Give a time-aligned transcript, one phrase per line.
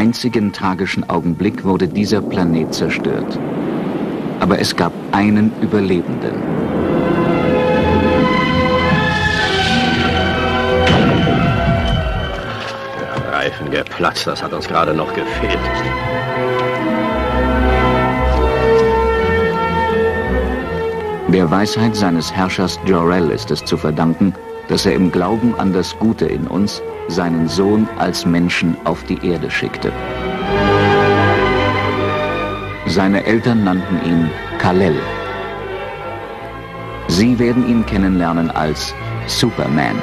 [0.00, 3.38] Einzigen tragischen Augenblick wurde dieser Planet zerstört.
[4.40, 6.36] Aber es gab einen Überlebenden.
[12.98, 15.58] Der Reifen geplatzt, das hat uns gerade noch gefehlt.
[21.28, 24.32] Der Weisheit seines Herrschers Jorel ist es zu verdanken,
[24.70, 29.18] dass er im Glauben an das Gute in uns seinen Sohn als Menschen auf die
[29.26, 29.92] Erde schickte.
[32.86, 34.94] Seine Eltern nannten ihn Kalel.
[37.08, 38.94] Sie werden ihn kennenlernen als
[39.26, 40.00] Superman.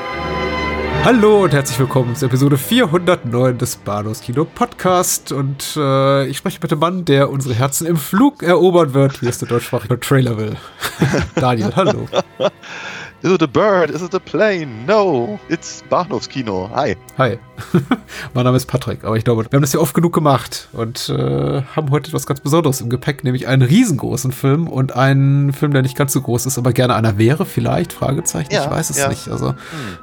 [1.05, 5.31] Hallo und herzlich willkommen zur Episode 409 des Bahnhofs Kino Podcast.
[5.31, 9.27] Und äh, ich spreche mit dem Mann, der unsere Herzen im Flug erobern wird, wie
[9.27, 10.57] es der deutschsprachige Trailer will.
[11.35, 12.07] Daniel, hallo.
[13.23, 13.89] Is it a bird?
[13.89, 14.85] Is it a plane?
[14.85, 16.69] No, it's Bahnhofskino.
[16.69, 16.95] Hi.
[17.17, 17.39] Hi.
[18.35, 21.09] mein Name ist Patrick, aber ich glaube, wir haben das ja oft genug gemacht und
[21.09, 25.73] äh, haben heute etwas ganz Besonderes im Gepäck, nämlich einen riesengroßen Film und einen Film,
[25.73, 28.91] der nicht ganz so groß ist, aber gerne einer wäre, vielleicht, Fragezeichen, Ja, ich weiß
[28.91, 29.09] es ja.
[29.09, 29.27] nicht.
[29.29, 29.55] Also,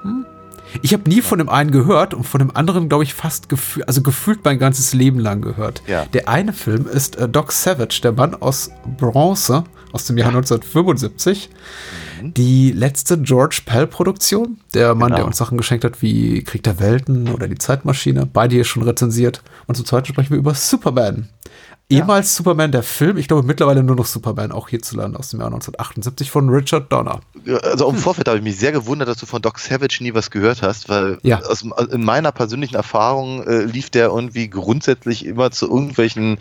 [0.02, 0.26] hm.
[0.82, 3.86] Ich habe nie von dem einen gehört und von dem anderen, glaube ich, fast gefühlt,
[3.88, 5.82] also gefühlt mein ganzes Leben lang gehört.
[5.86, 6.04] Ja.
[6.06, 11.50] Der eine Film ist äh, Doc Savage, der Mann aus Bronze aus dem Jahr 1975.
[12.22, 14.58] Die letzte George Pell-Produktion.
[14.72, 15.16] Der Mann, Genau.
[15.18, 18.26] der uns Sachen geschenkt hat wie Krieg der Welten oder Die Zeitmaschine.
[18.30, 19.42] Beide hier schon rezensiert.
[19.66, 21.28] Und zum Zweiten sprechen wir über Superman.
[21.90, 23.18] Ehemals Superman, der Film.
[23.18, 27.20] Ich glaube mittlerweile nur noch Superman, auch hierzulande aus dem Jahr 1978 von Richard Donner.
[27.62, 30.30] Also im Vorfeld habe ich mich sehr gewundert, dass du von Doc Savage nie was
[30.30, 31.40] gehört hast, weil Ja.
[31.40, 36.38] aus, in meiner persönlichen Erfahrung äh, lief der irgendwie grundsätzlich immer zu irgendwelchen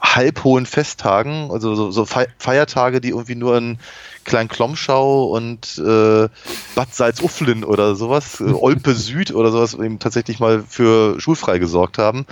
[0.00, 3.78] halbhohen Festtagen, also so, so Fe Feiertage, die irgendwie nur in
[4.24, 6.28] Klein Klomschau und äh,
[6.74, 11.98] Bad Salzuflen oder sowas, äh, Olpe Süd oder sowas eben tatsächlich mal für schulfrei gesorgt
[11.98, 12.24] haben.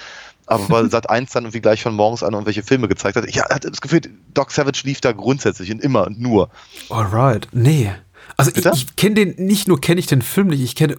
[0.46, 3.40] Aber weil Sat 1 dann irgendwie gleich von morgens an irgendwelche Filme gezeigt hat, ich
[3.40, 4.00] hatte das Gefühl,
[4.34, 6.50] Doc Savage lief da grundsätzlich und immer und nur.
[6.90, 7.48] Alright.
[7.52, 7.90] Nee.
[8.36, 8.72] Also ich, Bitte?
[8.74, 10.96] ich kenne den, nicht nur kenne ich den Film nicht, ich kenne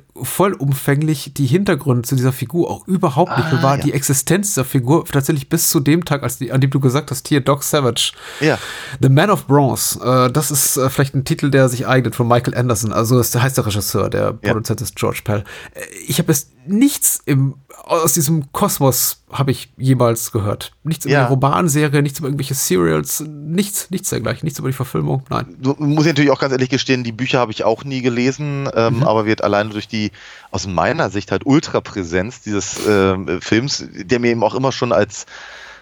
[0.49, 3.47] vollumfänglich die Hintergründe zu dieser Figur auch überhaupt nicht.
[3.51, 3.83] Ah, Mir war ja.
[3.83, 7.11] die Existenz dieser Figur tatsächlich bis zu dem Tag, als die, an dem du gesagt
[7.11, 8.13] hast, hier Doc Savage.
[8.39, 8.57] Ja.
[9.01, 9.99] The Man of Bronze.
[10.27, 12.93] Äh, das ist äh, vielleicht ein Titel, der sich eignet von Michael Anderson.
[12.93, 14.51] Also ist der heißt der Regisseur, der Ja.
[14.53, 15.43] Produzent ist George Pell.
[15.73, 20.71] Äh, ich habe es nichts im aus diesem Kosmos habe ich jemals gehört.
[20.83, 21.23] Nichts über Ja.
[21.25, 25.23] die Romanserie, nichts über irgendwelche Serials, nichts, nichts dergleichen, nichts über die Verfilmung.
[25.29, 25.55] Nein.
[25.59, 28.69] Du, muss ich natürlich auch ganz ehrlich gestehen, die Bücher habe ich auch nie gelesen,
[28.73, 30.11] ähm, aber wird alleine durch die
[30.51, 35.25] aus meiner Sicht halt Ultrapräsenz dieses ähm, Films, der mir eben auch immer schon als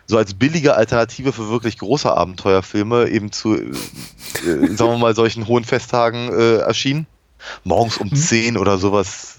[0.05, 3.61] so als billige Alternative für wirklich große Abenteuerfilme eben zu, äh,
[4.45, 7.07] äh, sagen wir mal, solchen hohen Festtagen äh, erschien.
[7.63, 9.37] Morgens um 10 oder sowas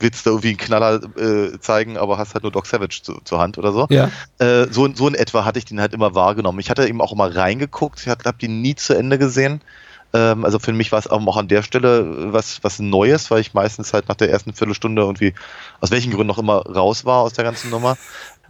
[0.00, 3.38] willst du irgendwie einen Knaller äh, zeigen, aber hast halt nur Doc Savage zu, zur
[3.38, 3.86] Hand oder so.
[3.90, 4.10] Ja.
[4.38, 6.58] Äh, so, so in etwa hatte ich den halt immer wahrgenommen.
[6.58, 9.60] Ich hatte eben auch immer reingeguckt, ich habe den nie zu Ende gesehen.
[10.12, 13.54] Ähm, also für mich war es auch an der Stelle was, was Neues, weil ich
[13.54, 15.34] meistens halt nach der ersten Viertelstunde irgendwie,
[15.80, 17.96] aus welchen Gründen noch immer, raus war aus der ganzen Nummer.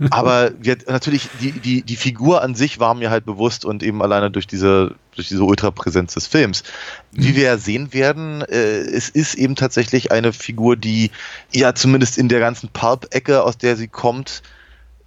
[0.10, 4.00] Aber wir, natürlich, die, die, die Figur an sich war mir halt bewusst und eben
[4.00, 6.62] alleine durch diese, durch diese Ultrapräsenz des Films.
[7.12, 11.10] Wie wir ja sehen werden, äh, es ist eben tatsächlich eine Figur, die
[11.52, 14.42] ja zumindest in der ganzen Pulp-Ecke, aus der sie kommt,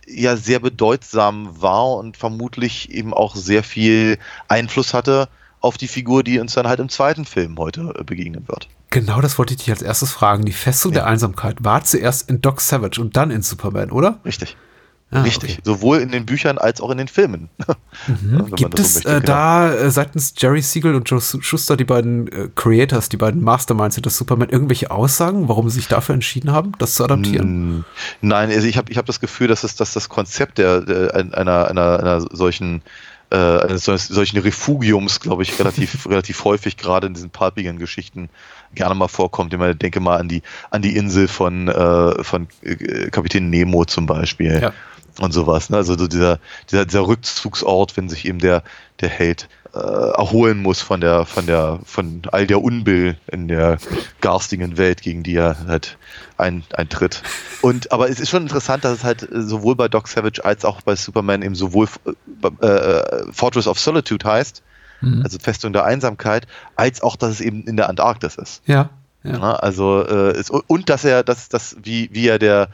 [0.05, 5.27] ja sehr bedeutsam war und vermutlich eben auch sehr viel Einfluss hatte
[5.59, 8.67] auf die Figur, die uns dann halt im zweiten Film heute äh, begegnen wird.
[8.89, 10.45] Genau das wollte ich dich als erstes fragen.
[10.45, 14.19] Die Festung der Einsamkeit war zuerst in Doc Savage und dann in Superman, oder?
[14.23, 14.55] Richtig.
[15.13, 15.53] Ah, Richtig.
[15.53, 15.61] okay.
[15.63, 17.49] Sowohl in den Büchern als auch in den Filmen.
[18.07, 19.25] Man Gibt so es möchte, äh, genau.
[19.25, 23.95] da äh, seitens Jerry Siegel und Joe Schuster, die beiden äh, Creators, die beiden Masterminds
[23.95, 27.85] hinter Superman, irgendwelche Aussagen, warum sie sich dafür entschieden haben, das zu adaptieren?
[28.21, 31.13] Nein, also ich habe ich hab das Gefühl, dass, es, dass das Konzept der, der
[31.15, 32.81] einer, einer, einer solchen
[33.33, 38.29] äh, solchen Refugiums, glaube ich, relativ, relativ häufig gerade in diesen palpigen Geschichten
[38.75, 39.51] gerne mal vorkommt.
[39.53, 43.85] Ich meine, denke mal an die, an die Insel von, äh, von äh, Kapitän Nemo
[43.85, 44.61] zum Beispiel.
[44.61, 44.73] Ja.
[45.19, 45.69] Und sowas.
[45.69, 45.77] Ne?
[45.77, 46.39] Also so dieser,
[46.69, 48.63] dieser, dieser Rückzugsort, wenn sich eben der,
[49.01, 53.79] der Held äh, erholen muss von der, von der, von all der Unbill in der
[54.21, 55.97] garstigen Welt, gegen die er halt
[56.37, 57.23] ein, eintritt.
[57.61, 60.81] Und aber es ist schon interessant, dass es halt sowohl bei Doc Savage als auch
[60.81, 61.87] bei Superman eben sowohl
[62.61, 64.61] äh, äh, Fortress of Solitude heißt,
[65.01, 65.21] mhm.
[65.23, 66.45] also Festung der Einsamkeit,
[66.75, 68.61] als auch, dass es eben in der Antarktis ist.
[68.67, 68.91] Ja.
[69.23, 69.31] ja.
[69.31, 72.69] ja also äh, ist, und dass er, dass, dass wie, wie er der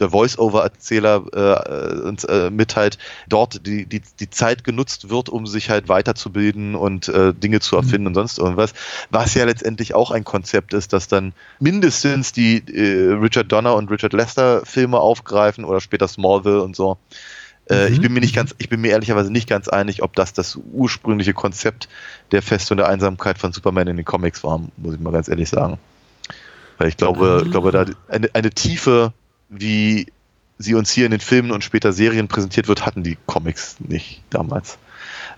[0.00, 2.98] der Voice-Over-Erzähler äh, uns äh, mitteilt,
[3.28, 7.76] dort die, die, die Zeit genutzt wird, um sich halt weiterzubilden und äh, Dinge zu
[7.76, 8.06] erfinden mhm.
[8.08, 8.74] und sonst irgendwas.
[9.10, 13.90] Was ja letztendlich auch ein Konzept ist, das dann mindestens die äh, Richard Donner und
[13.90, 16.98] Richard Lester Filme aufgreifen oder später Smallville und so.
[17.68, 17.94] Äh, mhm.
[17.94, 20.58] Ich bin mir nicht ganz, ich bin mir ehrlicherweise nicht ganz einig, ob das das
[20.72, 21.88] ursprüngliche Konzept
[22.30, 25.48] der Festung der Einsamkeit von Superman in den Comics war, muss ich mal ganz ehrlich
[25.48, 25.78] sagen.
[26.78, 29.12] Weil ich glaube, ich glaube, da eine, eine tiefe
[29.60, 30.06] wie
[30.58, 34.22] sie uns hier in den Filmen und später Serien präsentiert wird, hatten die Comics nicht
[34.30, 34.78] damals.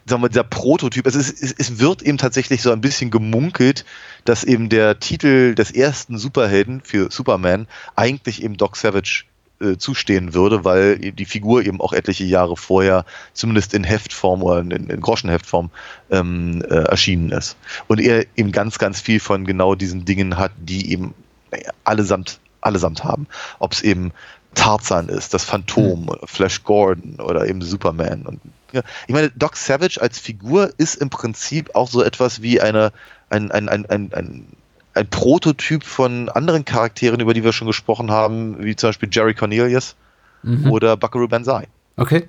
[0.05, 3.85] Sagen wir, dieser Prototyp, also es, es, es wird eben tatsächlich so ein bisschen gemunkelt,
[4.25, 7.67] dass eben der Titel des ersten Superhelden für Superman
[7.97, 9.25] eigentlich eben Doc Savage
[9.59, 14.61] äh, zustehen würde, weil die Figur eben auch etliche Jahre vorher zumindest in Heftform oder
[14.61, 15.71] in, in Groschenheftform
[16.11, 17.57] ähm, äh, erschienen ist.
[17.89, 21.15] Und er eben ganz, ganz viel von genau diesen Dingen hat, die eben
[21.51, 23.27] naja, allesamt allesamt haben.
[23.59, 24.13] Ob es eben
[24.55, 26.27] Tarzan ist, das Phantom, mhm.
[26.27, 28.23] Flash Gordon oder eben Superman.
[28.23, 28.41] Und,
[28.73, 32.93] ja, ich meine, Doc Savage als Figur ist im Prinzip auch so etwas wie eine,
[33.31, 34.47] ein, ein, ein, ein, ein,
[34.95, 39.35] ein Prototyp von anderen Charakteren, über die wir schon gesprochen haben, wie zum Beispiel Jerry
[39.35, 39.95] Cornelius
[40.43, 40.71] mhm.
[40.71, 41.69] oder Buckaroo Banzai.
[41.97, 42.29] Okay.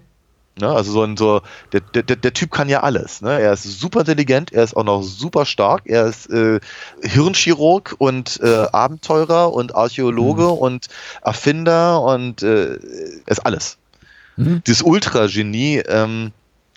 [0.60, 0.70] Ne?
[0.70, 3.22] Also so ein so, der, der, der Typ kann ja alles.
[3.22, 3.40] Ne?
[3.40, 6.60] Er ist super intelligent, er ist auch noch super stark, er ist äh,
[7.02, 10.52] Hirnchirurg und äh, Abenteurer und Archäologe mhm.
[10.52, 10.88] und
[11.22, 13.78] Erfinder und äh, er ist alles.
[14.36, 14.62] Mhm.
[14.66, 16.32] Dieses Ultra-Genie, ähm,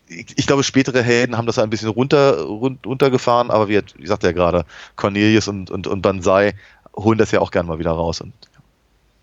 [0.09, 4.25] ich, glaube, spätere Helden haben das ein bisschen runter, run, runtergefahren, aber wie, wie sagt
[4.25, 4.65] er gerade,
[4.97, 6.55] Cornelius und, und, und Banzai
[6.97, 8.33] holen das ja auch gern mal wieder raus und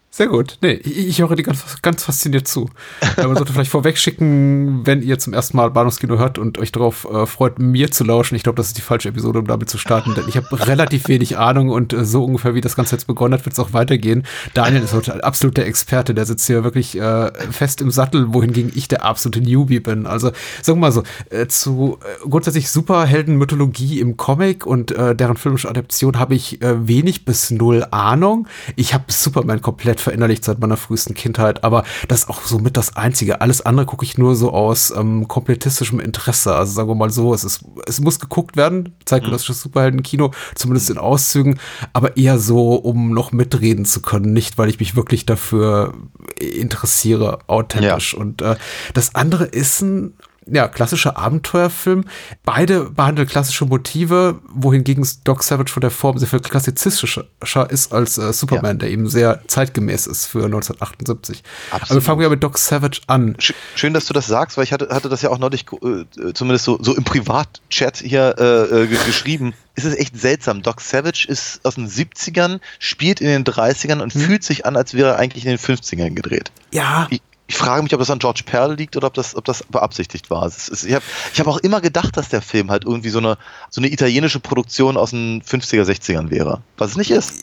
[0.09, 0.57] sehr gut.
[0.62, 2.69] Nee, ich höre dir ganz, ganz fasziniert zu.
[3.18, 7.06] Man sollte vielleicht vorweg schicken, wenn ihr zum ersten Mal Bahnhofskino hört und euch darauf
[7.06, 8.36] äh, freut, mir zu lauschen.
[8.36, 11.07] Ich glaube, das ist die falsche Episode, um damit zu starten, denn ich habe relativ
[11.07, 13.74] wenig Ahnung und äh, so ungefähr, wie das Ganze jetzt begonnen hat, wird es auch
[13.74, 14.24] weitergehen.
[14.56, 18.71] Daniel ist heute absolut der Experte, der sitzt hier wirklich äh, fest im Sattel, wohingegen
[18.74, 20.07] ich der absolute Newbie bin.
[20.07, 20.31] Also,
[20.63, 25.69] sagen wir mal so, äh, zu äh, grundsätzlich Superheldenmythologie im Comic und äh, deren filmische
[25.69, 28.48] Adaption habe ich wenig bis null Ahnung.
[28.75, 32.77] Ich habe Superman komplett verinnerlicht seit meiner frühesten Kindheit, aber das ist auch so mit
[32.77, 33.41] das Einzige.
[33.41, 36.55] Alles andere gucke ich nur so aus ähm, komplettistischem Interesse.
[36.55, 39.63] Also sagen wir mal so, es, ist, es muss geguckt werden, zeitgenössisches mhm.
[39.63, 41.59] Superheldenkino, zumindest in Auszügen,
[41.94, 45.94] aber eher so, um noch mitreden zu können, nicht weil ich mich wirklich dafür
[46.39, 48.13] interessiere, authentisch.
[48.13, 48.19] Ja.
[48.19, 48.55] Und äh,
[48.93, 50.13] das andere ist ein
[50.51, 52.05] ja, klassischer Abenteuerfilm.
[52.44, 57.25] Beide behandeln klassische Motive, wohingegen Doc Savage von der Form sehr viel klassizistischer
[57.69, 58.79] ist als äh, Superman, ja.
[58.79, 61.44] der eben sehr zeitgemäß ist für 1978.
[61.71, 61.91] Absolut.
[61.91, 63.35] Aber fangen wir mit Doc Savage an.
[63.75, 66.65] Schön, dass du das sagst, weil ich hatte, hatte das ja auch neulich äh, zumindest
[66.65, 69.53] so, so im Privatchat hier äh, äh geschrieben.
[69.75, 70.63] Es ist echt seltsam.
[70.63, 74.21] Doc Savage ist aus den 70ern, spielt in den 30ern und hm.
[74.21, 76.51] fühlt sich an, als wäre er eigentlich in den 50ern gedreht.
[76.71, 77.07] Ja.
[77.11, 79.63] Ich, ich frage mich, ob das an George Perl liegt oder ob das, ob das
[79.63, 80.45] beabsichtigt war.
[80.45, 81.03] Ist, ich habe
[81.33, 83.38] ich hab auch immer gedacht, dass der Film halt irgendwie so eine,
[83.69, 86.61] so eine italienische Produktion aus den 50er, 60ern wäre.
[86.77, 87.33] Was es nicht ist.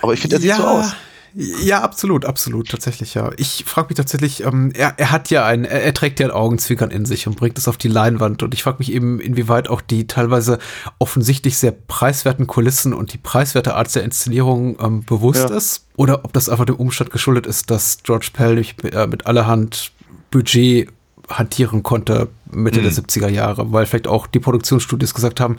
[0.00, 0.56] Aber ich finde, er sieht ja.
[0.56, 0.94] so aus.
[1.34, 3.30] Ja, absolut, absolut, tatsächlich, ja.
[3.36, 6.32] Ich frage mich tatsächlich, ähm, er, er hat ja ein, er, er, trägt ja ein
[6.32, 8.42] Augenzwinkern in sich und bringt es auf die Leinwand.
[8.42, 10.58] Und ich frage mich eben, inwieweit auch die teilweise
[10.98, 15.56] offensichtlich sehr preiswerten Kulissen und die preiswerte Art der Inszenierung ähm, bewusst ja.
[15.56, 15.86] ist.
[15.96, 19.92] Oder ob das einfach dem Umstand geschuldet ist, dass George Pell mit, äh, mit allerhand
[20.30, 20.88] Budget
[21.28, 22.84] hantieren konnte Mitte mhm.
[22.84, 25.56] der 70er Jahre, weil vielleicht auch die Produktionsstudios gesagt haben,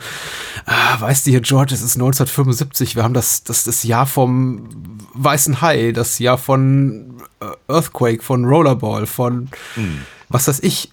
[0.66, 4.68] ah, weißt du hier, George, es ist 1975, wir haben das, das, das Jahr vom
[5.14, 10.02] Weißen Hai, das Jahr von äh, Earthquake, von Rollerball, von mhm.
[10.28, 10.90] was weiß ich,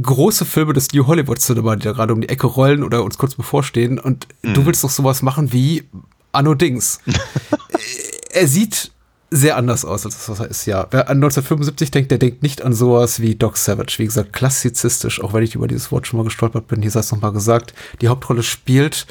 [0.00, 3.18] große Filme des New Hollywood Cinema, die da gerade um die Ecke rollen oder uns
[3.18, 4.54] kurz bevorstehen und mhm.
[4.54, 5.84] du willst doch sowas machen wie
[6.32, 7.00] Anno Dings.
[8.32, 8.92] er sieht
[9.32, 10.86] sehr anders aus, als das, was er ist, ja.
[10.90, 13.94] Wer an 1975 denkt, der denkt nicht an sowas wie Doc Savage.
[13.98, 16.82] Wie gesagt, klassizistisch, auch wenn ich über dieses Wort schon mal gestolpert bin.
[16.82, 17.72] Hier sei es nochmal gesagt.
[18.00, 19.06] Die Hauptrolle spielt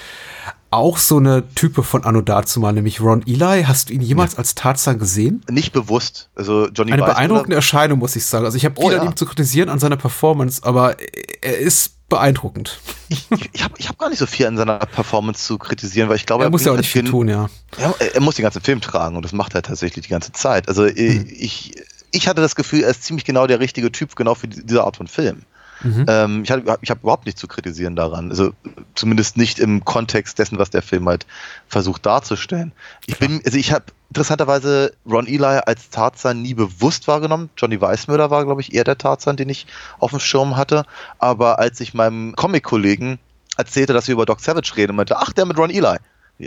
[0.69, 3.63] auch so eine Type von Anno dazumal, nämlich Ron Eli.
[3.63, 4.37] Hast du ihn jemals ja.
[4.37, 5.43] als Tarzan gesehen?
[5.49, 6.29] Nicht bewusst.
[6.35, 8.45] Also Johnny Eine beeindruckende Erscheinung, muss ich sagen.
[8.45, 9.01] Also ich habe viel oh, ja.
[9.01, 10.95] an ihm zu kritisieren, an seiner Performance, aber
[11.41, 12.79] er ist beeindruckend.
[13.09, 16.17] Ich, ich habe ich hab gar nicht so viel an seiner Performance zu kritisieren, weil
[16.17, 17.49] ich glaube, er, muss ja auch nicht viel tun, ja.
[17.77, 20.67] Er, er, muss den ganzen Film tragen und das macht er tatsächlich die ganze Zeit.
[20.67, 21.27] Also hm.
[21.29, 21.73] ich,
[22.11, 24.97] ich hatte das Gefühl, er ist ziemlich genau der richtige Typ genau für diese Art
[24.97, 25.43] von Film.
[25.83, 26.05] Mhm.
[26.07, 28.29] Ähm, ich habe hab überhaupt nichts zu kritisieren daran.
[28.29, 28.51] Also
[28.93, 31.25] zumindest nicht im Kontext dessen, was der Film halt
[31.67, 32.71] versucht darzustellen.
[33.07, 37.49] Ich bin, also ich habe interessanterweise Ron Eli als Tarzan nie bewusst wahrgenommen.
[37.55, 39.67] Johnny Weissmüller war, glaube ich, eher der Tarzan, den ich
[39.99, 40.83] auf dem Schirm hatte.
[41.17, 43.19] Aber als ich meinem Comic-Kollegen
[43.55, 45.95] erzählte, dass wir über Doc Savage reden, meinte, ach, der mit Ron Eli.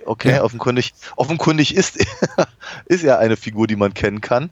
[0.05, 0.43] Okay, ja.
[0.43, 2.05] offenkundig, offenkundig ist,
[2.85, 4.51] ist er eine Figur, die man kennen kann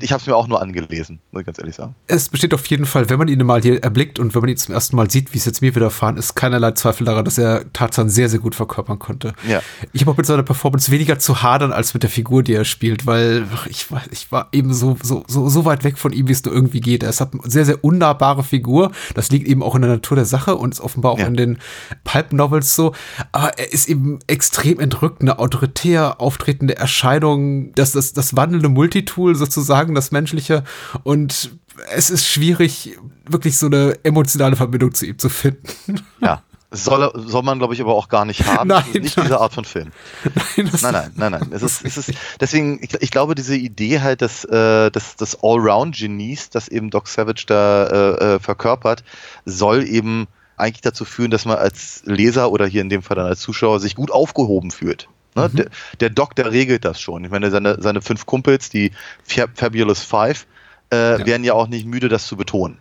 [0.00, 1.94] ich habe es mir auch nur angelesen, muss ich ganz ehrlich sagen.
[2.06, 4.56] Es besteht auf jeden Fall, wenn man ihn mal hier erblickt und wenn man ihn
[4.56, 7.72] zum ersten Mal sieht, wie es jetzt mir widerfahren ist, keinerlei Zweifel daran, dass er
[7.72, 9.32] Tarzan sehr, sehr gut verkörpern konnte.
[9.48, 9.60] Ja.
[9.92, 12.64] Ich habe auch mit seiner Performance weniger zu hadern als mit der Figur, die er
[12.64, 16.28] spielt, weil ich war, ich war eben so, so, so, so weit weg von ihm,
[16.28, 17.02] wie es nur irgendwie geht.
[17.02, 18.92] Er ist eine sehr, sehr unnahbare Figur.
[19.14, 21.26] Das liegt eben auch in der Natur der Sache und ist offenbar auch ja.
[21.26, 21.58] in den
[22.04, 22.94] Pulp-Novels so.
[23.32, 29.34] Aber er ist eben extrem entrückt, eine autoritär auftretende Erscheinung, das, das, das wandelnde Multitool
[29.34, 30.64] sozusagen sagen, das Menschliche.
[31.02, 31.50] Und
[31.90, 36.00] es ist schwierig, wirklich so eine emotionale Verbindung zu ihm zu finden.
[36.20, 36.42] Ja.
[36.72, 38.68] Soll, soll man, glaube ich, aber auch gar nicht haben.
[38.68, 39.26] Nein, nicht nein.
[39.26, 39.90] diese Art von Film.
[40.56, 41.48] Nein, nein, nein, nein, nein.
[41.50, 45.38] Es ist, es ist, deswegen, ich, ich glaube, diese Idee halt des, äh, des, des
[45.42, 49.02] Allround-Genies, das eben Doc Savage da äh, äh, verkörpert,
[49.44, 53.26] soll eben eigentlich dazu führen, dass man als Leser oder hier in dem Fall dann
[53.26, 55.08] als Zuschauer sich gut aufgehoben fühlt.
[55.34, 55.48] Ne?
[55.48, 55.56] Mhm.
[55.56, 55.66] Der,
[56.00, 57.24] der, Doc, der regelt das schon.
[57.24, 58.92] Ich meine, seine, seine fünf Kumpels, die
[59.24, 60.46] Fabulous Five,
[60.92, 61.26] äh, ja.
[61.26, 62.78] werden ja auch nicht müde, das zu betonen.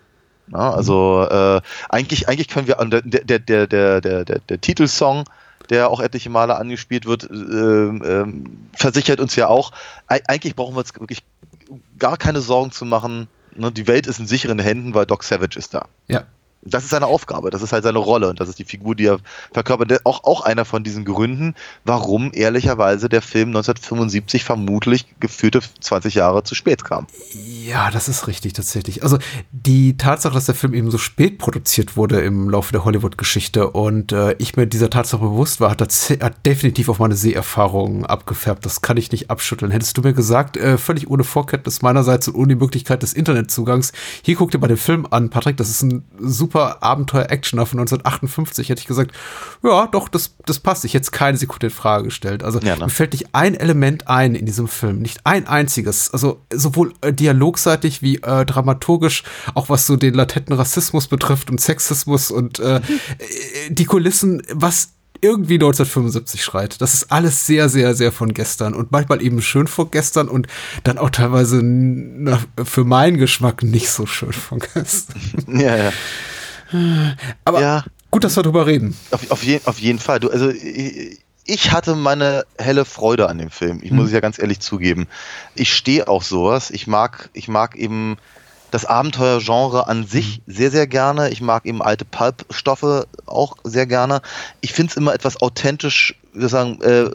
[0.48, 5.25] Na, also äh, eigentlich, eigentlich können wir der, der, der, der, der, der, der Titelsong,
[5.70, 8.25] der auch etliche Male angespielt wird, äh, äh,
[8.75, 9.72] versichert uns ja auch,
[10.08, 11.24] eigentlich brauchen wir uns wirklich
[12.00, 13.27] gar keine Sorgen zu machen.
[13.56, 13.72] Ne?
[13.72, 15.86] Die Welt ist in sicheren Händen, weil Doc Savage ist da.
[16.08, 16.24] Ja
[16.62, 19.06] das ist seine Aufgabe, das ist halt seine Rolle und das ist die Figur, die
[19.06, 19.20] er
[19.54, 20.06] verkörpert.
[20.06, 26.44] Auch, auch einer von diesen Gründen, warum ehrlicherweise der Film 1975 vermutlich geführte 20 Jahre
[26.44, 27.08] zu spät kam.
[27.66, 29.04] Ja, das ist richtig tatsächlich.
[29.04, 29.18] Also
[29.51, 34.12] die Tatsache, dass der Film eben so spät produziert wurde im Laufe der Hollywood-Geschichte und
[34.12, 38.66] äh, ich mir dieser Tatsache bewusst war, hat, hat definitiv auf meine Seherfahrung abgefärbt.
[38.66, 39.72] Das kann ich nicht abschütteln.
[39.72, 43.94] Hättest du mir gesagt, äh, völlig ohne Vorkenntnis meinerseits und ohne die Möglichkeit des Internetzugangs,
[44.24, 47.79] hier guck dir mal den Film an, Patrick, das ist ein super super Abenteuer-Actioner von
[47.79, 49.12] 1958, hätte ich gesagt,
[49.63, 50.84] ja, doch, das, das passt.
[50.84, 52.44] Ich hätte es keine Sekunde in Frage gestellt.
[52.44, 52.86] Also ja, ne?
[52.86, 56.12] mir fällt nicht ein Element ein in diesem Film, nicht ein einziges.
[56.12, 61.62] Also sowohl äh, dialogseitig wie äh, dramaturgisch, auch was so den latenten Rassismus betrifft und
[61.62, 62.82] Sexismus und äh,
[63.70, 64.89] die Kulissen, was
[65.22, 66.82] irgendwie 1975 schreit.
[66.82, 70.48] Das ist alles sehr, sehr, sehr von gestern und manchmal eben schön von gestern und
[70.84, 71.58] dann auch teilweise
[72.63, 75.20] für meinen Geschmack nicht so schön von gestern.
[75.60, 75.91] Ja, ja.
[77.46, 77.84] Aber ja.
[78.12, 78.96] gut, dass wir darüber reden.
[79.12, 80.20] Auf, auf, je, auf jeden Fall.
[80.20, 83.80] Du, also ich, ich hatte meine helle Freude an dem Film.
[83.82, 83.98] Ich hm.
[83.98, 85.08] muss es ja ganz ehrlich zugeben.
[85.56, 86.70] Ich stehe auch sowas.
[86.72, 88.18] Ich mag, ich mag eben
[88.72, 90.54] das Abenteuergenre an sich mhm.
[90.54, 91.30] sehr, sehr gerne.
[91.30, 94.22] Ich mag eben alte Pulp-Stoffe auch sehr gerne.
[94.62, 97.10] Ich finde es immer etwas authentisch, wir sagen, äh,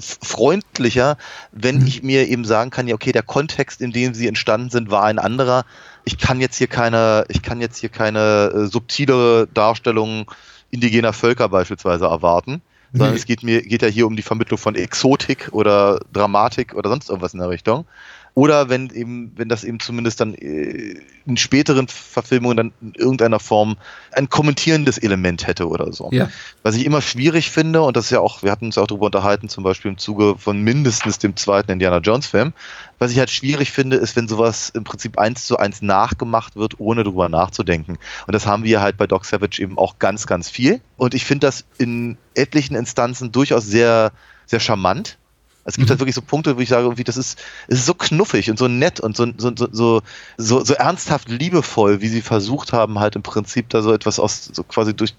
[0.00, 1.18] freundlicher,
[1.52, 1.86] wenn mhm.
[1.86, 5.04] ich mir eben sagen kann, ja, okay, der Kontext, in dem sie entstanden sind, war
[5.04, 5.64] ein anderer.
[6.04, 10.30] Ich kann jetzt hier keine, ich kann jetzt hier keine äh, subtile Darstellung
[10.70, 13.18] indigener Völker beispielsweise erwarten sondern nee.
[13.18, 17.08] es geht mir geht ja hier um die Vermittlung von Exotik oder Dramatik oder sonst
[17.08, 17.86] irgendwas in der Richtung.
[18.34, 20.96] Oder wenn eben, wenn das eben zumindest dann äh,
[21.26, 23.76] in späteren Verfilmungen dann in irgendeiner Form
[24.10, 26.08] ein kommentierendes Element hätte oder so.
[26.12, 26.30] Ja.
[26.62, 29.06] Was ich immer schwierig finde, und das ist ja auch, wir hatten uns auch darüber
[29.06, 32.54] unterhalten, zum Beispiel im Zuge von mindestens dem zweiten Indiana Jones Film.
[32.98, 36.80] Was ich halt schwierig finde, ist, wenn sowas im Prinzip eins zu eins nachgemacht wird,
[36.80, 37.98] ohne drüber nachzudenken.
[38.26, 40.80] Und das haben wir halt bei Doc Savage eben auch ganz, ganz viel.
[40.96, 44.12] Und ich finde das in etlichen Instanzen durchaus sehr,
[44.46, 45.18] sehr charmant
[45.64, 45.90] es gibt mhm.
[45.90, 47.38] halt wirklich so Punkte, wo ich sage, irgendwie, das ist,
[47.68, 50.02] es ist so knuffig und so nett und so, so, so,
[50.36, 54.50] so, so ernsthaft liebevoll, wie sie versucht haben, halt im Prinzip da so etwas aus,
[54.52, 55.14] so quasi durch,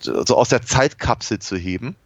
[0.00, 1.96] so aus der Zeitkapsel zu heben.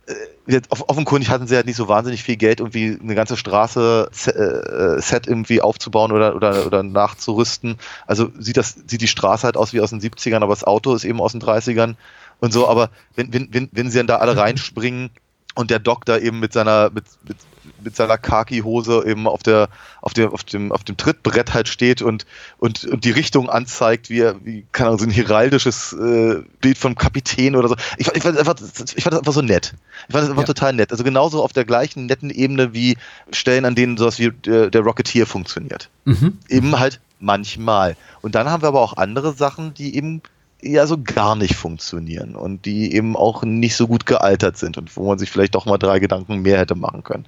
[0.47, 5.01] Äh, offenkundig hatten sie halt nicht so wahnsinnig viel Geld, irgendwie eine ganze Straße äh,
[5.01, 7.77] Set irgendwie aufzubauen oder, oder, oder nachzurüsten.
[8.07, 10.95] Also sieht das, sieht die Straße halt aus wie aus den 70ern, aber das Auto
[10.95, 11.97] ist eben aus den 30ern
[12.39, 12.69] und so.
[12.69, 15.11] Aber wenn, wenn, wenn, wenn sie dann da alle reinspringen,
[15.59, 17.37] und der Doktor eben mit seiner mit, mit,
[17.83, 19.69] mit seiner Khaki-Hose eben auf der
[20.01, 22.27] auf dem auf dem auf dem Trittbrett halt steht und
[22.59, 26.95] und, und die Richtung anzeigt, wie er, wie Ahnung so ein heraldisches äh, Bild vom
[26.95, 27.75] Kapitän oder so.
[27.97, 28.55] Ich, ich fand einfach
[28.95, 29.75] ich fand das einfach so nett.
[30.07, 30.47] Ich fand das einfach ja.
[30.47, 30.93] total nett.
[30.93, 32.97] Also genauso auf der gleichen netten Ebene wie
[33.33, 35.91] Stellen, an denen sowas wie der, der Rocketeer funktioniert.
[36.05, 36.39] Mhm.
[36.49, 37.97] Eben halt manchmal.
[38.23, 40.23] Und dann haben wir aber auch andere Sachen, die eben
[40.63, 44.97] ja so gar nicht funktionieren und die eben auch nicht so gut gealtert sind und
[44.97, 47.27] wo man sich vielleicht doch mal drei Gedanken mehr hätte machen können.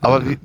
[0.00, 0.38] Aber mhm.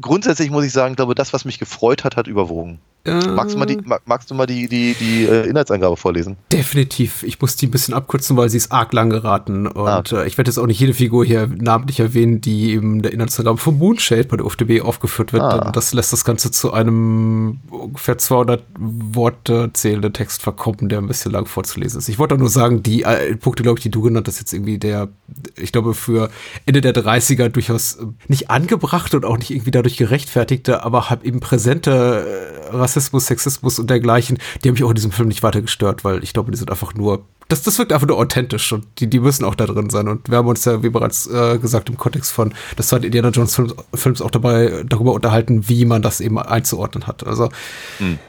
[0.00, 2.78] grundsätzlich muss ich sagen, glaube das, was mich gefreut hat, hat überwogen.
[3.06, 6.36] Magst du mal die, mag, magst du mal die, die, die äh, Inhaltsangabe vorlesen?
[6.52, 7.22] Definitiv.
[7.22, 9.66] Ich muss die ein bisschen abkürzen, weil sie ist arg lang geraten.
[9.66, 10.22] Und Ah, okay.
[10.22, 13.58] äh, ich werde jetzt auch nicht jede Figur hier namentlich erwähnen, die in der Inhaltsangabe
[13.58, 15.42] von Moonshade bei der UFDB aufgeführt wird.
[15.42, 15.70] Ah.
[15.72, 21.32] Das lässt das Ganze zu einem ungefähr 200 Worte zählenden Text verkommen, der ein bisschen
[21.32, 22.08] lang vorzulesen ist.
[22.08, 24.78] Ich wollte nur sagen, die äh, Punkte, glaube ich, die du genannt hast, jetzt irgendwie
[24.78, 25.08] der,
[25.56, 26.30] ich glaube, für
[26.64, 27.98] Ende der 30er durchaus
[28.28, 31.90] nicht angebrachte und auch nicht irgendwie dadurch gerechtfertigte, aber halt eben präsente
[32.70, 36.04] äh, Rassismus, Sexismus und dergleichen, die haben mich auch in diesem Film nicht weiter gestört,
[36.04, 39.08] weil ich glaube, die sind einfach nur, das, das wirkt einfach nur authentisch und die,
[39.08, 40.08] die müssen auch da drin sein.
[40.08, 43.28] Und wir haben uns ja, wie bereits äh, gesagt, im Kontext von des zweiten Indiana
[43.28, 47.26] Jones Films, Films auch dabei darüber unterhalten, wie man das eben einzuordnen hat.
[47.26, 47.50] Also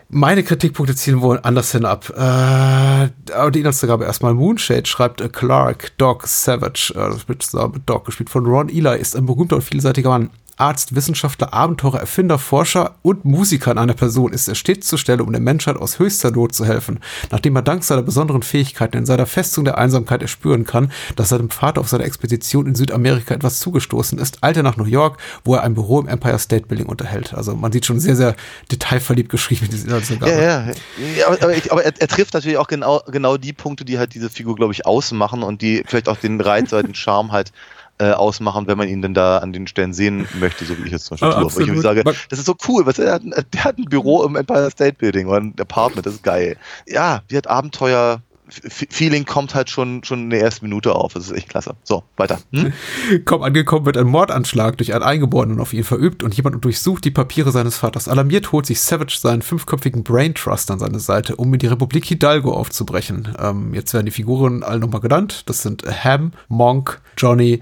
[0.09, 2.13] meine Kritikpunkte zielen wohl anders hin ab.
[2.15, 4.33] Äh, aber die Inhaltsangabe erstmal.
[4.33, 8.69] Moonshade schreibt äh, Clark Doc Savage, äh, das wird zusammen mit Doc gespielt von Ron
[8.69, 10.29] Eli, ist ein berühmter und vielseitiger Mann.
[10.58, 15.24] Arzt, Wissenschaftler, Abenteurer, Erfinder, Forscher und Musiker in einer Person ist er stets zur Stelle,
[15.24, 17.00] um der Menschheit aus höchster Not zu helfen.
[17.32, 21.52] Nachdem er dank seiner besonderen Fähigkeiten in seiner Festung der Einsamkeit erspüren kann, dass seinem
[21.52, 25.54] Vater auf seiner Expedition in Südamerika etwas zugestoßen ist, eilt er nach New York, wo
[25.54, 27.34] er ein Büro im Empire State Building unterhält.
[27.34, 28.36] Also man sieht schon sehr, sehr
[28.72, 30.32] detailverliebt geschrieben in dieser Inhaltsangabe.
[30.32, 30.74] Ja, ja.
[31.18, 31.38] ja aber
[31.70, 34.74] aber er, er trifft natürlich auch genau, genau die Punkte, die halt diese Figur, glaube
[34.74, 37.52] ich, ausmachen und die vielleicht auch den Reiz oder den Charme halt
[38.00, 40.94] äh, ausmachen, wenn man ihn denn da an den Stellen sehen möchte, so wie ich
[40.94, 41.75] es zum Beispiel tue.
[41.75, 44.36] Ich sage, das ist so cool, was er hat, ein- der hat ein Büro im
[44.36, 46.58] Empire State Building oder ein Apartment, das ist geil.
[46.88, 51.12] Ja, wie hat Abenteuer Feeling kommt halt schon, schon in der ersten Minute auf.
[51.13, 51.75] Das ist echt klasse.
[51.84, 52.39] So, weiter.
[52.54, 52.72] Hm?
[53.25, 57.12] Kaum angekommen wird ein Mordanschlag durch einen Eingeborenen auf ihn verübt und jemand durchsucht die
[57.12, 58.08] Papiere seines Vaters.
[58.08, 62.06] Alarmiert holt sich Savage seinen fünfköpfigen Brain Trust an seine Seite, um in die Republik
[62.06, 63.36] Hidalgo aufzubrechen.
[63.38, 65.44] Ähm, jetzt werden die Figuren alle nochmal genannt.
[65.48, 67.62] Das sind Ham, Monk, Johnny,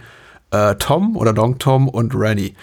[0.55, 2.53] äh, Tom oder Long Tom und Rennie.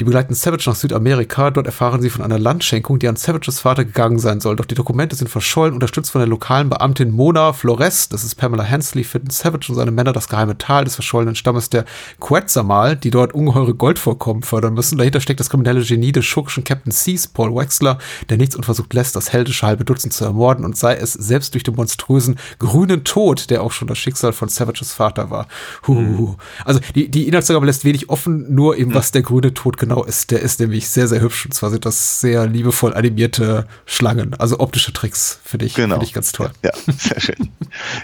[0.00, 1.50] Die begleiten Savage nach Südamerika.
[1.50, 4.56] Dort erfahren sie von einer Landschenkung, die an Savages Vater gegangen sein soll.
[4.56, 5.74] Doch die Dokumente sind verschollen.
[5.74, 9.90] Unterstützt von der lokalen Beamtin Mona Flores, das ist Pamela Hensley, finden Savage und seine
[9.90, 11.84] Männer das geheime Tal des verschollenen Stammes der
[12.20, 14.98] Quetzalmal, die dort ungeheure Goldvorkommen fördern müssen.
[14.98, 19.16] Dahinter steckt das kriminelle Genie des schurkischen Captain Seas, Paul Wexler, der nichts unversucht lässt,
[19.16, 23.50] das heldische halbe Dutzend zu ermorden und sei es selbst durch den monströsen grünen Tod,
[23.50, 25.46] der auch schon das Schicksal von Savages Vater war.
[25.86, 26.36] Huhuhu.
[26.64, 30.30] Also die, die Inhaltsangabe lässt wenig offen, nur eben was der grüne Tod genau ist.
[30.30, 34.58] Der ist nämlich sehr, sehr hübsch und zwar sind das sehr liebevoll animierte Schlangen, also
[34.60, 35.96] optische Tricks, finde ich, Genau.
[35.96, 36.50] finde ich ganz toll.
[36.64, 37.50] Ja, sehr schön.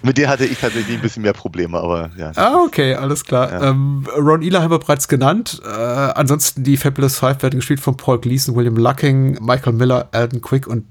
[0.02, 2.32] Mit der hatte ich tatsächlich ein bisschen mehr Probleme, aber ja.
[2.36, 3.62] Ah, okay, alles klar.
[3.62, 5.60] Ähm, Ron Ela haben wir bereits genannt.
[5.64, 10.40] Äh, ansonsten die Fabulous Five werden gespielt von Paul Gleason, William Lucking, Michael Miller, Alden
[10.42, 10.84] Quick und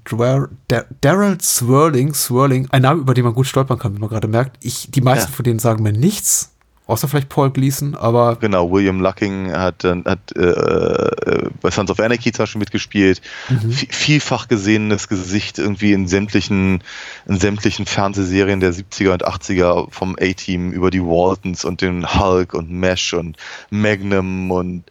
[0.68, 2.14] Dar- Daryl Swirling.
[2.14, 4.58] Swirling, ein Name, über den man gut stolpern kann, wie man gerade merkt.
[4.62, 5.36] Ich, die meisten Ja.
[5.36, 6.54] von denen sagen mir nichts,
[6.88, 11.92] außer vielleicht Paul Gleason, aber Genau, William Lucking hat, dann- hat äh, äh, bei Sons
[11.92, 13.22] of Anarchy zum Beispiel mitgespielt.
[13.50, 16.82] Vi- Vielfach gesehenes Gesicht irgendwie in sämtlichen,
[17.28, 22.54] in sämtlichen Fernsehserien der 70er und 80er vom A-Team über die Waltons und den Hulk
[22.54, 23.38] und Mesh und
[23.70, 24.84] Magnum und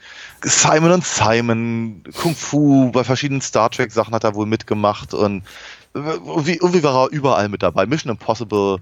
[0.42, 5.42] Simon und Simon, Kung Fu, bei verschiedenen Star Trek Sachen hat er wohl mitgemacht und
[5.94, 7.86] irgendwie, irgendwie war er überall mit dabei.
[7.86, 8.76] Mission Impossible,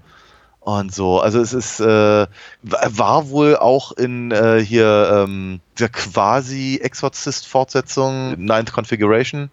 [0.65, 1.19] und so.
[1.19, 2.27] Also es ist äh,
[2.63, 9.49] war wohl auch in äh, hier ähm, der quasi Exorzist-Fortsetzung Ninth Configuration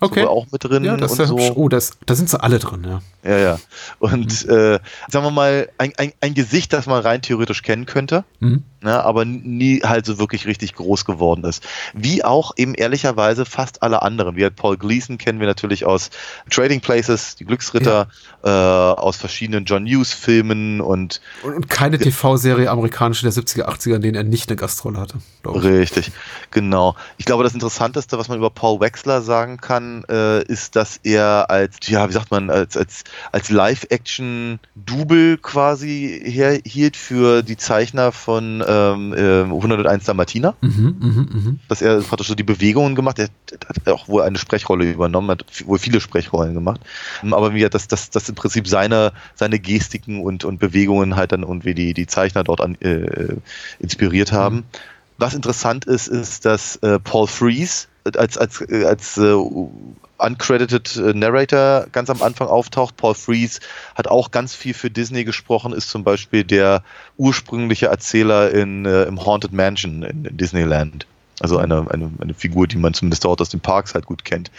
[0.00, 0.22] okay.
[0.22, 1.46] so auch mit drin Ja, das ist und ja hübsch.
[1.48, 1.54] so.
[1.56, 3.00] Oh, das, da sind sie alle drin, ja.
[3.28, 3.58] Ja, ja.
[3.98, 4.78] Und äh,
[5.10, 8.62] sagen wir mal, ein, ein, ein Gesicht, das man rein theoretisch kennen könnte, Mhm.
[8.82, 11.64] ne, aber nie halt so wirklich richtig groß geworden ist.
[11.92, 14.36] Wie auch eben ehrlicherweise fast alle anderen.
[14.36, 16.10] Wie halt Paul Gleason kennen wir natürlich aus
[16.50, 18.08] Trading Places, die Glücksritter,
[18.44, 24.02] äh, aus verschiedenen John Hughes-Filmen und Und, und keine TV-Serie amerikanische der 70er, 80er, in
[24.02, 25.16] denen er nicht eine Gastrolle hatte.
[25.44, 26.12] Richtig,
[26.52, 26.94] genau.
[27.16, 31.50] Ich glaube, das Interessanteste, was man über Paul Wexler sagen kann, äh, ist, dass er
[31.50, 38.62] als, ja, wie sagt man, als, als, als Live-Action-Double quasi herhielt für die Zeichner von
[38.66, 40.54] ähm, äh, 101 Dalmatiner.
[40.60, 41.60] Mhm, mhm, mhm.
[41.68, 43.30] Dass er praktisch so die Bewegungen gemacht hat.
[43.50, 46.80] Er hat auch wohl eine Sprechrolle übernommen, hat wohl viele Sprechrollen gemacht.
[47.22, 51.42] Aber wie das, das, das im Prinzip seine, seine Gestiken und, und Bewegungen halt dann
[51.42, 53.36] irgendwie die, die Zeichner dort an, äh,
[53.78, 54.64] inspiriert haben.
[55.18, 59.34] Was interessant ist, ist, dass äh, Paul Frees als, als, als äh,
[60.18, 62.96] uncredited äh, Narrator ganz am Anfang auftaucht.
[62.96, 63.60] Paul Frees
[63.94, 66.82] hat auch ganz viel für Disney gesprochen, ist zum Beispiel der
[67.16, 71.06] ursprüngliche Erzähler in, äh, im Haunted Mansion in, in Disneyland.
[71.40, 74.50] Also eine, eine, eine Figur, die man zumindest dort aus den Parks halt gut kennt.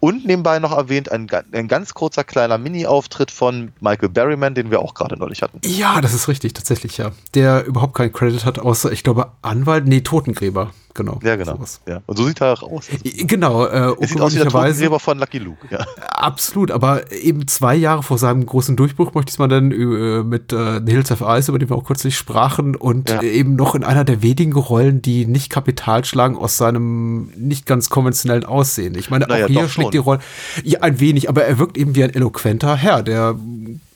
[0.00, 4.80] Und nebenbei noch erwähnt, ein, ein ganz kurzer kleiner Mini-Auftritt von Michael Berryman, den wir
[4.80, 5.60] auch gerade neulich hatten.
[5.64, 7.12] Ja, das ist richtig, tatsächlich, ja.
[7.34, 11.18] Der überhaupt keinen Credit hat, außer, ich glaube, Anwalt, nee, Totengräber, genau.
[11.22, 11.58] Ja, genau.
[11.88, 12.00] Ja.
[12.06, 12.88] Und so sieht er auch aus.
[12.90, 15.66] Also, Genau, äh, er sieht aus wie der Totengräber von Lucky Luke.
[15.70, 15.86] Ja.
[16.08, 20.22] Absolut, aber eben zwei Jahre vor seinem großen Durchbruch möchte ich es mal dann äh,
[20.22, 23.22] mit äh, The Hills of Ice, über den wir auch kürzlich sprachen, und Ja.
[23.22, 27.90] eben noch in einer der wenigen Rollen, die nicht Kapital schlagen aus seinem nicht ganz
[27.90, 28.94] konventionellen Aussehen.
[28.96, 29.84] Ich meine, Naja, auch hier schon.
[29.94, 30.20] Die Rolle,
[30.62, 33.36] ja, ein wenig, aber er wirkt eben wie ein eloquenter Herr, der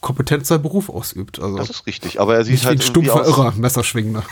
[0.01, 1.39] kompetent seinen Beruf ausübt.
[1.39, 2.19] Also Das ist richtig.
[2.19, 4.23] Aber er sieht nicht wie halt ein stumpfer Irrer, Messerschwingender.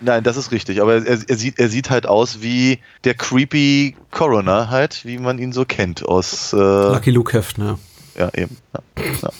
[0.00, 0.80] Nein, das ist richtig.
[0.80, 5.38] Aber er, er, sieht, er sieht halt aus wie der creepy Coroner halt, wie man
[5.38, 7.78] ihn so kennt aus, äh, Lucky Luke Heft, ne?
[8.18, 8.56] ja eben.
[8.74, 9.04] Ja.
[9.22, 9.30] Ja.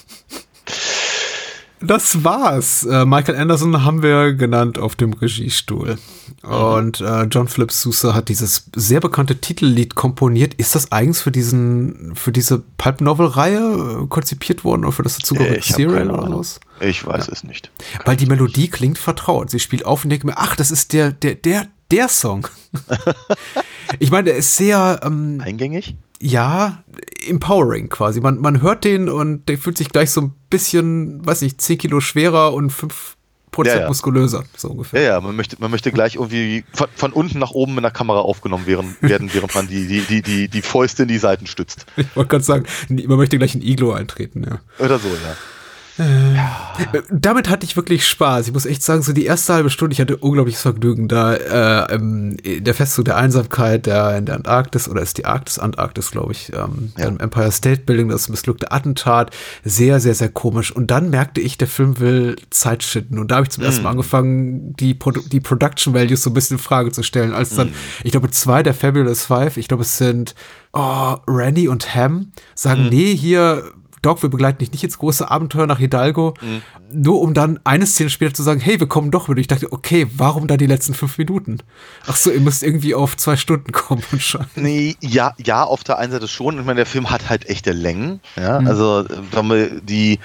[1.81, 2.85] Das war's.
[2.85, 5.99] Äh, Michael Anderson haben wir genannt auf dem Regiestuhl.
[6.43, 10.55] Und äh, John Philip Sousa hat dieses sehr bekannte Titellied komponiert.
[10.55, 15.03] Ist das eigens für diesen, für diese Pulp Novel Reihe äh, konzipiert worden oder für
[15.03, 16.61] das dazugehörige hab Serial oder was?
[16.81, 17.71] Ich weiß es nicht.
[18.05, 19.51] Weil die Melodie klingt vertraut.
[19.51, 22.47] Sie spielt auf und denkt mir, ach, das ist der, der, der, der Song.
[23.99, 25.97] ich meine, der ist sehr, ähm, Eingängig?
[26.21, 26.83] Ja,
[27.29, 28.21] empowering quasi.
[28.21, 31.79] Man, man hört den und der fühlt sich gleich so ein bisschen, weiß nicht, 10
[31.79, 33.17] Kilo schwerer und 5
[33.51, 33.89] Prozent Ja, ja.
[33.89, 35.03] muskulöser, so Ja, ungefähr.
[35.03, 38.21] ja, man möchte, man möchte gleich irgendwie von, von unten nach oben mit einer Kamera
[38.21, 41.87] aufgenommen werden, werden während man die, die, die, die, die Fäuste in die Seiten stützt.
[41.97, 44.61] Ich wollte gerade sagen, man möchte gleich in Iglo eintreten, ja.
[44.85, 45.37] Oder so, ja.
[45.99, 48.47] Äh, Damit hatte ich wirklich Spaß.
[48.47, 51.35] Ich muss echt sagen, so die erste halbe Stunde, ich hatte unglaubliches Vergnügen da.
[51.35, 56.11] Äh, ähm, der Festzug der Einsamkeit der, in der Antarktis, oder ist die Arktis, Antarktis,
[56.11, 57.07] glaube ich, ähm, Ja.
[57.07, 59.35] dann Empire State Building, das missglückte Attentat,
[59.65, 60.71] sehr, sehr, sehr komisch.
[60.71, 63.19] Und dann merkte ich, der Film will Zeit schinden.
[63.19, 66.35] Und da habe ich zum ersten Mal angefangen, die, Produ die Production Values so ein
[66.35, 67.33] bisschen in Frage zu stellen.
[67.33, 67.73] Als dann,
[68.05, 70.35] ich glaube, zwei der Fabulous Five, ich glaube, es sind
[70.73, 73.65] oh, Randy und Ham, sagen, nee, hier
[74.03, 76.35] Doc, wir begleiten dich nicht ins große Abenteuer nach Hidalgo,
[76.93, 79.39] nur um dann eine Szene später zu sagen, hey, wir kommen doch mit.
[79.39, 81.59] Ich dachte, okay, warum da die letzten fünf Minuten?
[82.07, 84.57] Ach so, ihr müsst irgendwie auf zwei Stunden kommen anscheinend.
[84.57, 86.59] Nee, ja, ja, auf der einen Seite schon.
[86.59, 88.21] Ich meine, der Film hat halt echte Längen.
[88.37, 90.19] Ja, also äh, wenn wir die,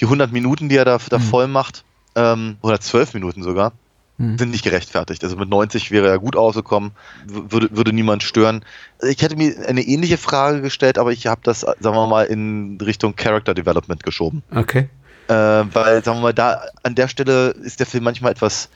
[0.00, 3.72] die 100 Minuten, die er da, da voll macht, ähm, 112 Minuten sogar,
[4.18, 5.22] sind nicht gerechtfertigt.
[5.24, 6.92] Also mit 90 wäre er gut ausgekommen,
[7.26, 8.64] würde, würde niemand stören.
[9.02, 12.78] Ich hätte mir eine ähnliche Frage gestellt, aber ich habe das, sagen wir mal, in
[12.80, 14.42] Richtung Character Development geschoben.
[14.54, 14.88] Okay.
[15.28, 18.70] Äh, weil, sagen wir mal, da an der Stelle ist der Film manchmal etwas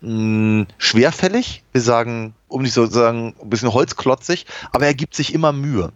[0.00, 1.64] mh, schwerfällig.
[1.72, 5.52] Wir sagen, um nicht so zu sagen, ein bisschen holzklotzig, aber er gibt sich immer
[5.52, 5.92] Mühe.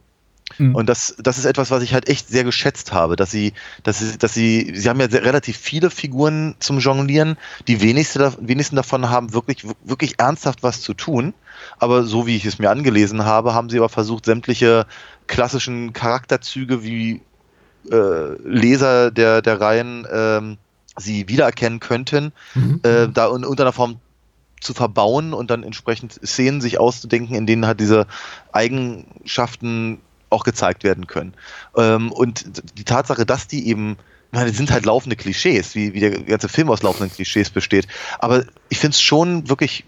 [0.59, 0.75] Mhm.
[0.75, 3.99] Und das, das ist etwas, was ich halt echt sehr geschätzt habe, dass sie, dass
[3.99, 7.37] sie, dass sie, sie haben ja sehr, relativ viele Figuren zum Jonglieren.
[7.69, 11.35] Die wenigste, wenigsten davon haben wirklich, wirklich ernsthaft was zu tun.
[11.79, 14.87] Aber so wie ich es mir angelesen habe, haben sie aber versucht, sämtliche
[15.27, 17.21] klassischen Charakterzüge wie
[17.91, 20.59] äh, Leser der, der Reihen ähm,
[20.99, 22.81] sie wiedererkennen könnten, Mhm.
[22.83, 24.01] äh, da in irgendeiner Form
[24.61, 28.07] zu verbauen und dann entsprechend Szenen sich auszudenken, in denen halt diese
[28.53, 30.01] Eigenschaften
[30.33, 31.35] auch gezeigt werden können.
[31.77, 32.45] Ähm, und
[32.79, 33.97] die Tatsache, dass die eben,
[34.33, 37.87] ich meine, sind halt laufende Klischees, wie, wie der ganze Film aus laufenden Klischees besteht.
[38.19, 39.85] Aber ich finde es schon wirklich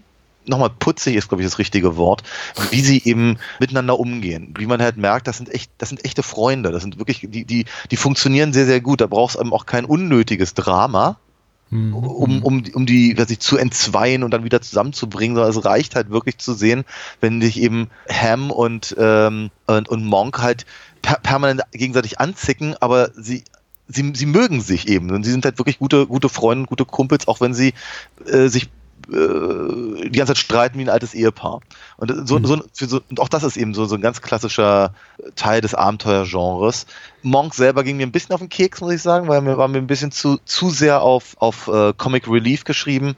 [0.47, 2.23] nochmal putzig ist, glaube ich, das richtige Wort,
[2.69, 4.53] wie sie eben miteinander umgehen.
[4.57, 6.71] Wie man halt merkt, das sind echt, das sind echte Freunde.
[6.71, 9.01] Das sind wirklich, die, die, die funktionieren sehr, sehr gut.
[9.01, 11.17] Da brauchst du eben auch kein unnötiges Drama,
[11.71, 15.95] um, um, um die, weiß ich, zu entzweien und dann wieder zusammenzubringen, sondern es reicht
[15.95, 16.85] halt wirklich zu sehen,
[17.21, 20.65] wenn sich eben Ham und, ähm, und, und Monk halt
[21.01, 23.43] per permanent gegenseitig anzicken, aber sie,
[23.87, 25.11] sie, sie mögen sich eben.
[25.11, 27.73] Und sie sind halt wirklich gute, gute Freunde, gute Kumpels, auch wenn sie
[28.25, 28.69] äh, sich
[29.07, 31.61] die ganze Zeit streiten wie ein altes Ehepaar.
[31.97, 34.93] Und, so, so, für so, und auch das ist eben so, so ein ganz klassischer
[35.35, 36.85] Teil des Abenteuergenres.
[37.21, 39.67] Monk selber ging mir ein bisschen auf den Keks, muss ich sagen, weil mir war
[39.67, 43.15] mir ein bisschen zu, zu sehr auf, auf äh, Comic Relief geschrieben.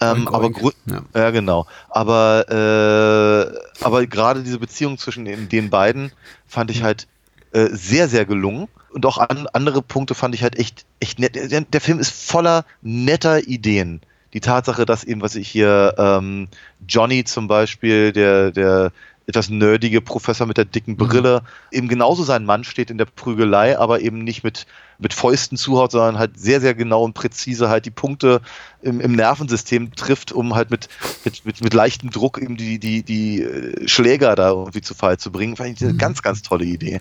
[0.00, 0.50] Ähm, aber
[0.86, 1.02] Ja.
[1.14, 1.66] ja, genau.
[1.88, 6.12] Aber, äh, aber gerade diese Beziehung zwischen den, den beiden
[6.46, 7.06] fand ich halt
[7.52, 8.68] äh, sehr, sehr gelungen.
[8.92, 11.34] Und auch an, andere Punkte fand ich halt echt, echt nett.
[11.34, 14.00] Der, der Film ist voller netter Ideen.
[14.32, 16.48] Die Tatsache, dass eben, was ich hier, ähm,
[16.86, 18.92] Johnny zum Beispiel, der, der
[19.26, 23.76] etwas nerdige Professor mit der dicken Brille, eben genauso sein Mann steht in der Prügelei,
[23.78, 24.66] aber eben nicht mit,
[24.98, 28.40] mit Fäusten zuhaut, sondern halt sehr, sehr genau und präzise halt die Punkte
[28.82, 30.88] im, im Nervensystem trifft, um halt mit,
[31.24, 35.18] mit, mit, mit leichtem Druck eben die, die, die äh, Schläger da irgendwie zu Fall
[35.18, 35.56] zu bringen.
[35.56, 37.00] Fand ich eine ganz, ganz tolle Idee.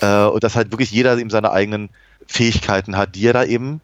[0.00, 1.88] Äh, und dass halt wirklich jeder eben seine eigenen
[2.26, 3.80] Fähigkeiten hat, die er da eben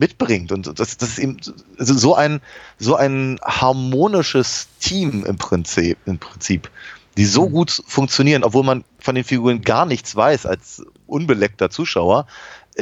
[0.00, 0.50] mitbringt.
[0.50, 1.36] Und das, das ist eben
[1.78, 2.40] also so ein,
[2.78, 6.70] so ein harmonisches Team im Prinzip, im Prinzip,
[7.16, 7.52] die so Mhm.
[7.52, 12.26] gut funktionieren, obwohl man von den Figuren gar nichts weiß als unbeleckter Zuschauer.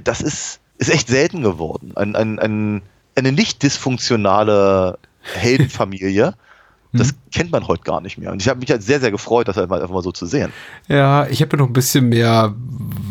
[0.04, 1.92] Das ist, ist echt selten geworden.
[1.96, 2.82] Ein, ein, ein,
[3.16, 6.34] eine nicht dysfunktionale Heldenfamilie.
[6.92, 8.32] Das kennt man heute gar nicht mehr.
[8.32, 10.24] Und ich habe mich halt sehr, sehr gefreut, das halt mal, einfach mal so zu
[10.24, 10.52] sehen.
[10.88, 12.54] Ja, ich habe mir noch ein bisschen mehr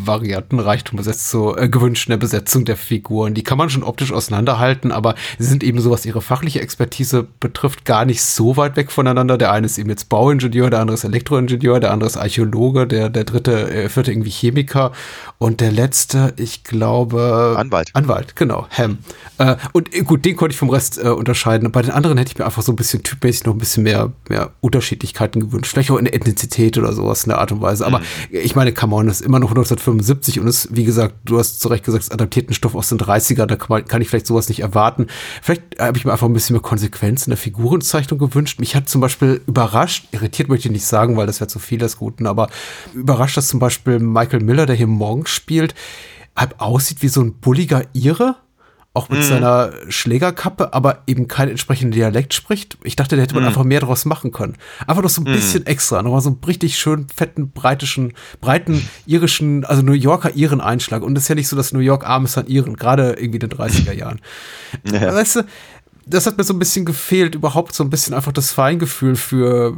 [0.04, 3.34] Variantenreichtum besetzt, so äh, gewünscht in der Besetzung der Figuren.
[3.34, 7.28] Die kann man schon optisch auseinanderhalten, aber sie sind eben so, was ihre fachliche Expertise
[7.38, 9.38] betrifft, gar nicht so weit weg voneinander.
[9.38, 13.10] Der eine ist eben jetzt Bauingenieur, der andere ist Elektroingenieur, der andere ist Archäologe, der,
[13.10, 14.92] der dritte, äh, vierte irgendwie Chemiker
[15.38, 17.54] und der letzte, ich glaube.
[17.56, 17.90] Anwalt.
[17.92, 18.98] Anwalt, genau, Ham.
[19.38, 21.66] Äh, und äh, gut, den konnte ich vom Rest äh, unterscheiden.
[21.66, 23.67] Und bei den anderen hätte ich mir einfach so ein bisschen typmäßig noch ein bisschen
[23.76, 25.70] mehr, mehr Unterschiedlichkeiten gewünscht.
[25.70, 27.86] Vielleicht auch in der Ethnizität oder sowas in der Art und Weise.
[27.86, 28.00] Aber
[28.30, 31.60] ich meine, come on, das ist immer noch 1975 und ist, wie gesagt, du hast
[31.60, 34.08] zu Recht gesagt, es adaptiert einen Stoff aus den 30er, da kann, man, kann ich
[34.08, 35.06] vielleicht sowas nicht erwarten.
[35.42, 38.60] Vielleicht habe ich mir einfach ein bisschen mehr Konsequenz in der Figurenzeichnung gewünscht.
[38.60, 41.78] Mich hat zum Beispiel überrascht, irritiert möchte ich nicht sagen, weil das wäre zu viel
[41.78, 42.48] des Guten, aber
[42.94, 45.74] überrascht, dass zum Beispiel Michael Miller, der hier morgen spielt,
[46.36, 48.36] halt aussieht wie so ein bulliger Ire
[48.98, 52.78] auch mit seiner Schlägerkappe, aber eben keinen entsprechenden Dialekt spricht.
[52.82, 54.56] Ich dachte, da hätte man einfach mehr draus machen können.
[54.88, 59.64] Einfach noch so ein bisschen extra, nochmal so einen richtig schön fetten, breitischen, breiten irischen,
[59.64, 61.02] also New Yorker Iren-Einschlag.
[61.04, 63.38] Und es ist ja nicht so, dass New York arm ist an Iren, gerade irgendwie
[63.38, 64.20] in den 30er Jahren.
[64.84, 65.14] Ja.
[65.14, 65.42] Weißt du,
[66.06, 69.76] das hat mir so ein bisschen gefehlt, überhaupt so ein bisschen einfach das Feingefühl für,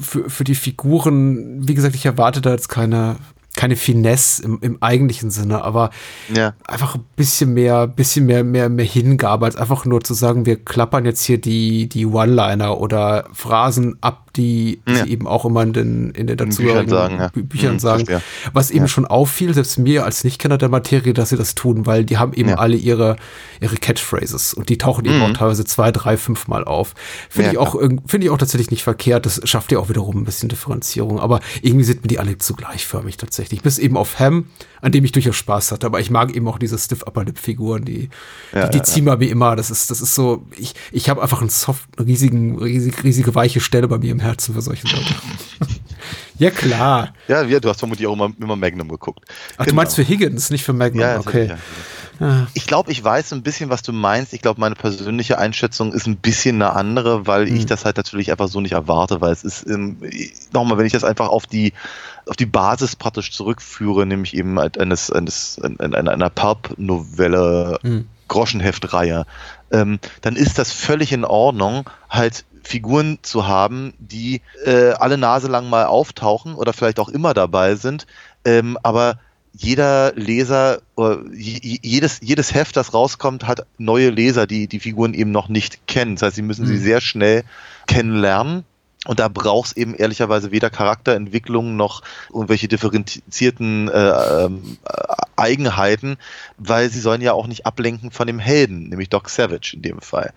[0.00, 1.66] für, für die Figuren.
[1.66, 3.16] Wie gesagt, ich erwarte da jetzt keine,
[3.62, 5.90] keine Finesse im, im eigentlichen Sinne, aber
[6.34, 6.54] Ja.
[6.66, 10.56] einfach ein bisschen mehr, bisschen mehr, mehr, mehr Hingabe, als einfach nur zu sagen, wir
[10.56, 15.04] klappern jetzt hier die, die One-Liner oder Phrasen ab, die Ja.
[15.04, 17.28] sie eben auch immer in den, in den Büchern dazugehörigen sagen, ja.
[17.28, 18.04] Bü Büchern Mhm, sagen.
[18.52, 18.88] Was eben Ja.
[18.88, 22.32] schon auffiel, selbst mir als Nichtkenner der Materie, dass sie das tun, weil die haben
[22.32, 22.54] eben Ja.
[22.56, 23.16] alle ihre,
[23.60, 25.22] ihre Catchphrases und die tauchen eben Mhm.
[25.22, 26.94] auch teilweise zwei, drei, fünf Mal auf.
[27.28, 29.26] Finde Ja, ich auch, finde ich auch tatsächlich nicht verkehrt.
[29.26, 31.20] Das schafft ja auch wiederum ein bisschen Differenzierung.
[31.20, 33.62] Aber irgendwie sind mir die alle zu gleichförmig tatsächlich.
[33.62, 34.46] Bis eben auf Ham,
[34.80, 35.86] an dem ich durchaus Spaß hatte.
[35.86, 38.08] Aber ich mag eben auch diese Stiff Upper Lip Figuren, die,
[38.52, 39.56] Ja, die, die ja, ziehen wir wie immer.
[39.56, 43.60] Das ist, das ist so, ich, ich habe einfach einen soft, riesigen, riesig, riesige weiche
[43.60, 45.14] Stelle bei mir im Herzen für solche Leute.
[46.38, 47.14] ja, klar.
[47.28, 49.24] Ja, ja, du hast vermutlich auch immer, immer Magnum geguckt.
[49.56, 51.00] Ach, du meinst für Higgins, nicht für Magnum.
[51.00, 51.48] Ja, okay.
[51.48, 52.46] ja.
[52.54, 54.32] Ich glaube, ich weiß ein bisschen, was du meinst.
[54.32, 58.30] Ich glaube, meine persönliche Einschätzung ist ein bisschen eine andere, weil ich das halt natürlich
[58.30, 59.96] einfach so nicht erwarte, weil es ist, ähm,
[60.52, 61.72] nochmal, wenn ich das einfach auf die,
[62.26, 68.06] auf die Basis praktisch zurückführe, nämlich eben halt eines, eines, einer, einer Pulp-Novelle, Hm.
[68.28, 69.26] Groschenheftreihe,
[69.72, 75.48] ähm, dann ist das völlig in Ordnung, halt Figuren zu haben, die äh, alle Nase
[75.48, 78.06] lang mal auftauchen oder vielleicht auch immer dabei sind,
[78.44, 79.18] ähm, aber
[79.54, 80.80] jeder Leser
[81.30, 86.14] jedes, jedes Heft, das rauskommt, hat neue Leser, die die Figuren eben noch nicht kennen.
[86.16, 86.82] Das heißt, sie müssen sie Mhm.
[86.82, 87.44] sehr schnell
[87.86, 88.64] kennenlernen.
[89.04, 94.50] Und da braucht es eben ehrlicherweise weder Charakterentwicklung noch irgendwelche differenzierten äh, äh,
[95.34, 96.18] Eigenheiten,
[96.56, 100.00] weil sie sollen ja auch nicht ablenken von dem Helden, nämlich Doc Savage in dem
[100.00, 100.32] Fall.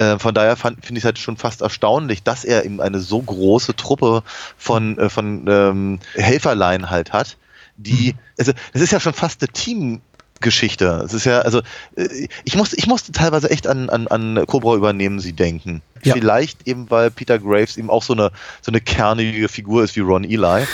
[0.00, 3.20] Äh, von daher finde ich es halt schon fast erstaunlich, dass er eben eine so
[3.20, 4.22] große Truppe
[4.56, 7.36] von, äh, von ähm, Helferlein halt hat,
[7.76, 10.00] die, also es ist ja schon fast eine Team,
[10.40, 11.02] Geschichte.
[11.04, 11.60] Es ist ja, also
[11.96, 15.82] äh, ich musste, ich musste teilweise echt an, an, an Cobra übernehmen, sie denken.
[16.02, 16.14] Ja.
[16.14, 18.30] Vielleicht eben, weil Peter Graves eben auch so eine,
[18.62, 20.64] so eine kernige Figur ist wie Ron Eli.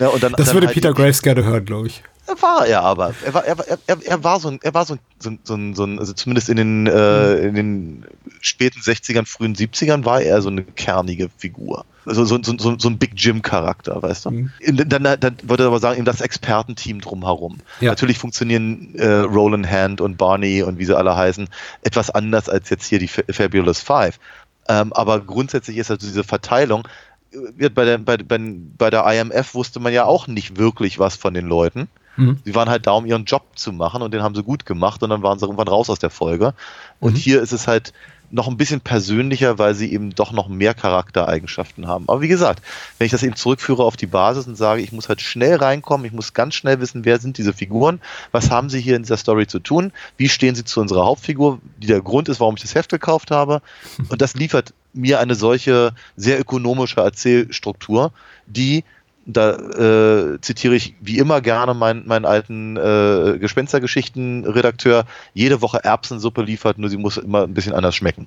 [0.00, 2.02] ja, und dann, Das dann würde halt Peter Graves gerne hören, glaube ich.
[2.40, 3.14] War er aber.
[3.24, 5.54] Er war, er, er, er, war so ein, er war so ein, so ein, so
[5.54, 8.04] ein, so ein also zumindest in den, äh, in den
[8.40, 11.84] späten 60ern, frühen 70ern war er so eine kernige Figur.
[12.06, 14.30] Also so, so, so, so ein Big Jim-Charakter, weißt du?
[14.30, 14.50] Mhm.
[14.86, 17.58] Dann, dann würde ich aber sagen, eben das Expertenteam drumherum.
[17.80, 17.90] Ja.
[17.90, 21.48] Natürlich funktionieren äh, Roland Hand und Barney und wie sie alle heißen
[21.82, 24.18] etwas anders als jetzt hier die Fa- Fabulous Five.
[24.68, 26.86] Ähm, aber grundsätzlich ist also diese Verteilung,
[27.58, 31.16] äh, bei der, bei, bei, bei der IMF wusste man ja auch nicht wirklich was
[31.16, 31.88] von den Leuten.
[32.18, 32.38] Mhm.
[32.44, 35.02] Sie waren halt da, um ihren Job zu machen und den haben sie gut gemacht
[35.02, 36.52] und dann waren sie irgendwann raus aus der Folge.
[37.00, 37.92] Und hier ist es halt
[38.30, 42.04] noch ein bisschen persönlicher, weil sie eben doch noch mehr Charaktereigenschaften haben.
[42.08, 42.62] Aber wie gesagt,
[42.98, 46.06] wenn ich das eben zurückführe auf die Basis und sage, ich muss halt schnell reinkommen,
[46.06, 48.00] ich muss ganz schnell wissen, wer sind diese Figuren,
[48.32, 51.60] was haben sie hier in dieser Story zu tun, wie stehen sie zu unserer Hauptfigur,
[51.78, 53.62] die der Grund ist, warum ich das Heft gekauft habe.
[54.08, 58.12] Und das liefert mir eine solche sehr ökonomische Erzählstruktur,
[58.46, 58.84] die
[59.30, 66.42] da äh, zitiere ich wie immer gerne meinen, meinen alten äh, Gespenstergeschichten-Redakteur, jede Woche Erbsensuppe
[66.42, 68.26] liefert, nur sie muss immer ein bisschen anders schmecken.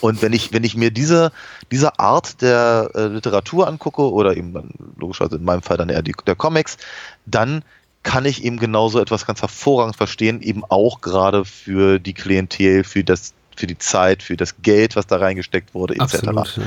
[0.00, 1.32] Und wenn ich, wenn ich mir diese,
[1.72, 6.02] diese Art der äh, Literatur angucke, oder eben dann logischerweise in meinem Fall dann eher
[6.02, 6.76] die, der Comics,
[7.26, 7.64] dann
[8.04, 13.02] kann ich eben genauso etwas ganz hervorragend verstehen, eben auch gerade für die Klientel, für
[13.02, 16.28] das für die Zeit, für das Geld, was da reingesteckt wurde, etc.
[16.28, 16.62] Absolut, ja.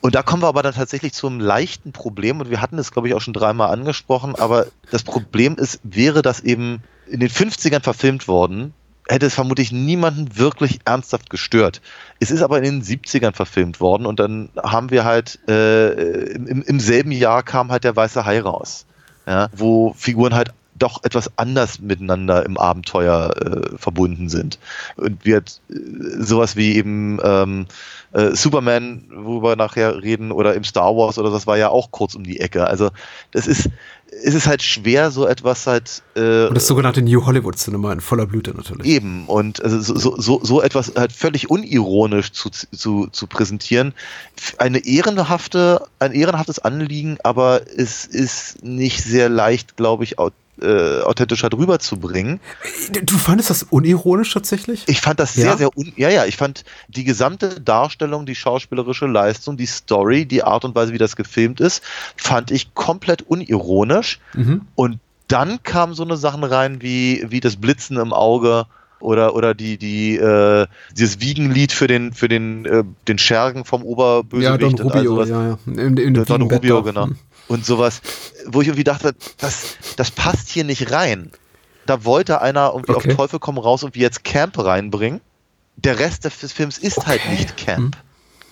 [0.00, 3.08] Und da kommen wir aber dann tatsächlich zum leichten Problem, und wir hatten es, glaube
[3.08, 7.82] ich, auch schon dreimal angesprochen, aber das Problem ist, wäre das eben in den 50ern
[7.82, 8.74] verfilmt worden,
[9.08, 11.80] hätte es vermutlich niemanden wirklich ernsthaft gestört.
[12.20, 15.92] Es ist aber in den 70ern verfilmt worden und dann haben wir halt, äh,
[16.32, 18.84] im, im selben Jahr kam halt der Weiße Hai raus,
[19.26, 24.58] ja, wo Figuren halt doch etwas anders miteinander im Abenteuer äh, verbunden sind.
[24.96, 25.74] Und wird äh,
[26.22, 27.66] sowas wie eben ähm,
[28.12, 31.90] äh, Superman, worüber wir nachher reden, oder im Star Wars oder das war ja auch
[31.90, 32.66] kurz um die Ecke.
[32.66, 32.90] Also
[33.32, 33.68] das ist,
[34.10, 36.02] es ist halt schwer, so etwas halt.
[36.16, 38.86] Äh, und das sogenannte New Hollywood-Cinema in voller Blüte natürlich.
[38.86, 43.92] Eben, und also so, so, so etwas halt völlig unironisch zu, zu, zu präsentieren.
[44.56, 50.18] Eine ehrenhafte, ein ehrenhaftes Anliegen, aber es ist nicht sehr leicht, glaube ich,
[50.62, 52.40] äh, authentischer drüber zu bringen.
[53.02, 54.84] Du fandest das unironisch tatsächlich?
[54.86, 55.56] Ich fand das sehr, ja?
[55.56, 60.42] sehr un ja, ja, ich fand die gesamte Darstellung, die schauspielerische Leistung, die Story, die
[60.42, 61.82] Art und Weise, wie das gefilmt ist,
[62.16, 64.20] fand ich komplett unironisch.
[64.34, 64.62] Mhm.
[64.74, 68.66] Und dann kamen so eine Sachen rein wie, wie das Blitzen im Auge
[69.00, 70.66] oder oder die die äh,
[70.96, 75.46] dieses Wiegenlied für den für den äh, den Schergen vom Oberbösewicht ja Don Rubio ja
[75.46, 77.16] ja in, in Don Rubio genau hm
[77.48, 78.00] und sowas,
[78.46, 81.32] wo ich irgendwie dachte, das, das passt hier nicht rein.
[81.86, 83.10] Da wollte einer irgendwie okay.
[83.10, 85.20] auf Teufel komm raus und wie jetzt Camp reinbringen.
[85.76, 87.28] Der Rest des Films ist halt okay.
[87.28, 87.96] halt nicht Camp.
[87.96, 88.02] Hm.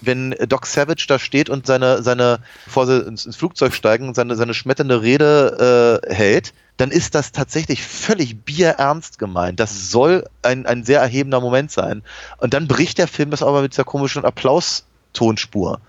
[0.03, 4.37] Wenn Doc Savage da steht und seine, seine, bevor sie ins, ins Flugzeug steigen, seine,
[4.37, 9.59] seine schmetternde Rede äh, hält, dann ist das tatsächlich völlig bierernst gemeint.
[9.59, 12.03] Das soll ein, ein sehr erhebender Moment sein.
[12.39, 15.81] Und dann bricht der Film das aber mit dieser komischen Applaus-Tonspur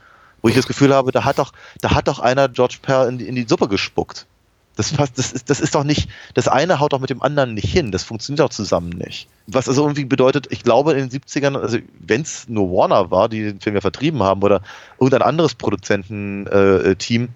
[0.42, 3.18] wo ich das Gefühl habe, da hat doch, da hat doch einer George Pell in
[3.18, 4.26] die, in die Suppe gespuckt.
[4.78, 7.56] Das, passt, das, ist, das ist doch nicht, das eine haut doch mit dem anderen
[7.56, 7.92] nicht hin.
[7.92, 9.28] Das funktioniert auch zusammen nicht.
[9.48, 13.28] Was also irgendwie bedeutet, ich glaube in den 70ern, also wenn es nur Warner war,
[13.28, 14.62] die den Film ja vertrieben haben, oder
[15.00, 17.28] irgendein anderes Produzententeam, äh,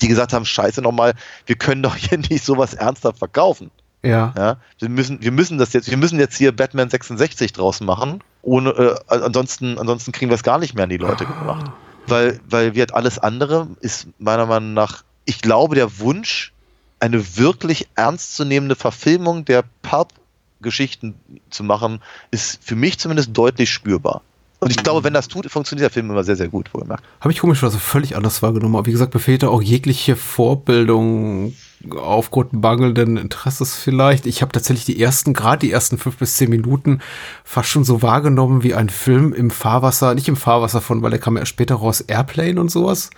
[0.00, 1.14] die gesagt haben, scheiße nochmal,
[1.46, 3.70] wir können doch hier nicht sowas ernsthaft verkaufen.
[4.02, 4.34] Ja.
[4.36, 4.56] ja.
[4.78, 8.22] Wir müssen, wir müssen das jetzt, wir müssen jetzt hier Batman 66 draus machen.
[8.42, 11.72] Ohne, äh, ansonsten, ansonsten kriegen wir es gar nicht mehr an die Leute gebracht
[12.10, 16.52] weil, weil wird alles andere ist meiner Meinung nach, ich glaube, der Wunsch,
[17.00, 21.14] eine wirklich ernstzunehmende Verfilmung der Pulp-Geschichten
[21.50, 24.22] zu machen, ist für mich zumindest deutlich spürbar.
[24.60, 27.04] Und ich glaube, wenn das tut, funktioniert der Film immer sehr, sehr gut, wohlgemerkt.
[27.20, 28.74] Habe ich komischerweise völlig anders wahrgenommen.
[28.74, 31.54] Aber wie gesagt, mir fehlte auch jegliche Vorbildung
[31.96, 34.26] aufgrund mangelnden Interesses vielleicht.
[34.26, 37.00] Ich habe tatsächlich die ersten, gerade die ersten fünf bis zehn Minuten
[37.44, 41.20] fast schon so wahrgenommen wie ein Film im Fahrwasser, nicht im Fahrwasser von, weil der
[41.20, 43.10] kam ja später raus, Airplane und sowas.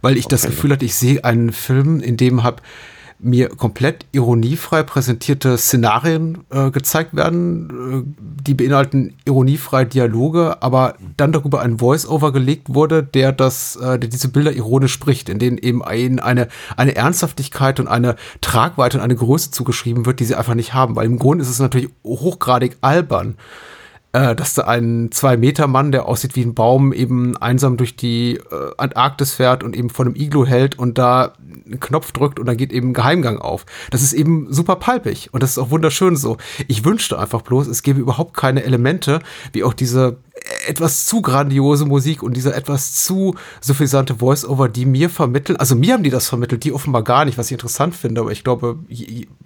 [0.00, 0.30] Weil ich okay.
[0.30, 2.62] das Gefühl hatte, ich sehe einen Film, in dem hab
[3.18, 11.32] mir komplett ironiefrei präsentierte Szenarien äh, gezeigt werden, äh, die beinhalten ironiefrei Dialoge, aber dann
[11.32, 15.58] darüber ein Voice-Over gelegt wurde, der das, äh, der diese Bilder ironisch spricht, in denen
[15.58, 20.34] eben ein, eine, eine Ernsthaftigkeit und eine Tragweite und eine Größe zugeschrieben wird, die sie
[20.34, 23.36] einfach nicht haben, weil im Grunde ist es natürlich hochgradig albern
[24.16, 28.70] äh, dass da ein Zwei-Meter-Mann, der aussieht wie ein Baum, eben einsam durch die äh,
[28.78, 31.34] Antarktis fährt und eben vor einem Iglu hält und da
[31.66, 33.66] einen Knopf drückt und dann geht eben ein Geheimgang auf.
[33.90, 36.38] Das ist eben super palpig und das ist auch wunderschön so.
[36.66, 39.20] Ich wünschte einfach bloß, es gäbe überhaupt keine Elemente,
[39.52, 40.16] wie auch diese
[40.66, 45.94] etwas zu grandiose Musik und dieser etwas zu suffisante Voice-Over, die mir vermitteln, also mir
[45.94, 48.78] haben die das vermittelt, die offenbar gar nicht, was ich interessant finde, aber ich glaube,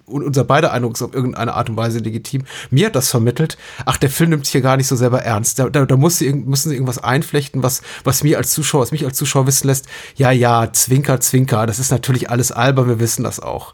[0.05, 2.43] unser beider Eindruck ist auf irgendeine Art und Weise legitim.
[2.69, 5.59] Mir hat das vermittelt, ach, der Film nimmt sich hier gar nicht so selber ernst.
[5.59, 8.91] Da, da, da muss sie, müssen sie irgendwas einflechten, was, was mir als Zuschauer, was
[8.91, 12.99] mich als Zuschauer wissen lässt, ja, ja, Zwinker, Zwinker, das ist natürlich alles albern, wir
[12.99, 13.71] wissen das auch.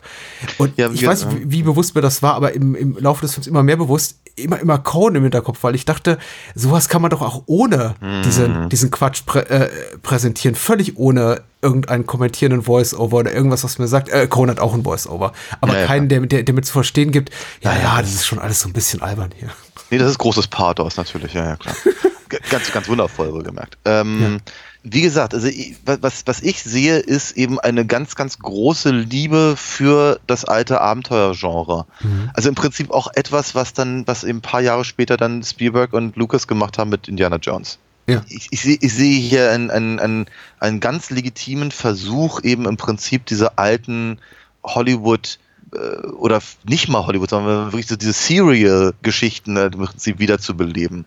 [0.59, 3.33] Und ja, ich weiß, wie, wie bewusst mir das war, aber im, im Laufe des
[3.33, 6.17] Films immer mehr bewusst, immer, immer Cohen im Hinterkopf, weil ich dachte,
[6.55, 8.21] sowas kann man doch auch ohne mhm.
[8.23, 9.69] diesen, diesen Quatsch prä, äh,
[10.01, 14.73] präsentieren, völlig ohne irgendeinen kommentierenden Voice-Over oder irgendwas, was mir sagt, äh, Cohen hat auch
[14.73, 18.13] ein Voice-Over, aber ja, keinen, der, der, der mir zu verstehen gibt, ja, ja, das
[18.13, 19.49] ist schon alles so ein bisschen albern hier.
[19.89, 21.75] Nee, das ist großes Pathos natürlich, ja, ja, klar.
[22.49, 23.77] ganz, ganz wundervoll, wohlgemerkt.
[23.85, 25.49] Ähm, ja wie gesagt, also
[25.85, 31.85] was, was ich sehe, ist eben eine ganz, ganz große Liebe für das alte Abenteuergenre.
[32.01, 32.31] Mhm.
[32.33, 35.93] Also im Prinzip auch etwas, was dann, was eben ein paar Jahre später dann Spielberg
[35.93, 37.79] und Lucas gemacht haben mit Indiana Jones.
[38.07, 38.23] Ja.
[38.29, 40.25] Ich, ich, sehe, ich sehe hier einen, einen, einen,
[40.59, 44.19] einen ganz legitimen Versuch, eben im Prinzip diese alten
[44.63, 45.39] Hollywood-
[45.73, 51.05] äh, oder nicht mal Hollywood, sondern wirklich so diese Serial-Geschichten äh, im Prinzip wiederzubeleben.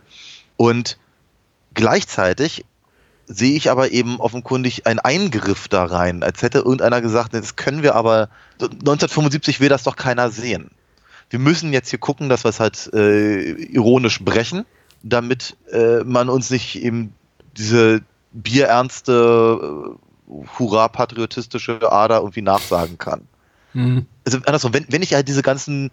[0.56, 0.98] Und
[1.72, 2.66] gleichzeitig
[3.32, 7.82] sehe ich aber eben offenkundig einen Eingriff da rein, als hätte irgendeiner gesagt, das können
[7.82, 8.28] wir aber,
[8.60, 10.72] 1975 will das doch keiner sehen.
[11.30, 14.64] Wir müssen jetzt hier gucken, dass wir es halt äh, ironisch brechen,
[15.04, 17.14] damit äh, man uns nicht eben
[17.56, 18.02] diese
[18.32, 19.96] bierernste,
[20.28, 23.28] äh, hurra-patriotistische Ader irgendwie nachsagen kann.
[23.74, 24.06] Mhm.
[24.24, 25.92] Also andersrum, wenn, wenn ich halt diese ganzen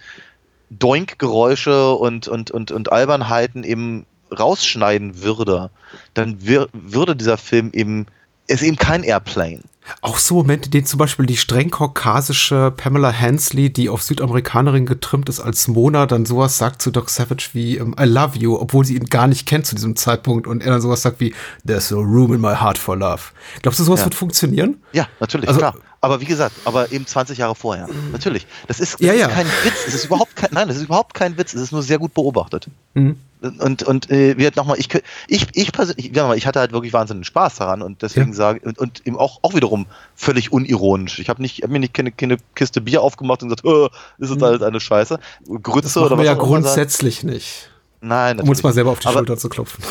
[0.72, 5.69] Doink-Geräusche und, und, und, und Albernheiten eben rausschneiden würde,
[6.13, 8.07] dann wir, würde dieser Film eben,
[8.47, 9.61] ist eben kein Airplane.
[10.01, 14.86] Auch so Momente, in denen zum Beispiel die streng kaukasische Pamela Hansley, die auf Südamerikanerin
[14.86, 18.59] getrimmt ist als Mona, dann sowas sagt zu Doc Savage wie um, I love you,
[18.59, 21.34] obwohl sie ihn gar nicht kennt zu diesem Zeitpunkt und er dann sowas sagt wie
[21.65, 23.21] There's no room in my heart for love.
[23.61, 24.05] Glaubst du, sowas ja.
[24.05, 24.82] wird funktionieren?
[24.91, 25.75] Ja, natürlich, also, klar.
[26.01, 27.88] Aber wie gesagt, aber eben 20 Jahre vorher.
[28.11, 28.45] Natürlich.
[28.67, 29.28] Das ist, das ja, ist ja.
[29.30, 29.86] kein Witz.
[29.86, 31.53] Das ist überhaupt kein, nein, das ist überhaupt kein Witz.
[31.53, 32.67] Es ist nur sehr gut beobachtet.
[32.93, 33.17] Mhm.
[33.41, 34.89] Und, und äh, wird nochmal, ich,
[35.27, 38.35] ich, ich persönlich, ich, hatte halt wirklich wahnsinnigen Spaß daran und deswegen ja.
[38.35, 39.85] sage und, und eben auch, auch wiederum
[40.15, 41.19] völlig unironisch.
[41.19, 44.31] Ich habe nicht, hab mir nicht keine, keine, Kiste Bier aufgemacht und gesagt, oh, ist
[44.31, 44.43] das mhm.
[44.43, 45.19] alles eine Scheiße.
[45.61, 47.69] Grütze das oder was ja grundsätzlich nicht.
[47.99, 48.43] Nein, natürlich.
[48.43, 49.83] Um uns mal selber auf die aber, Schulter zu klopfen.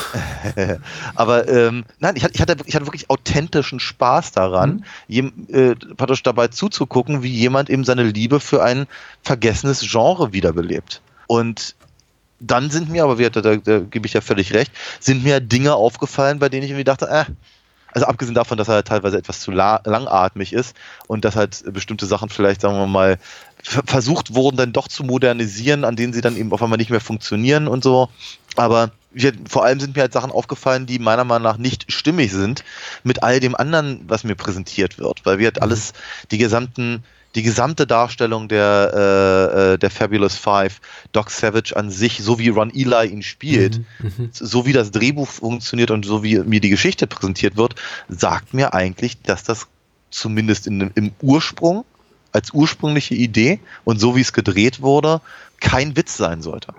[1.14, 4.82] aber ähm, nein, ich hatte, ich, hatte, ich hatte wirklich authentischen Spaß daran, mhm.
[5.08, 8.86] jem, äh, praktisch dabei zuzugucken, wie jemand eben seine Liebe für ein
[9.22, 11.02] vergessenes Genre wiederbelebt.
[11.26, 11.74] Und
[12.40, 15.74] dann sind mir, aber da, da, da gebe ich ja völlig recht, sind mir Dinge
[15.74, 17.24] aufgefallen, bei denen ich irgendwie dachte, äh,
[17.92, 20.76] also abgesehen davon, dass er halt teilweise etwas zu langatmig ist
[21.06, 23.16] und dass halt bestimmte Sachen vielleicht, sagen wir mal,
[23.62, 27.00] versucht wurden, dann doch zu modernisieren, an denen sie dann eben auf einmal nicht mehr
[27.00, 28.10] funktionieren und so.
[28.54, 32.32] Aber wir, vor allem sind mir halt Sachen aufgefallen, die meiner Meinung nach nicht stimmig
[32.32, 32.64] sind
[33.02, 35.62] mit all dem anderen, was mir präsentiert wird, weil wir halt mhm.
[35.62, 35.94] alles,
[36.30, 37.02] die gesamten
[37.36, 40.80] die gesamte Darstellung der, äh, äh, der Fabulous Five,
[41.12, 44.90] Doc Savage an sich, so wie Ron Eli ihn spielt, mhm, mhm, so wie das
[44.90, 47.74] Drehbuch funktioniert und so wie mir die Geschichte präsentiert wird,
[48.08, 49.66] sagt mir eigentlich, dass das
[50.10, 51.84] zumindest in, im Ursprung
[52.32, 55.20] als ursprüngliche Idee und so wie es gedreht wurde,
[55.60, 56.72] kein Witz sein sollte.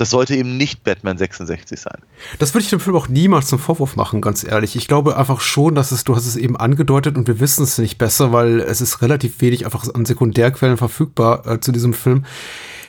[0.00, 1.98] Das sollte eben nicht Batman 66 sein.
[2.38, 4.74] Das würde ich dem Film auch niemals zum Vorwurf machen, ganz ehrlich.
[4.74, 7.76] Ich glaube einfach schon, dass es, du hast es eben angedeutet und wir wissen es
[7.76, 12.24] nicht besser, weil es ist relativ wenig einfach an Sekundärquellen verfügbar äh, zu diesem Film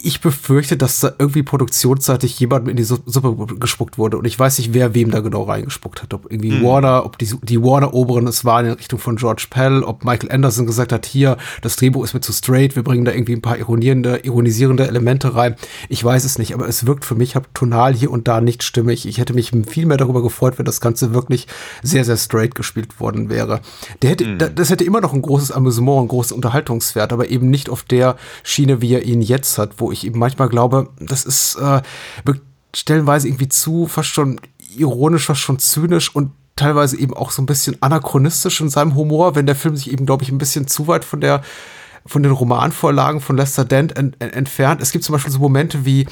[0.04, 4.18] ich befürchte, dass da irgendwie produktionsseitig jemand in die Suppe gespuckt wurde.
[4.18, 6.14] Und ich weiß nicht, wer wem da genau reingespuckt hat.
[6.14, 6.64] Ob irgendwie mhm.
[6.64, 10.66] Warner, ob die, die Warner-Oberen es waren in Richtung von George Pell, ob Michael Anderson
[10.66, 13.58] gesagt hat, hier, das Drehbuch ist mir zu straight, wir bringen da irgendwie ein paar
[13.58, 15.56] ironierende, ironisierende Elemente rein.
[15.90, 19.08] Ich weiß es nicht, aber es wirkt für mich tonal hier und da nicht stimmig.
[19.08, 21.48] Ich hätte mich viel mehr darüber gefreut, wenn das Ganze wirklich
[21.84, 23.62] sehr, sehr straight gespielt worden wäre.
[24.02, 24.38] Der hätte, mhm.
[24.56, 28.16] das hätte immer noch ein großes Amüsement, ein großes Unterhaltungswert, aber eben nicht auf der
[28.44, 31.82] Schiene, wie er ihn jetzt hat, wo ich eben manchmal glaube, das ist äh,
[32.76, 34.40] stellenweise irgendwie zu, fast schon
[34.76, 39.36] ironisch, fast schon zynisch und teilweise eben auch so ein bisschen anachronistisch in seinem Humor,
[39.36, 41.42] wenn der Film sich eben, glaube ich, ein bisschen zu weit von der
[42.06, 44.82] von den Romanvorlagen von Lester Dent en, en, entfernt.
[44.82, 46.08] Es gibt zum Beispiel so Momente wie,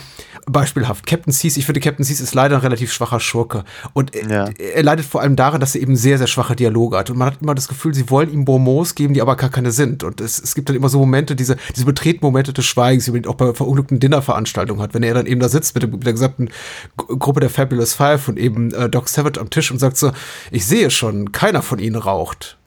[0.51, 3.63] beispielhaft, Captain Seas, ich finde, Captain Seas ist leider ein relativ schwacher Schurke.
[3.93, 4.45] Und ja.
[4.45, 7.09] er, er leidet vor allem daran, dass er eben sehr, sehr schwache Dialoge hat.
[7.09, 9.71] Und man hat immer das Gefühl, sie wollen ihm Bonbons geben, die aber gar keine
[9.71, 10.03] sind.
[10.03, 13.11] Und es, es gibt dann immer so Momente, diese, diese betretenen Momente des Schweigens, die
[13.11, 16.05] man auch bei verunglückten Dinnerveranstaltungen hat, wenn er dann eben da sitzt mit, dem, mit
[16.05, 16.49] der gesamten
[16.97, 20.11] Gruppe der Fabulous Five und eben äh, Doc Savage am Tisch und sagt so,
[20.51, 22.57] ich sehe schon, keiner von ihnen raucht.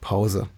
[0.00, 0.48] Pause.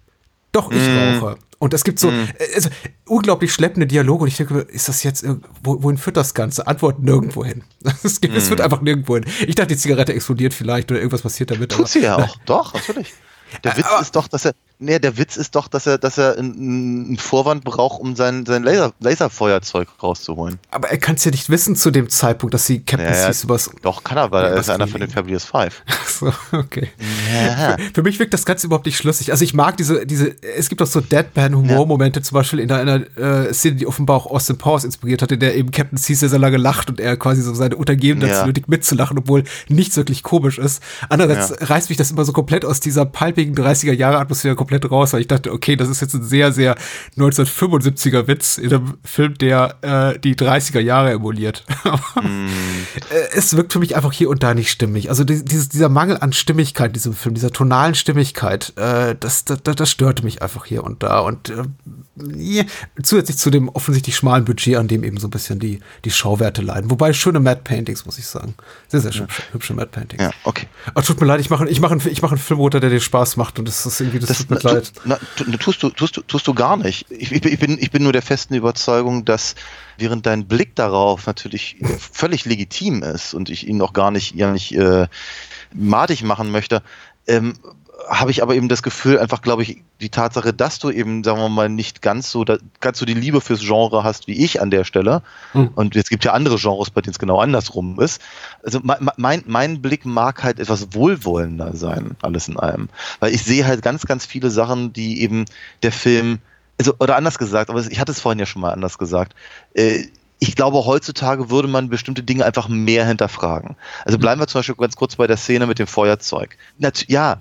[0.53, 1.21] Doch, ich mm.
[1.21, 1.37] rauche.
[1.65, 2.29] Und es gibt so mm.
[2.55, 2.69] also,
[3.07, 5.25] unglaublich schleppende Dialoge und ich denke, ist das jetzt,
[5.63, 6.67] wo, wohin führt das Ganze?
[6.67, 7.65] Antwort nirgendwo hin.
[8.05, 8.35] Es, mm.
[8.35, 9.25] es führt einfach nirgendwo hin.
[9.47, 11.73] Ich dachte, die Zigarette explodiert vielleicht oder irgendwas passiert damit.
[11.73, 13.15] Tut sie ja auch, doch, natürlich.
[13.63, 16.19] Der Witz aber, ist doch, dass er, Nee, der Witz ist doch, dass er, dass
[16.19, 20.59] er einen Vorwand braucht, um sein, sein Laser, Laserfeuerzeug rauszuholen.
[20.73, 23.45] Aber er kann es ja nicht wissen zu dem Zeitpunkt, dass sie Captain ja, Seas
[23.45, 23.71] übers.
[23.83, 25.83] Doch, kann er, weil er ist einer von den Fabulous Five.
[25.87, 26.89] Ach so, okay.
[27.33, 27.77] Ja.
[27.77, 29.31] Für, für, mich wirkt das Ganze überhaupt nicht schlüssig.
[29.31, 32.25] Also ich mag diese, diese, es gibt auch so Deadpan-Humor-Momente, ja.
[32.25, 35.71] zum Beispiel in einer äh, Szene, die offenbar auch Austin Powers inspiriert hatte, der eben
[35.71, 39.19] Captain Seas sehr, sehr lange lacht und er quasi so seine Untergebenen dazu nötigt mitzulachen,
[39.19, 40.83] obwohl nichts wirklich komisch ist.
[41.09, 45.29] Andererseits reißt mich das immer so komplett aus dieser palpigen 30er-Jahre-Atmosphäre komplett raus, weil ich
[45.29, 46.77] dachte, okay, das ist jetzt ein sehr, sehr
[47.19, 51.65] 1975er Witz in einem Film, der äh, die 30er Jahre emuliert.
[52.23, 52.49] mm.
[53.35, 55.11] Es wirkt für mich einfach hier und da nicht stimmig.
[55.11, 59.61] Also dieses, dieser Mangel an Stimmigkeit in diesem Film, dieser tonalen Stimmigkeit, äh, das, das,
[59.63, 61.21] das störte mich einfach hier und da.
[61.21, 62.65] Und äh,
[63.03, 66.63] zusätzlich zu dem offensichtlich schmalen Budget, an dem eben so ein bisschen die, die Schauwerte
[66.63, 66.91] leiden.
[66.91, 68.55] Wobei schöne Matte Paintings, muss ich sagen.
[68.89, 70.23] Sehr, sehr hübsche, hübsche Matte Paintings.
[70.23, 70.67] Ja, okay.
[70.87, 72.91] Aber tut mir leid, ich mache ich mach einen, ich mach einen Film runter, der
[72.91, 74.93] dir Spaß macht und das ist irgendwie, das, das, Mitleid.
[75.05, 77.07] Na, tu, na, tust, du, tust, du, tust du gar nicht.
[77.11, 79.55] Ich, ich, bin, ich bin nur der festen Überzeugung, dass
[79.99, 84.51] während dein Blick darauf natürlich völlig legitim ist und ich ihn auch gar nicht, ja
[84.51, 85.07] nicht äh,
[85.73, 86.83] madig machen möchte,
[87.27, 87.55] ähm,
[88.09, 91.39] habe ich aber eben das Gefühl, einfach glaube ich, die Tatsache, dass du eben, sagen
[91.39, 94.61] wir mal, nicht ganz so, da, ganz so die Liebe fürs Genre hast wie ich
[94.61, 95.23] an der Stelle.
[95.53, 95.71] Mhm.
[95.75, 98.21] Und es gibt ja andere Genres, bei denen es genau andersrum ist.
[98.63, 102.89] Also mein, mein Blick mag halt etwas wohlwollender sein, alles in allem.
[103.21, 105.45] Weil ich sehe halt ganz, ganz viele Sachen, die eben
[105.83, 106.39] der Film,
[106.79, 109.35] also, oder anders gesagt, aber ich hatte es vorhin ja schon mal anders gesagt,
[109.75, 110.05] äh,
[110.49, 113.77] ich glaube, heutzutage würde man bestimmte Dinge einfach mehr hinterfragen.
[114.05, 116.59] Also bleiben wir zum Beispiel ganz kurz bei der Szene mit dem Feuerzeug.
[116.77, 117.41] Nat ja,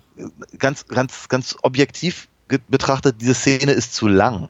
[0.58, 2.30] ganz, ganz, ganz objektiv
[2.70, 4.48] betrachtet, diese Szene ist zu lang.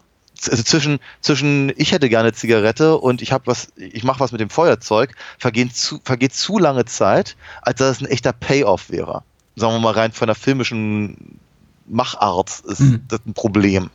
[0.47, 4.41] Also zwischen, zwischen ich hätte gerne Zigarette und ich habe was, ich mache was mit
[4.41, 9.23] dem Feuerzeug, vergehen zu, vergeht zu lange Zeit, als dass es ein echter Payoff wäre.
[9.55, 11.39] Sagen wir mal rein von der filmischen
[11.87, 13.03] Machart ist mhm.
[13.07, 13.89] das ein Problem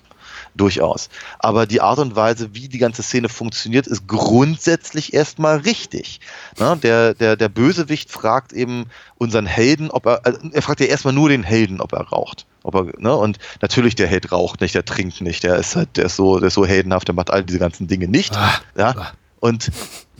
[0.60, 1.08] durchaus.
[1.38, 6.20] Aber die Art und Weise, wie die ganze Szene funktioniert, ist grundsätzlich erstmal richtig.
[6.58, 6.78] Ne?
[6.82, 8.86] Der, der, der Bösewicht fragt eben
[9.16, 12.46] unseren Helden, ob er, also er fragt ja erstmal nur den Helden, ob er raucht.
[12.62, 13.14] Ob er, ne?
[13.14, 16.38] Und natürlich, der Held raucht nicht, der trinkt nicht, der ist halt, der ist so,
[16.38, 18.36] der ist so heldenhaft, der macht all diese ganzen Dinge nicht.
[18.36, 18.88] Ah, ja.
[18.96, 19.12] Ah.
[19.40, 19.70] Und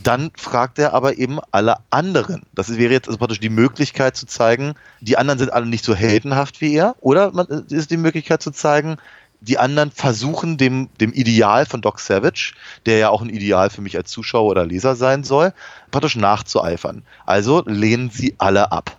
[0.02, 2.42] dann fragt er aber eben alle anderen.
[2.54, 5.94] Das wäre jetzt also praktisch die Möglichkeit zu zeigen, die anderen sind alle nicht so
[5.94, 6.94] heldenhaft wie er.
[7.00, 8.96] Oder man, ist die Möglichkeit zu zeigen,
[9.40, 12.54] die anderen versuchen dem, dem Ideal von Doc Savage,
[12.86, 15.52] der ja auch ein Ideal für mich als Zuschauer oder Leser sein soll,
[15.90, 17.04] praktisch nachzueifern.
[17.24, 18.96] Also lehnen sie alle ab.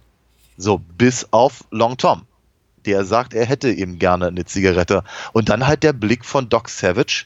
[0.58, 2.24] So, bis auf Long Tom.
[2.86, 5.04] Der sagt, er hätte eben gerne eine Zigarette.
[5.34, 7.26] Und dann halt der Blick von Doc Savage,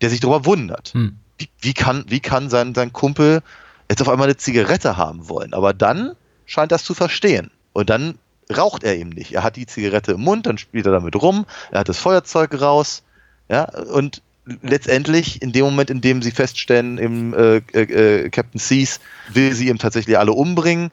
[0.00, 0.94] der sich darüber wundert.
[0.94, 1.18] Hm.
[1.38, 3.42] Wie, wie, kann, wie kann sein, sein Kumpel
[3.90, 5.54] jetzt auf einmal eine Zigarette haben wollen?
[5.54, 6.14] Aber dann
[6.46, 7.50] scheint das zu verstehen.
[7.72, 8.18] Und dann
[8.54, 9.32] raucht er eben nicht.
[9.32, 12.60] Er hat die Zigarette im Mund, dann spielt er damit rum, er hat das Feuerzeug
[12.60, 13.02] raus,
[13.48, 14.22] ja, und
[14.62, 19.52] letztendlich in dem Moment, in dem sie feststellen, im äh, äh, äh Captain Seas will
[19.54, 20.90] sie eben tatsächlich alle umbringen,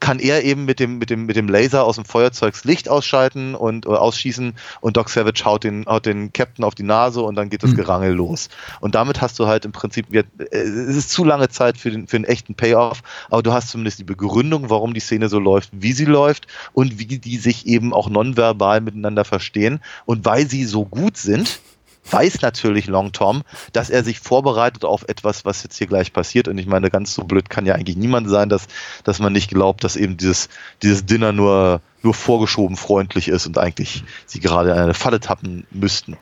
[0.00, 3.54] kann er eben mit dem, mit dem, mit dem Laser aus dem Feuerzeugs Licht ausschalten
[3.54, 7.50] und ausschießen und Doc Savage haut den, haut den Captain auf die Nase und dann
[7.50, 7.76] geht das mhm.
[7.76, 8.48] Gerangel los.
[8.80, 12.06] Und damit hast du halt im Prinzip, äh, es ist zu lange Zeit für den,
[12.06, 15.70] für einen echten Payoff, aber du hast zumindest die Begründung, warum die Szene so läuft,
[15.72, 19.80] wie sie läuft und wie die sich eben auch nonverbal miteinander verstehen.
[20.06, 21.60] Und weil sie so gut sind,
[22.08, 23.42] weiß natürlich Long Tom,
[23.72, 26.48] dass er sich vorbereitet auf etwas, was jetzt hier gleich passiert.
[26.48, 28.66] Und ich meine, ganz so blöd kann ja eigentlich niemand sein, dass,
[29.04, 30.48] dass man nicht glaubt, dass eben dieses,
[30.82, 35.66] dieses Dinner nur, nur vorgeschoben freundlich ist und eigentlich sie gerade in eine Falle tappen
[35.70, 36.16] müssten.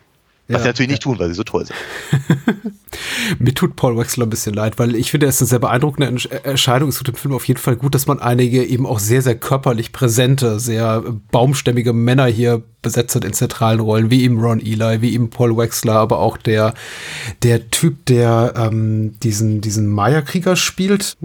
[0.48, 1.76] Was ja, sie natürlich nicht tun, weil sie so toll sind.
[3.38, 6.30] Mir tut Paul Wexler ein bisschen leid, weil ich finde, er ist eine sehr beeindruckende
[6.42, 6.88] Erscheinung.
[6.88, 9.34] Es tut dem Film auf jeden Fall gut, dass man einige eben auch sehr, sehr
[9.34, 15.02] körperlich präsente, sehr baumstämmige Männer hier besetzt hat in zentralen Rollen, wie eben Ron Eli,
[15.02, 16.72] wie eben Paul Wexler, aber auch der,
[17.42, 21.16] der Typ, der ähm, diesen, diesen Maya-Krieger spielt.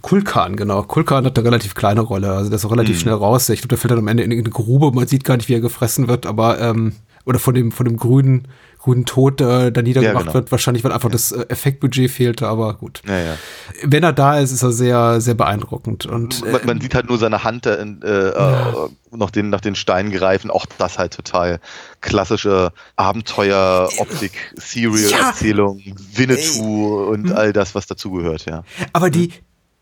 [0.00, 0.82] Kulkan, genau.
[0.82, 3.00] Kulkan hat eine relativ kleine Rolle, also der ist auch relativ mhm.
[3.00, 3.48] schnell raus.
[3.50, 5.54] Ich glaube, der fällt dann am Ende in eine Grube, man sieht gar nicht, wie
[5.54, 6.92] er gefressen wird, aber ähm,
[7.26, 8.46] oder von dem, von dem grünen,
[8.78, 10.34] grünen Tod äh, da niedergemacht ja, genau.
[10.34, 10.52] wird.
[10.52, 11.14] Wahrscheinlich, weil einfach ja.
[11.14, 13.02] das äh, Effektbudget fehlte, aber gut.
[13.06, 13.36] Ja,
[13.82, 16.06] Wenn er da ist, ist er sehr, sehr beeindruckend.
[16.06, 18.72] Und, man, man äh, sieht halt nur seine Hand äh, äh,
[19.10, 20.50] noch den, nach den Steinen greifen.
[20.50, 21.58] Auch das halt total
[22.00, 25.82] klassische Abenteuer-Optik, Serial-Erzählung,
[26.14, 27.08] Winnetou Ey.
[27.10, 27.36] und hm.
[27.36, 28.62] all das, was dazugehört, ja.
[28.92, 29.32] Aber die,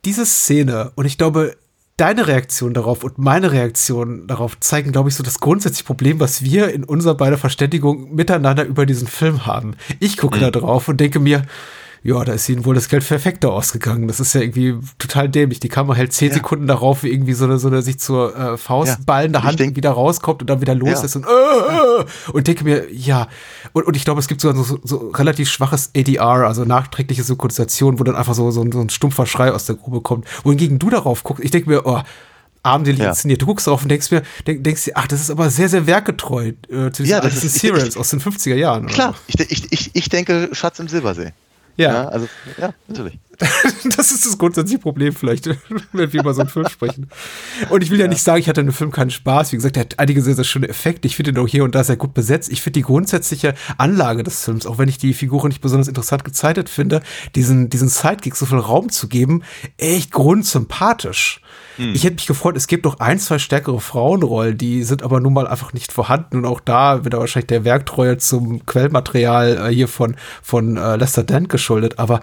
[0.07, 1.57] diese Szene, und ich glaube,
[1.97, 6.43] deine Reaktion darauf und meine Reaktion darauf zeigen, glaube ich, so das grundsätzliche Problem, was
[6.43, 9.77] wir in unserer beider Verständigung miteinander über diesen Film haben.
[10.01, 10.43] Ich gucke mhm.
[10.43, 11.43] da drauf und denke mir,
[12.05, 14.09] ja, da ist ihnen wohl das Geld perfekter ausgegangen.
[14.09, 15.59] Das ist ja irgendwie total dämlich.
[15.59, 16.35] Die Kamera hält zehn ja.
[16.35, 19.05] Sekunden darauf, wie irgendwie so eine, so eine sich zur äh, Faust ja.
[19.07, 21.05] ballende Hand denk, wieder rauskommt und dann wieder los ja.
[21.05, 21.84] ist und, äh, äh,
[22.33, 23.29] und denke mir, ja.
[23.73, 27.99] Und, und ich glaube, es gibt sogar so, so relativ schwaches ADR, also nachträgliche Synchronisation,
[27.99, 30.27] wo dann einfach so, so, ein, so ein stumpfer Schrei aus der Grube kommt.
[30.45, 32.01] Wohingegen du darauf guckst, ich denke mir, oh,
[32.65, 33.11] armselig ja.
[33.11, 33.43] inszeniert.
[33.43, 35.87] Du guckst drauf und denkst mir, denk, denkst dir, ach, das ist aber sehr, sehr
[35.87, 38.87] werkgetreu äh, zu diesen ja, das ist, Serials aus den 50er Jahren.
[38.87, 41.33] Klar, ich, ich, ich, ich denke Schatz im Silbersee.
[41.77, 41.93] Ja.
[41.93, 42.09] ja.
[42.09, 42.29] Also,
[42.59, 43.19] ja, natürlich.
[43.97, 45.47] das ist das grundsätzliche Problem vielleicht,
[45.93, 47.09] wenn wir über so einen Film sprechen.
[47.71, 49.53] Und ich will ja, ja, nicht sagen, ich hatte in dem Film keinen Spaß.
[49.53, 51.07] Wie gesagt, er hat einige sehr, sehr schöne Effekte.
[51.07, 52.51] Ich finde ihn auch hier und da sehr gut besetzt.
[52.51, 56.25] Ich finde die grundsätzliche Anlage des Films, auch wenn ich die Figuren nicht besonders interessant
[56.25, 57.03] gezeichnet finde,
[57.35, 59.43] diesen, diesen Sidekick so viel Raum zu geben,
[59.79, 61.41] echt grundsympathisch.
[61.77, 61.93] Hm.
[61.95, 65.33] Ich hätte mich gefreut, es gibt noch ein, zwei stärkere Frauenrollen, die sind aber nun
[65.33, 66.39] mal einfach nicht vorhanden.
[66.39, 71.25] Und auch da wird wahrscheinlich der Werktreue zum Quellmaterial äh, hier von, von äh, Lester
[71.25, 71.99] Dent geschuldet.
[71.99, 72.21] Aber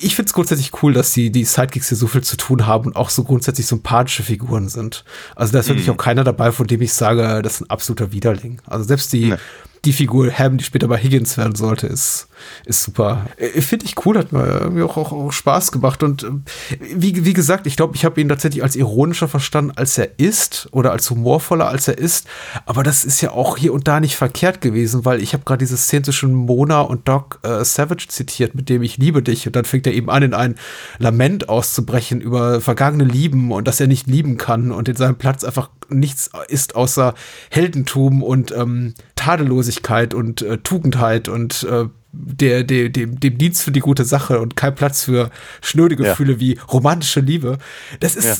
[0.00, 2.86] ich finde es grundsätzlich cool, dass die, die Sidekicks hier so viel zu tun haben
[2.86, 5.04] und auch so grundsätzlich sympathische Figuren sind.
[5.36, 5.94] Also da ist wirklich Mhm.
[5.94, 8.60] auch keiner dabei, von dem ich sage, das ist ein absoluter Widerling.
[8.66, 9.36] Also selbst die, Nee.
[9.84, 12.28] die Figur Ham, die später bei Higgins werden sollte, ist,
[12.64, 13.26] ist super.
[13.36, 16.02] Äh, Finde ich cool, hat mir auch, auch, auch Spaß gemacht.
[16.02, 16.42] Und ähm,
[16.80, 20.68] wie, wie gesagt, ich glaube, ich habe ihn tatsächlich als ironischer verstanden, als er ist
[20.72, 22.26] oder als humorvoller, als er ist.
[22.66, 25.58] Aber das ist ja auch hier und da nicht verkehrt gewesen, weil ich habe gerade
[25.58, 29.46] diese Szene zwischen Mona und Doc äh, Savage zitiert, mit dem ich liebe dich.
[29.46, 30.54] Und dann fängt er eben an, in ein
[30.98, 35.44] Lament auszubrechen über vergangene Lieben und dass er nicht lieben kann und in seinem Platz
[35.44, 37.14] einfach nichts ist außer
[37.50, 43.70] Heldentum und ähm, Tadellosigkeit und äh, Tugendheit und äh, der, der, dem, dem Dienst für
[43.72, 45.30] die gute Sache und kein Platz für
[45.60, 46.10] schnöde Ja.
[46.10, 47.58] Gefühle wie romantische Liebe.
[48.00, 48.36] Das ist Ja.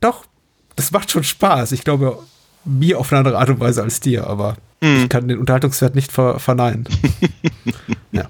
[0.00, 0.24] doch,
[0.76, 1.72] das macht schon Spaß.
[1.72, 2.18] Ich glaube,
[2.64, 5.04] mir auf eine andere Art und Weise als dir, aber Hm.
[5.04, 6.84] ich kann den Unterhaltungswert nicht ver verneinen.
[8.12, 8.28] ja.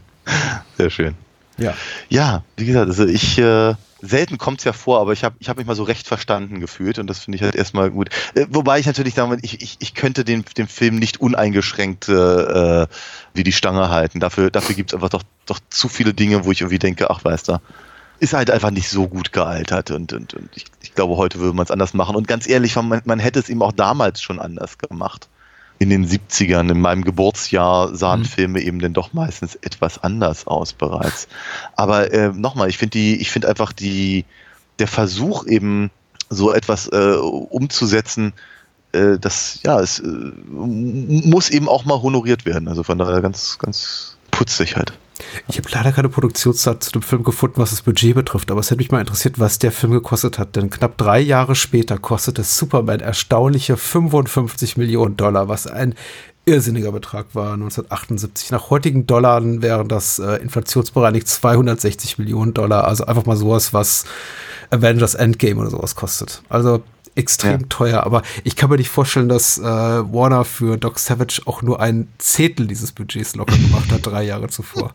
[0.76, 1.14] Sehr schön.
[1.58, 1.74] Ja.
[2.08, 3.74] Ja, wie gesagt, also ich, äh,
[4.06, 6.60] selten kommt es ja vor, aber ich habe ich hab mich mal so recht verstanden
[6.60, 8.10] gefühlt und das finde ich halt erstmal gut.
[8.34, 12.86] Äh, wobei ich natürlich will, ich, ich, ich könnte den, den Film nicht uneingeschränkt äh,
[13.34, 14.20] wie die Stange halten.
[14.20, 17.24] Dafür, dafür gibt es einfach doch, doch zu viele Dinge, wo ich irgendwie denke, ach
[17.24, 17.58] weißt du,
[18.20, 21.54] ist halt einfach nicht so gut gealtert und, und, und ich, ich glaube, heute würde
[21.54, 22.16] man es anders machen.
[22.16, 25.28] Und ganz ehrlich, man, man hätte es ihm auch damals schon anders gemacht.
[25.84, 28.24] In den 70ern, in meinem Geburtsjahr, sahen Mhm.
[28.24, 31.28] Filme eben dann doch meistens etwas anders aus bereits.
[31.76, 34.24] Aber äh, nochmal, ich finde die, ich finde einfach die,
[34.78, 35.90] der Versuch eben
[36.30, 38.32] so etwas äh, umzusetzen,
[38.92, 42.66] äh, das ja, es äh, muss eben auch mal honoriert werden.
[42.66, 44.94] Also von daher ganz, ganz putzig halt.
[45.48, 48.70] Ich habe leider keine Produktionszeit zu dem Film gefunden, was das Budget betrifft, aber es
[48.70, 50.56] hätte mich mal interessiert, was der Film gekostet hat.
[50.56, 55.94] Denn knapp drei Jahre später kostete Superman erstaunliche 55 Millionen Dollar, was ein
[56.46, 58.50] irrsinniger Betrag war 1978.
[58.50, 62.84] Nach heutigen Dollar wären das äh, inflationsbereinigt 260 Millionen Dollar.
[62.84, 64.04] Also einfach mal sowas, was
[64.70, 66.42] Avengers Endgame oder sowas kostet.
[66.48, 66.82] Also
[67.14, 67.66] extrem Ja.
[67.68, 71.80] teuer, aber ich kann mir nicht vorstellen, dass äh, Warner für Doc Savage auch nur
[71.80, 74.94] ein Zehntel dieses Budgets locker gemacht hat, drei Jahre zuvor.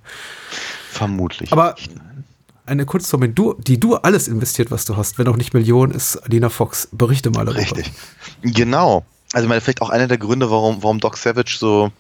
[0.92, 1.52] Vermutlich.
[1.52, 1.76] Aber
[2.66, 6.50] eine du, die du alles investiert, was du hast, wenn auch nicht Millionen, ist Alina
[6.50, 6.90] Fox.
[6.92, 7.62] Berichte mal darüber.
[7.62, 7.92] Richtig.
[8.42, 9.06] Genau.
[9.34, 11.92] Also ich meine, vielleicht auch einer der Gründe, warum, warum Doc Savage so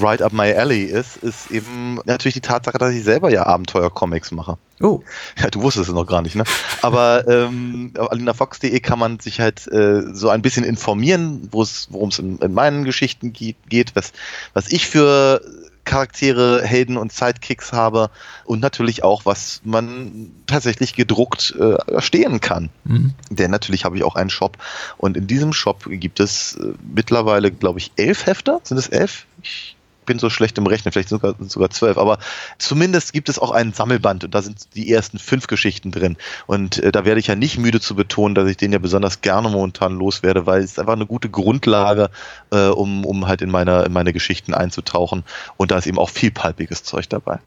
[0.00, 4.32] right up my alley ist, ist eben natürlich die Tatsache, dass ich selber ja Abenteuer-Comics
[4.32, 4.58] mache.
[4.80, 5.02] Oh,
[5.40, 6.44] Ja, du wusstest es noch gar nicht, ne?
[6.82, 11.88] Aber ähm, auf alinafox.de kann man sich halt äh, so ein bisschen informieren, wo es,
[11.90, 14.12] worum es in, in meinen Geschichten ge- geht, was,
[14.52, 15.40] was ich für
[15.88, 18.10] Charaktere, Helden und Sidekicks habe
[18.44, 22.68] und natürlich auch, was man tatsächlich gedruckt äh, erstehen kann.
[22.84, 23.14] mhm.
[23.30, 24.58] Denn natürlich habe ich auch einen Shop
[24.98, 28.60] und in diesem Shop gibt es äh, mittlerweile, glaube ich, elf Hefter.
[28.64, 29.24] Sind es elf?
[29.42, 29.77] Ich
[30.08, 32.18] bin so schlecht im Rechnen, vielleicht sogar, sogar zwölf, aber
[32.58, 36.16] zumindest gibt es auch einen Sammelband und da sind die ersten fünf Geschichten drin.
[36.46, 39.20] Und äh, da werde ich ja nicht müde zu betonen, dass ich den ja besonders
[39.20, 42.10] gerne momentan loswerde, weil es einfach eine gute Grundlage,
[42.50, 45.24] äh, um, um halt in meine, in meine Geschichten einzutauchen.
[45.56, 47.38] Und da ist eben auch viel palpiges Zeug dabei.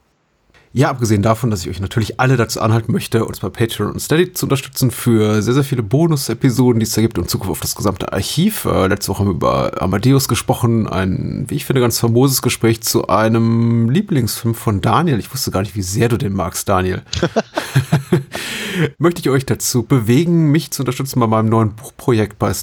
[0.74, 3.99] Ja, abgesehen davon, dass ich euch natürlich alle dazu anhalten möchte, uns bei Patreon und
[3.99, 7.59] Steady zu unterstützen für sehr, sehr viele Bonus-Episoden, die es da gibt und Zugriff auf
[7.59, 8.65] das gesamte Archiv.
[8.65, 12.82] Äh, letzte Woche haben wir über Amadeus gesprochen, ein, wie ich finde, ganz famoses Gespräch
[12.82, 15.19] zu einem Lieblingsfilm von Daniel.
[15.19, 17.01] Ich wusste gar nicht, wie sehr du den magst, Daniel.
[18.97, 22.53] möchte ich euch dazu bewegen, mich zu unterstützen bei meinem neuen Buchprojekt bei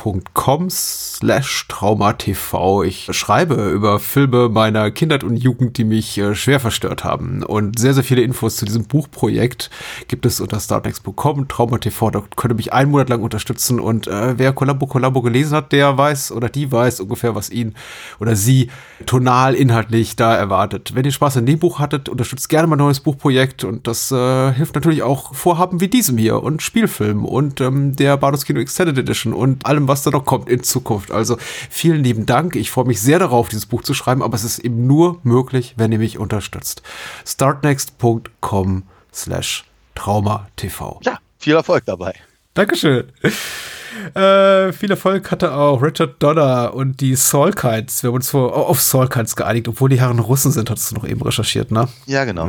[0.00, 2.84] starttext.com slash traumatv.
[2.84, 7.42] Ich schreibe über Filme meiner Kindheit und Jugend, die mich äh, schwer verstört haben.
[7.42, 9.70] Und sehr, sehr viele Infos zu diesem Buchprojekt
[10.08, 12.10] gibt es unter starttext.com, traumatv.
[12.10, 13.80] Da könnt ihr mich einen Monat lang unterstützen.
[13.80, 17.74] Und äh, wer Columbo Columbo gelesen hat, der weiß oder die weiß ungefähr, was ihn
[18.18, 18.70] oder sie
[19.06, 20.94] tonal, inhaltlich da erwartet.
[20.94, 23.64] Wenn ihr Spaß an dem Buch hattet, unterstützt gerne mein neues Buchprojekt.
[23.64, 28.16] Und das äh, hilft natürlich auch Vorhaben wie diesem hier und Spielfilmen und ähm, der
[28.16, 31.10] Bardos Kino Extended Edition und allem, was da noch kommt in Zukunft.
[31.10, 31.36] Also
[31.68, 32.56] vielen lieben Dank.
[32.56, 35.74] Ich freue mich sehr darauf, dieses Buch zu schreiben, aber es ist eben nur möglich,
[35.76, 36.82] wenn ihr mich unterstützt.
[37.26, 39.64] startnext.com slash
[39.94, 41.00] traumatv.
[41.02, 42.14] Ja, viel Erfolg dabei.
[42.54, 43.12] Dankeschön.
[44.14, 48.02] Äh, viel Erfolg hatte auch Richard Donner und die Soulkites.
[48.02, 51.06] Wir haben uns vor, auf Soulkites geeinigt, obwohl die Herren Russen sind, hattest du noch
[51.06, 51.88] eben recherchiert, ne?
[52.06, 52.46] Ja, genau.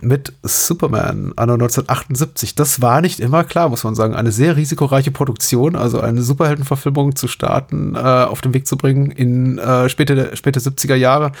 [0.00, 2.54] mit Superman anno 1978.
[2.54, 4.14] Das war nicht immer klar, muss man sagen.
[4.14, 9.10] Eine sehr risikoreiche Produktion, also eine Superheldenverfilmung zu starten, äh, auf den Weg zu bringen
[9.10, 11.32] in äh, späte, späte 70er Jahre.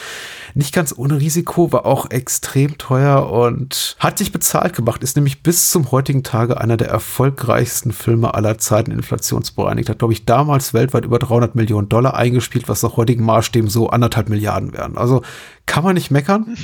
[0.54, 5.42] Nicht ganz ohne Risiko, war auch extrem teuer und hat sich bezahlt gemacht, ist nämlich
[5.42, 8.92] bis zum heutigen Tage einer der erfolgreichsten Filme aller Zeiten
[9.44, 9.88] inflationsbereinigt.
[9.88, 13.88] Hat, glaube ich, damals weltweit über 300 Millionen Dollar eingespielt, was nach heutigen Maßstäben so
[13.88, 14.96] anderthalb Milliarden wären.
[14.96, 15.22] Also
[15.66, 16.56] kann man nicht meckern.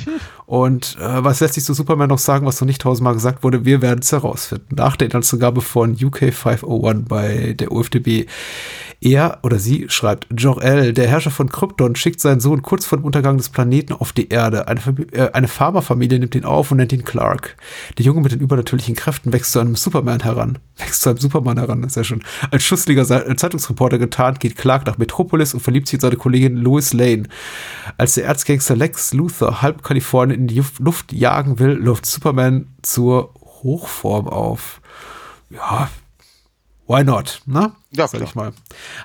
[0.45, 3.65] Und äh, was lässt sich zu Superman noch sagen, was noch nicht tausendmal gesagt wurde?
[3.65, 4.75] Wir werden es herausfinden.
[4.75, 8.25] Nach der Inhaltsangabe von UK 501 bei der UFDB.
[9.03, 13.05] Er oder sie schreibt, Jor-El, der Herrscher von Krypton, schickt seinen Sohn kurz vor dem
[13.05, 14.67] Untergang des Planeten auf die Erde.
[14.67, 14.81] Eine,
[15.11, 17.57] äh, eine Farmerfamilie nimmt ihn auf und nennt ihn Clark.
[17.97, 20.59] Der Junge mit den übernatürlichen Kräften wächst zu einem Superman heran.
[20.77, 22.23] Wächst zu einem Superman heran, ist ja schon.
[22.51, 26.93] Als schussliger Zeitungsreporter getarnt, geht Clark nach Metropolis und verliebt sich in seine Kollegin Lois
[26.93, 27.23] Lane.
[27.97, 33.33] Als der Erzgangster Lex Luthor halb Kalifornien in die Luft jagen will, läuft Superman zur
[33.63, 34.81] Hochform auf.
[35.49, 35.89] Ja,
[36.87, 37.71] why not, ne?
[37.91, 38.53] Ja, sag ich mal.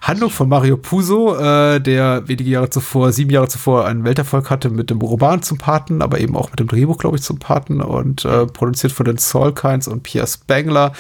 [0.03, 4.71] Handlung von Mario Puzo, äh, der wenige Jahre zuvor, sieben Jahre zuvor, einen Welterfolg hatte
[4.71, 7.81] mit dem Roman zum Paten, aber eben auch mit dem Drehbuch, glaube ich, zum Paten
[7.81, 10.93] und äh, produziert von den Solkines und Pierre Spangler.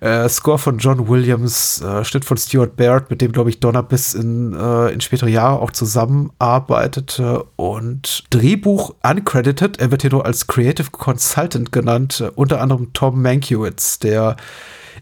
[0.00, 3.82] Äh, Score von John Williams, äh, Schnitt von Stuart Baird, mit dem, glaube ich, Donner
[3.82, 7.44] bis in, äh, in spätere Jahre auch zusammenarbeitete.
[7.56, 13.22] Und Drehbuch uncredited, er wird hier nur als Creative Consultant genannt, äh, unter anderem Tom
[13.22, 14.36] Mankiewicz, der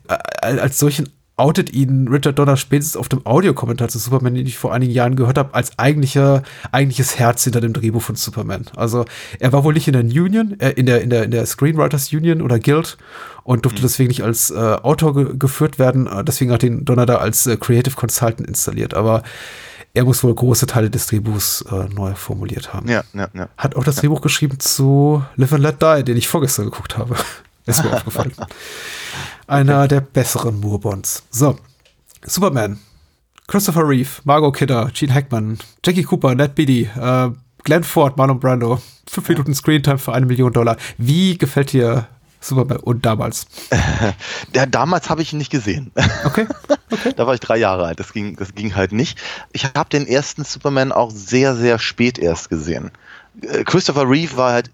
[0.08, 1.08] äh, als solchen
[1.40, 5.16] outet ihn Richard Donner spätestens auf dem Audiokommentar zu Superman, den ich vor einigen Jahren
[5.16, 8.66] gehört habe, als eigentlicher, eigentliches Herz hinter dem Drehbuch von Superman.
[8.76, 9.06] Also
[9.38, 12.12] er war wohl nicht in der Union, äh, in der, in der, in der Screenwriters
[12.12, 12.98] Union oder Guild
[13.42, 13.84] und durfte mhm.
[13.84, 16.06] deswegen nicht als äh, Autor ge geführt werden.
[16.06, 18.92] Äh, deswegen hat ihn Donner da als äh, Creative Consultant installiert.
[18.92, 19.22] Aber
[19.94, 22.88] er muss wohl große Teile des Drehbuchs äh, neu formuliert haben.
[22.88, 23.48] Ja, ja, ja.
[23.56, 24.02] Hat auch das ja.
[24.02, 27.16] Drehbuch geschrieben zu Live and Let Die, den ich vorgestern geguckt habe.
[27.70, 28.32] Ist mir aufgefallen.
[29.46, 29.88] Einer okay.
[29.88, 31.22] der besseren Moorbonds.
[31.30, 31.56] So.
[32.24, 32.78] Superman.
[33.46, 37.30] Christopher Reeve, Margot Kidder, Gene Hackman, Jackie Cooper, Ned Beatty, äh,
[37.64, 38.80] Glenn Ford, Marlon Brando.
[39.08, 39.34] Fünf ja.
[39.34, 40.76] Minuten Screentime für eine Million Dollar.
[40.98, 42.06] Wie gefällt dir
[42.40, 43.46] Superman und damals?
[44.54, 45.92] Ja, damals habe ich ihn nicht gesehen.
[46.24, 46.46] Okay.
[46.90, 47.12] okay.
[47.16, 48.00] da war ich drei Jahre alt.
[48.00, 49.18] Das ging, das ging halt nicht.
[49.52, 52.90] Ich habe den ersten Superman auch sehr, sehr spät erst gesehen.
[53.42, 54.70] Äh, Christopher Reeve war halt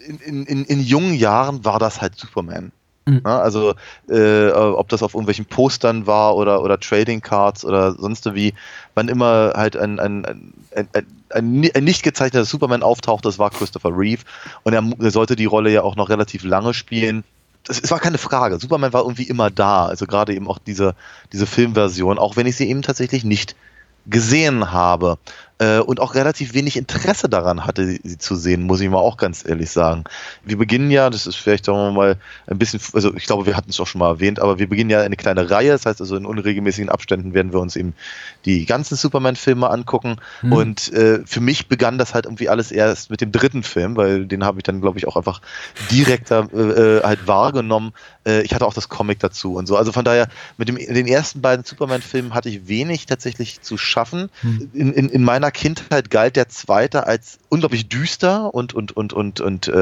[0.00, 2.72] in, in, in jungen Jahren war das halt Superman.
[3.06, 3.22] Mhm.
[3.24, 3.74] Ja, also
[4.08, 8.54] äh, ob das auf irgendwelchen Postern war oder, oder Trading Cards oder sonst wie,
[8.94, 13.50] wann immer halt ein, ein, ein, ein, ein, ein nicht gezeichneter Superman auftaucht, das war
[13.50, 14.22] Christopher Reeve
[14.64, 17.24] und er, er sollte die Rolle ja auch noch relativ lange spielen.
[17.68, 18.58] es war keine Frage.
[18.58, 19.86] Superman war irgendwie immer da.
[19.86, 20.94] Also gerade eben auch diese,
[21.32, 23.56] diese Filmversion, auch wenn ich sie eben tatsächlich nicht
[24.06, 25.18] gesehen habe
[25.60, 29.18] äh, und auch relativ wenig Interesse daran hatte, sie zu sehen, muss ich mal auch
[29.18, 30.04] ganz ehrlich sagen.
[30.42, 33.56] Wir beginnen ja, das ist vielleicht sagen wir mal ein bisschen, also ich glaube, wir
[33.56, 36.00] hatten es auch schon mal erwähnt, aber wir beginnen ja eine kleine Reihe, das heißt
[36.00, 37.94] also in unregelmäßigen Abständen werden wir uns eben
[38.46, 40.52] die ganzen Superman-Filme angucken mhm.
[40.52, 44.24] und äh, für mich begann das halt irgendwie alles erst mit dem dritten Film, weil
[44.24, 45.42] den habe ich dann glaube ich auch einfach
[45.90, 47.92] direkter äh, äh, halt wahrgenommen.
[48.26, 51.06] Äh, ich hatte auch das Comic dazu und so, also von daher mit dem, den
[51.06, 54.30] ersten beiden Superman-Filmen hatte ich wenig tatsächlich zu schaffen.
[54.42, 54.70] Mhm.
[54.72, 59.40] In, in, in meiner Kindheit galt der zweite als unglaublich düster und und und und
[59.40, 59.72] und äh,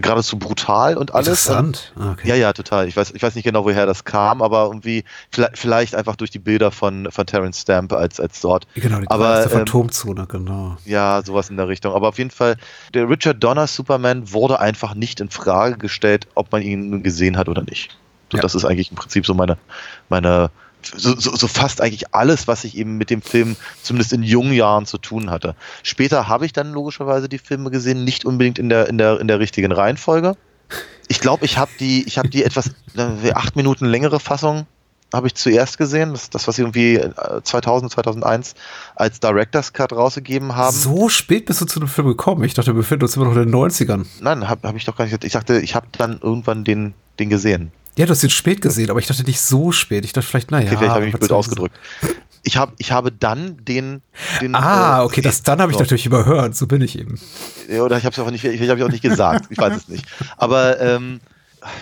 [0.00, 1.28] geradezu brutal und alles.
[1.28, 1.92] Interessant.
[1.96, 2.28] Ah, okay.
[2.28, 2.88] Ja, ja, total.
[2.88, 6.30] Ich weiß, ich weiß nicht genau, woher das kam, aber irgendwie vielleicht, vielleicht einfach durch
[6.30, 8.66] die Bilder von von Terence Stamp als als dort.
[8.74, 10.76] Genau, die aber ähm, Phantomzone, genau.
[10.84, 11.94] Ja, sowas in der Richtung.
[11.94, 12.56] Aber auf jeden Fall,
[12.94, 17.48] der Richard Donner Superman wurde einfach nicht in Frage gestellt, ob man ihn gesehen hat
[17.48, 17.96] oder nicht.
[18.30, 18.42] So, ja.
[18.42, 19.56] Das ist eigentlich im Prinzip so meine
[20.08, 20.50] meine
[20.96, 24.52] so, so, so fast eigentlich alles, was ich eben mit dem Film zumindest in jungen
[24.52, 25.54] Jahren zu tun hatte.
[25.82, 29.28] Später habe ich dann logischerweise die Filme gesehen, nicht unbedingt in der, in der, in
[29.28, 30.36] der richtigen Reihenfolge.
[31.08, 34.66] Ich glaube, ich habe die, ich habe die etwas äh, acht Minuten längere Fassung
[35.14, 37.00] habe ich zuerst gesehen, das, das was sie irgendwie
[37.42, 38.54] 2000, äh, 2001
[38.96, 40.76] als Director's Cut rausgegeben haben.
[40.76, 42.44] So spät bist du zu dem Film gekommen.
[42.44, 44.06] Ich dachte, wir befinden uns immer noch in den 90ern.
[44.20, 45.24] Nein, habe hab ich doch gar nicht.
[45.24, 47.72] Ich dachte, ich habe dann irgendwann den, den gesehen.
[47.98, 50.04] Ja, du hast ihn spät gesehen, aber ich dachte nicht so spät.
[50.04, 50.66] Ich dachte vielleicht, naja.
[50.66, 51.74] Okay, vielleicht habe ich mich blöd ausgedrückt.
[52.42, 54.02] Ich, hab, ich habe dann den.
[54.40, 56.54] den ah, äh, okay, das dann habe ich natürlich überhört.
[56.54, 57.18] So bin ich eben.
[57.68, 59.46] Ja, oder ich habe es auch nicht, ich habe auch nicht gesagt.
[59.50, 60.06] Ich weiß es nicht.
[60.36, 61.20] Aber ähm,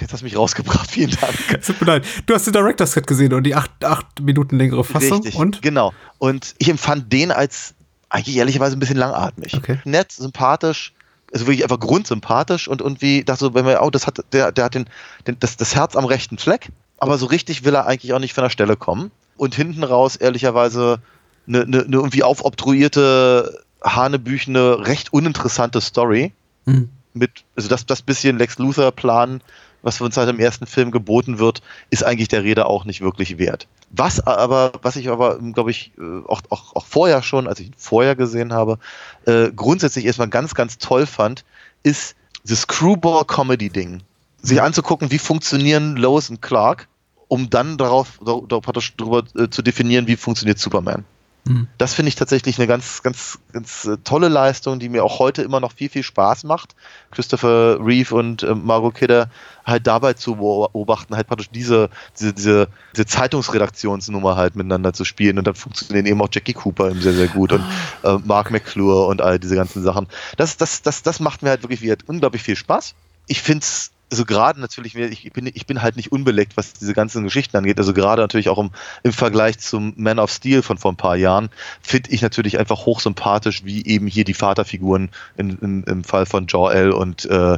[0.00, 0.90] jetzt hast du mich rausgebracht.
[0.90, 1.62] Vielen Dank.
[1.66, 2.04] Tut mir leid.
[2.26, 5.22] Du hast den Director's Cut gesehen und die acht, acht Minuten längere Fassung.
[5.22, 5.62] Richtig, und?
[5.62, 5.92] Genau.
[6.18, 7.74] Und ich empfand den als
[8.08, 9.54] eigentlich ehrlicherweise ein bisschen langatmig.
[9.54, 9.80] Okay.
[9.84, 10.92] Nett, sympathisch,
[11.34, 14.64] also wirklich einfach grundsympathisch und irgendwie dachte so, wenn man, oh, das hat, der, der
[14.64, 14.86] hat den,
[15.26, 18.34] den, das, das Herz am rechten Fleck, aber so richtig will er eigentlich auch nicht
[18.34, 19.10] von der Stelle kommen.
[19.36, 21.00] Und hinten raus, ehrlicherweise,
[21.48, 26.32] eine, eine, eine irgendwie aufobtruierte, hanebüchene, recht uninteressante Story.
[26.66, 26.88] Mhm.
[27.14, 29.40] Mit, also das, das bisschen Lex Luthor-Plan
[29.84, 33.38] was uns halt im ersten Film geboten wird, ist eigentlich der Rede auch nicht wirklich
[33.38, 33.68] wert.
[33.90, 37.68] Was aber, was ich aber, glaube ich, äh, auch, auch, auch vorher schon, als ich
[37.68, 38.78] ihn vorher gesehen habe,
[39.26, 41.44] äh, grundsätzlich erstmal ganz, ganz toll fand,
[41.82, 42.16] ist
[42.46, 44.02] das Screwball-Comedy-Ding.
[44.42, 46.88] Sich anzugucken, wie funktionieren Lois und Clark,
[47.28, 48.64] um dann darauf, darauf
[48.96, 51.04] darüber äh, zu definieren, wie funktioniert Superman.
[51.44, 51.68] Mhm.
[51.76, 55.42] Das finde ich tatsächlich eine ganz, ganz, ganz äh, tolle Leistung, die mir auch heute
[55.42, 56.74] immer noch viel, viel Spaß macht.
[57.10, 59.28] Christopher Reeve und äh, Margot Kidder
[59.64, 65.38] halt dabei zu beobachten, halt praktisch diese, diese, diese, diese Zeitungsredaktionsnummer halt miteinander zu spielen
[65.38, 67.64] und dann funktionieren eben auch Jackie Cooper eben sehr, sehr gut und
[68.02, 70.06] äh, Mark McClure und all diese ganzen Sachen.
[70.36, 72.94] Das, das, das, das macht mir halt wirklich unglaublich viel Spaß.
[73.26, 76.94] Ich finde es also gerade natürlich, ich bin, ich bin halt nicht unbeleckt, was diese
[76.94, 77.78] ganzen Geschichten angeht.
[77.78, 78.70] Also gerade natürlich auch im,
[79.02, 81.50] im Vergleich zum Man of Steel von vor ein paar Jahren,
[81.82, 86.46] finde ich natürlich einfach hochsympathisch, wie eben hier die Vaterfiguren in, in, im Fall von
[86.46, 87.54] Jor-El und äh,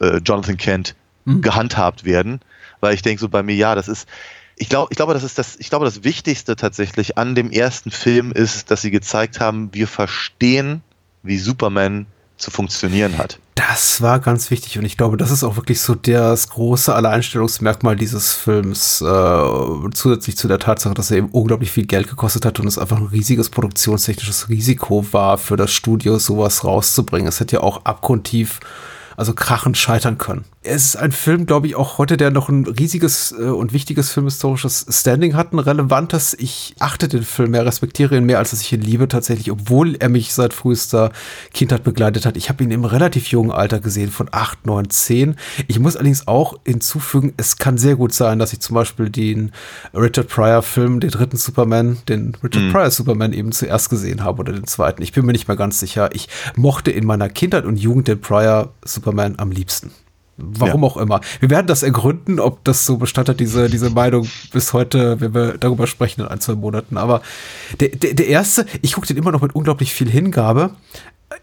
[0.00, 0.94] äh, Jonathan Kent
[1.26, 1.42] mhm.
[1.42, 2.40] gehandhabt werden.
[2.80, 4.08] Weil ich denke so bei mir, ja, das ist,
[4.56, 7.90] ich glaube, ich glaube, das ist das, ich glaube, das Wichtigste tatsächlich an dem ersten
[7.90, 10.80] Film ist, dass sie gezeigt haben, wir verstehen,
[11.22, 12.06] wie Superman
[12.38, 13.38] zu funktionieren hat.
[13.54, 17.96] Das war ganz wichtig und ich glaube, das ist auch wirklich so das große Alleinstellungsmerkmal
[17.96, 22.60] dieses Films, äh, zusätzlich zu der Tatsache, dass er eben unglaublich viel Geld gekostet hat
[22.60, 27.28] und es einfach ein riesiges produktionstechnisches Risiko war für das Studio, sowas rauszubringen.
[27.28, 28.60] Es hätte ja auch abgrundtief
[29.18, 30.44] also krachend scheitern können.
[30.62, 34.10] Es ist ein Film, glaube ich, auch heute, der noch ein riesiges äh, und wichtiges
[34.10, 36.34] filmhistorisches Standing hat, ein relevantes.
[36.34, 39.94] Ich achte den Film mehr, respektiere ihn mehr, als dass ich ihn liebe, tatsächlich, obwohl
[39.94, 41.12] er mich seit frühester
[41.54, 42.36] Kindheit begleitet hat.
[42.36, 45.36] Ich habe ihn im relativ jungen Alter gesehen, von 8, 9, 10.
[45.68, 49.52] Ich muss allerdings auch hinzufügen, es kann sehr gut sein, dass ich zum Beispiel den
[49.94, 52.72] Richard Pryor-Film, den dritten Superman, den Richard mhm.
[52.72, 55.02] Pryor Superman eben zuerst gesehen habe oder den zweiten.
[55.02, 56.10] Ich bin mir nicht mehr ganz sicher.
[56.14, 59.92] Ich mochte in meiner Kindheit und Jugend den Pryor Superman am liebsten.
[60.40, 60.88] Warum ja.
[60.88, 61.20] auch immer.
[61.40, 65.34] Wir werden das ergründen, ob das so Bestand hat, diese, diese Meinung bis heute, wenn
[65.34, 66.96] wir darüber sprechen in ein, zwei Monaten.
[66.96, 67.22] Aber
[67.80, 70.70] der, der, der erste, ich gucke den immer noch mit unglaublich viel Hingabe.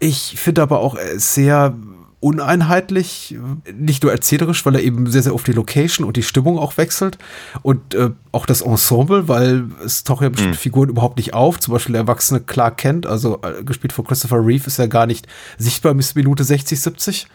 [0.00, 1.74] Ich finde aber auch sehr
[2.20, 3.36] uneinheitlich,
[3.72, 6.76] nicht nur erzählerisch, weil er eben sehr, sehr oft die Location und die Stimmung auch
[6.78, 7.18] wechselt
[7.62, 10.60] und äh, auch das Ensemble, weil es tauchen ja bestimmte mhm.
[10.60, 11.60] Figuren überhaupt nicht auf.
[11.60, 15.06] Zum Beispiel der erwachsene Clark Kent, also äh, gespielt von Christopher Reeve, ist ja gar
[15.06, 15.26] nicht
[15.58, 17.28] sichtbar bis Minute 60, 70.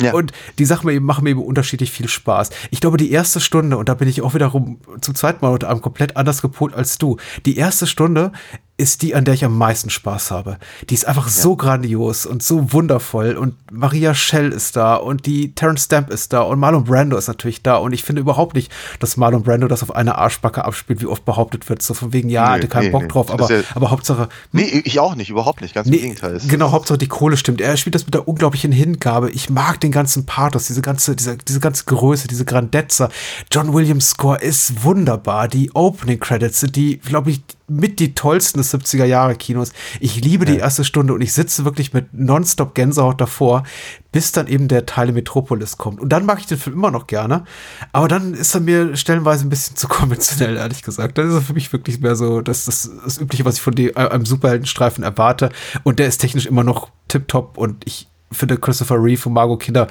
[0.00, 0.14] Ja.
[0.14, 2.50] Und die Sachen eben, machen mir eben unterschiedlich viel Spaß.
[2.70, 5.68] Ich glaube, die erste Stunde, und da bin ich auch wiederum zum zweiten Mal heute
[5.68, 7.16] Abend komplett anders gepolt als du.
[7.46, 8.32] Die erste Stunde
[8.76, 10.58] ist die, an der ich am meisten Spaß habe.
[10.90, 11.32] Die ist einfach ja.
[11.32, 16.32] so grandios und so wundervoll und Maria Schell ist da und die Terence Stamp ist
[16.32, 19.68] da und Marlon Brando ist natürlich da und ich finde überhaupt nicht, dass Marlon Brando
[19.68, 22.68] das auf eine Arschbacke abspielt, wie oft behauptet wird, so von wegen, ja, nee, hatte
[22.68, 23.08] keinen nee, Bock nee.
[23.08, 24.22] drauf, aber, ja, aber Hauptsache.
[24.22, 24.28] Hm?
[24.50, 26.40] Nee, ich auch nicht, überhaupt nicht, ganz im Gegenteil.
[26.48, 27.60] Genau, Hauptsache die Kohle stimmt.
[27.60, 29.30] Er spielt das mit der unglaublichen Hingabe.
[29.30, 33.08] Ich mag den ganzen Pathos, diese ganze, diese, diese ganze Größe, diese Grandezza.
[33.52, 35.46] John Williams Score ist wunderbar.
[35.46, 39.72] Die Opening Credits sind die, glaube ich, mit die tollsten des 70er Jahre Kinos.
[40.00, 40.52] Ich liebe ja.
[40.52, 43.64] die erste Stunde und ich sitze wirklich mit nonstop Gänsehaut davor,
[44.12, 46.00] bis dann eben der Teil Metropolis kommt.
[46.00, 47.44] Und dann mag ich den Film immer noch gerne,
[47.92, 51.18] aber dann ist er mir stellenweise ein bisschen zu konventionell, ehrlich gesagt.
[51.18, 53.96] Das ist für mich wirklich mehr so das, das, das Übliche, was ich von die,
[53.96, 55.50] einem Superheldenstreifen erwarte.
[55.82, 59.86] Und der ist technisch immer noch tipptopp und ich finde Christopher Reeve und Margot Kinder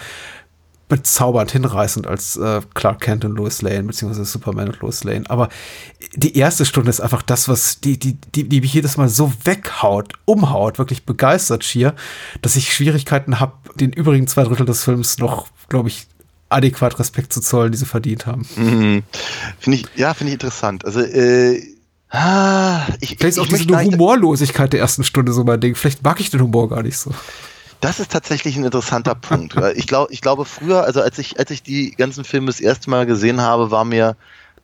[0.89, 5.23] bezaubernd hinreißend als äh, Clark Kent und Lois Lane, beziehungsweise Superman und Lois Lane.
[5.29, 5.49] Aber
[6.15, 9.31] die erste Stunde ist einfach das, was die, die, die, die mich jedes Mal so
[9.43, 11.95] weghaut, umhaut, wirklich begeistert schier,
[12.41, 16.07] dass ich Schwierigkeiten habe, den übrigen zwei Drittel des Films noch, glaube ich,
[16.49, 18.45] adäquat Respekt zu zollen, die sie verdient haben.
[18.55, 19.03] Mhm.
[19.59, 20.85] Finde ich, ja, finde ich interessant.
[20.85, 21.61] Also, äh,
[22.09, 25.75] ah, ich, Vielleicht ist auch diese Humorlosigkeit der ersten Stunde so mein Ding.
[25.75, 27.11] Vielleicht mag ich den Humor gar nicht so.
[27.83, 29.55] Das ist tatsächlich ein interessanter Punkt.
[29.75, 32.89] Ich glaube, ich glaube früher, also als ich, als ich die ganzen Filme das erste
[32.89, 34.15] Mal gesehen habe, war mir,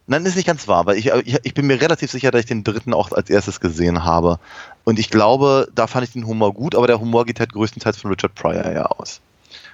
[0.07, 2.39] nein, das ist nicht ganz wahr, weil ich, ich, ich bin mir relativ sicher, dass
[2.39, 4.39] ich den dritten auch als erstes gesehen habe.
[4.85, 7.97] Und ich glaube, da fand ich den Humor gut, aber der Humor geht halt größtenteils
[7.97, 9.19] von Richard Pryor ja aus.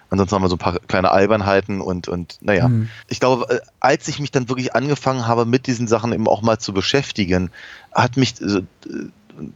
[0.10, 2.68] Ansonsten haben wir so ein paar kleine Albernheiten und, und naja.
[2.68, 2.90] Mhm.
[3.10, 6.42] Ich glaube, äh, als ich mich dann wirklich angefangen habe, mit diesen Sachen eben auch
[6.42, 7.52] mal zu beschäftigen,
[7.94, 8.64] hat mich, äh,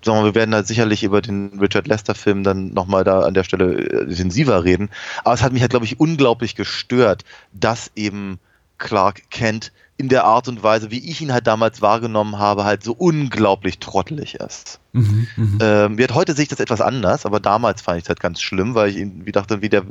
[0.03, 3.43] sagen wir, wir werden da sicherlich über den Richard Lester-Film dann nochmal da an der
[3.43, 4.89] Stelle äh, intensiver reden.
[5.23, 7.23] Aber es hat mich halt, glaube ich, unglaublich gestört,
[7.53, 8.39] dass eben
[8.77, 12.84] Clark Kent in der Art und Weise, wie ich ihn halt damals wahrgenommen habe, halt
[12.84, 14.80] so unglaublich trottelig ist.
[14.93, 15.57] Mhm, mh.
[15.59, 18.75] ähm, heute sehe ich das etwas anders, aber damals fand ich es halt ganz schlimm,
[18.75, 19.84] weil ich ihn, wie dachte, wie der,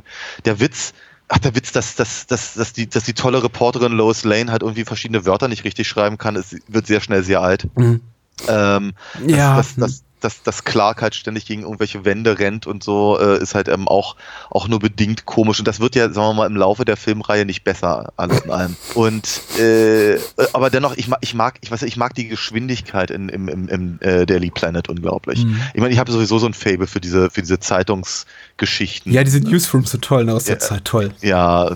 [0.45, 0.93] der Witz,
[1.27, 4.63] ach, der Witz, dass, dass, dass, dass, die, dass die tolle Reporterin Lois Lane halt
[4.63, 7.67] irgendwie verschiedene Wörter nicht richtig schreiben kann, es wird sehr schnell sehr alt.
[7.77, 8.01] Mhm.
[8.47, 8.93] Ähm,
[9.27, 9.57] ja.
[9.57, 13.41] Das, das, das, dass, dass Clark halt ständig gegen irgendwelche Wände rennt und so, äh,
[13.41, 14.15] ist halt ähm, auch,
[14.49, 15.59] auch nur bedingt komisch.
[15.59, 18.51] Und das wird ja, sagen wir mal, im Laufe der Filmreihe nicht besser, alles in
[18.51, 18.75] allem.
[18.95, 20.17] Und äh,
[20.53, 23.67] aber dennoch, ich mag, ich mag, ich weiß, ich mag die Geschwindigkeit in, im, im,
[23.67, 25.45] im äh, Daily Planet unglaublich.
[25.45, 25.61] Mhm.
[25.73, 29.11] Ich meine, ich habe sowieso so ein Fable für diese, für diese Zeitungsgeschichten.
[29.11, 31.11] Ja, diese Newsrooms sind toll ne, aus der ja, Zeit, toll.
[31.21, 31.71] Ja,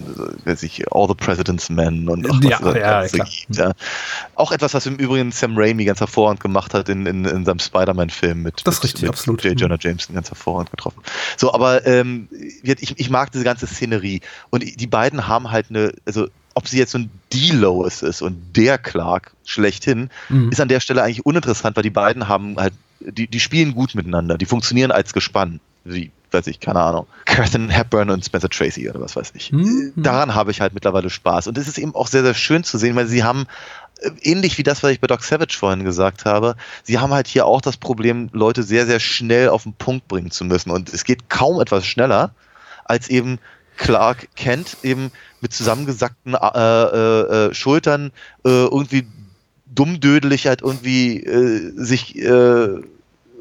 [0.45, 3.25] weiß ich, All the President's Men und auch ja, was ja, klar.
[3.25, 3.71] Gibt, ja.
[4.35, 7.59] Auch etwas, was im Übrigen Sam Raimi ganz hervorragend gemacht hat in, in, in seinem
[7.59, 9.43] Spider-Man-Film Film mit, Das mit, richtig, mit absolut.
[9.43, 9.59] J.
[9.59, 11.01] Jonah Jameson ganz hervorragend getroffen.
[11.37, 12.27] So, aber ähm,
[12.63, 16.77] ich, ich mag diese ganze Szenerie und die beiden haben halt eine, also ob sie
[16.77, 20.51] jetzt so ein die Lois ist und der Clark schlechthin, Mhm.
[20.51, 23.95] ist an der Stelle eigentlich uninteressant, weil die beiden haben halt, die, die spielen gut
[23.95, 25.59] miteinander, die funktionieren als Gespann.
[25.83, 27.07] Wie, weiß ich, keine Ahnung.
[27.25, 29.51] Catherine Hepburn und Spencer Tracy oder was weiß ich.
[29.51, 29.93] Mhm.
[29.97, 31.47] Daran habe ich halt mittlerweile Spaß.
[31.47, 33.45] Und es ist eben auch sehr, sehr schön zu sehen, weil sie haben,
[34.21, 37.45] ähnlich wie das, was ich bei Doc Savage vorhin gesagt habe, sie haben halt hier
[37.45, 40.71] auch das Problem, Leute sehr, sehr schnell auf den Punkt bringen zu müssen.
[40.71, 42.33] Und es geht kaum etwas schneller,
[42.85, 43.39] als eben
[43.77, 48.11] Clark Kent eben mit zusammengesackten äh, äh, äh, Schultern
[48.45, 49.07] äh, irgendwie
[49.65, 52.81] dummdödelig halt irgendwie äh, sich äh,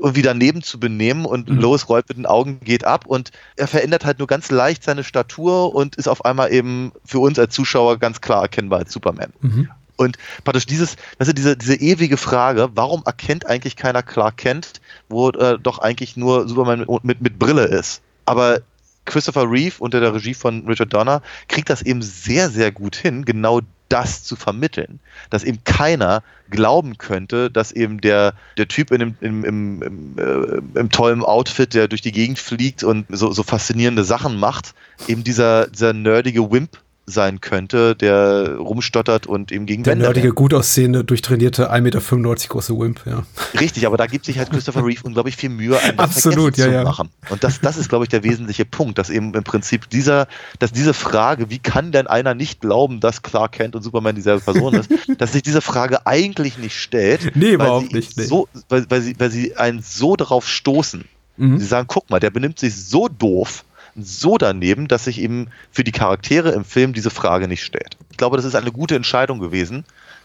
[0.03, 1.59] irgendwie daneben zu benehmen und Mhm.
[1.59, 5.05] Lois rollt mit den Augen, geht ab und er verändert halt nur ganz leicht seine
[5.05, 9.33] Statur und ist auf einmal eben für uns als Zuschauer ganz klar erkennbar als Superman.
[9.41, 9.69] Mhm.
[10.03, 14.81] Und praktisch dieses, weißt du, diese, diese ewige Frage, warum erkennt eigentlich keiner Clark Kent,
[15.09, 18.03] wo äh, doch eigentlich nur Superman mit, mit, mit Brille ist.
[18.27, 18.61] Aber
[19.05, 23.25] Christopher Reeve unter der Regie von Richard Donner kriegt das eben sehr, sehr gut hin,
[23.25, 25.01] genau das zu vermitteln.
[25.29, 30.19] Dass eben keiner glauben könnte, dass eben der, der Typ in dem, im, im, im,
[30.19, 34.75] äh, im tollen Outfit, der durch die Gegend fliegt und so, so faszinierende Sachen macht,
[35.09, 40.55] eben dieser, dieser nerdige Wimp sein könnte, der rumstottert und eben gegen Der nerdige, gut
[40.55, 43.25] aussehende, durchtrainierte, 1,95 Meter große Wimp, ja.
[43.59, 46.73] Richtig, aber da gibt sich halt Christopher Reeve unglaublich viel Mühe, einen Absolut, ja, zu
[46.73, 46.85] ja.
[46.85, 47.11] machen.
[47.29, 50.29] Und das, das ist, glaube ich, der wesentliche Punkt, dass eben im Prinzip dieser,
[50.61, 54.41] dass diese Frage, wie kann denn einer nicht glauben, dass Clark Kent und Superman dieselbe
[54.41, 57.35] Person ist, dass sich diese Frage eigentlich nicht stellt.
[57.35, 58.25] Nee, weil überhaupt sie nicht, nee.
[58.25, 61.05] So, weil, weil, sie, weil sie einen so darauf stoßen.
[61.37, 61.59] Mhm.
[61.59, 63.65] Sie sagen, guck mal, der benimmt sich so doof,
[63.97, 67.97] so daneben, dass sich eben für die Charaktere im Film diese Frage nicht stellt.
[68.11, 69.85] Ich glaube, das ist eine gute Entscheidung gewesen.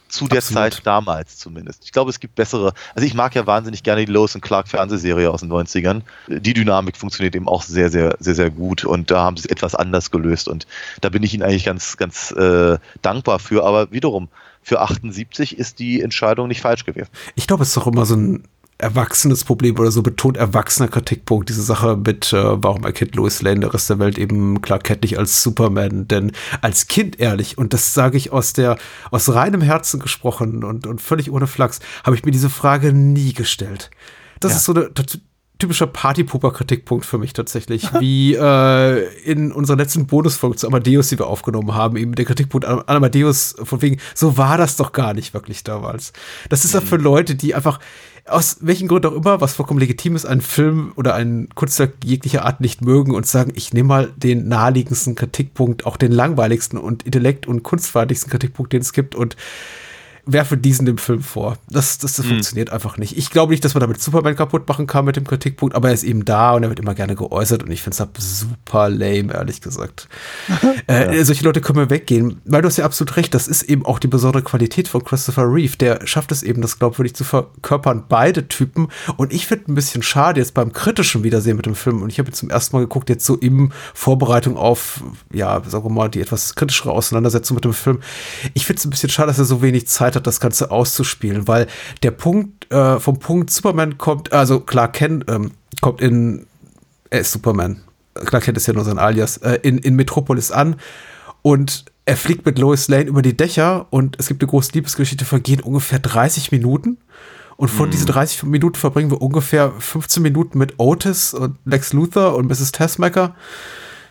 [0.10, 0.74] Zu der Absolut.
[0.74, 1.84] Zeit damals zumindest.
[1.84, 2.74] Ich glaube, es gibt bessere.
[2.96, 6.02] Also ich mag ja wahnsinnig gerne die Lois und Clark Fernsehserie aus den 90ern.
[6.30, 9.52] Die Dynamik funktioniert eben auch sehr, sehr, sehr, sehr gut und da haben sie es
[9.52, 10.66] etwas anders gelöst und
[11.02, 13.66] da bin ich ihnen eigentlich ganz, ganz äh, dankbar für.
[13.66, 14.30] Aber wiederum,
[14.62, 17.10] für 78 ist die Entscheidung nicht falsch gewesen.
[17.36, 18.44] Ich glaube, es ist doch immer so ein
[18.80, 23.62] erwachsenes Problem oder so betont erwachsener Kritikpunkt, diese Sache mit, äh, warum erkennt Lois Lane
[23.62, 27.74] der Rest der Welt eben Clark Kent nicht als Superman, denn als Kind ehrlich, und
[27.74, 28.78] das sage ich aus der,
[29.10, 33.34] aus reinem Herzen gesprochen und, und völlig ohne Flachs, habe ich mir diese Frage nie
[33.34, 33.90] gestellt.
[34.40, 34.58] Das Ja.
[34.58, 34.90] ist so eine
[35.60, 41.28] typischer Partypooper-Kritikpunkt für mich tatsächlich, wie äh, in unserer letzten Bonusfolge zu Amadeus, die wir
[41.28, 45.34] aufgenommen haben, eben der Kritikpunkt an Amadeus von wegen, so war das doch gar nicht
[45.34, 46.14] wirklich damals.
[46.50, 47.80] Das ist ja für Leute, die einfach
[48.30, 52.46] aus welchen Grund auch immer, was vollkommen legitim ist, einen Film oder ein Kunstwerk jeglicher
[52.46, 57.04] Art nicht mögen und sagen, ich nehme mal den naheliegendsten Kritikpunkt, auch den langweiligsten und
[57.04, 59.38] intellekt- und kunstfeindlichsten Kritikpunkt, den es gibt und
[60.28, 61.58] werfe diesen dem Film vor.
[61.70, 63.18] Das, das, das funktioniert einfach nicht.
[63.18, 65.94] Ich glaube nicht, dass man damit Superman kaputt machen kann mit dem Kritikpunkt, aber er
[65.94, 69.34] ist eben da und er wird immer gerne geäußert und ich finde es super lame,
[69.34, 70.10] ehrlich gesagt.
[70.88, 73.86] äh, Solche Leute können wir weggehen, weil du hast ja absolut recht, das ist eben
[73.86, 75.78] auch die besondere Qualität von Christopher Reeve.
[75.78, 78.90] Der schafft es eben, das glaubwürdig zu verkörpern, beide Typen.
[79.16, 82.20] Und ich finde ein bisschen schade jetzt beim kritischen Wiedersehen mit dem Film und ich
[82.20, 86.10] habe jetzt zum ersten Mal geguckt, jetzt so in Vorbereitung auf, ja, sagen wir mal,
[86.10, 88.00] die etwas kritischere Auseinandersetzung mit dem Film.
[88.54, 91.48] Ich finde es ein bisschen schade, dass er so wenig Zeit hat, das Ganze auszuspielen,
[91.48, 91.68] weil
[92.04, 95.52] der Punkt, äh, vom Punkt Superman kommt, also Clark Kent ähm,
[95.82, 96.46] kommt in,
[97.10, 97.82] er ist Superman.
[98.14, 100.76] Clark Kent ist ja nur sein Alias, äh, in, in Metropolis an
[101.42, 105.26] und er fliegt mit Lois Lane über die Dächer und es gibt eine große Liebesgeschichte,
[105.26, 106.98] vergehen ungefähr 30 Minuten.
[107.58, 112.36] Und von diesen 30 Minuten verbringen wir ungefähr 15 Minuten mit Otis und Lex Luthor
[112.36, 112.72] und Mrs.
[112.72, 113.36] Tessmacher.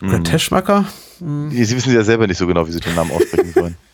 [0.01, 0.85] Oder Teschmacher.
[1.19, 3.75] Sie wissen ja selber nicht so genau, wie sie den Namen aussprechen sollen.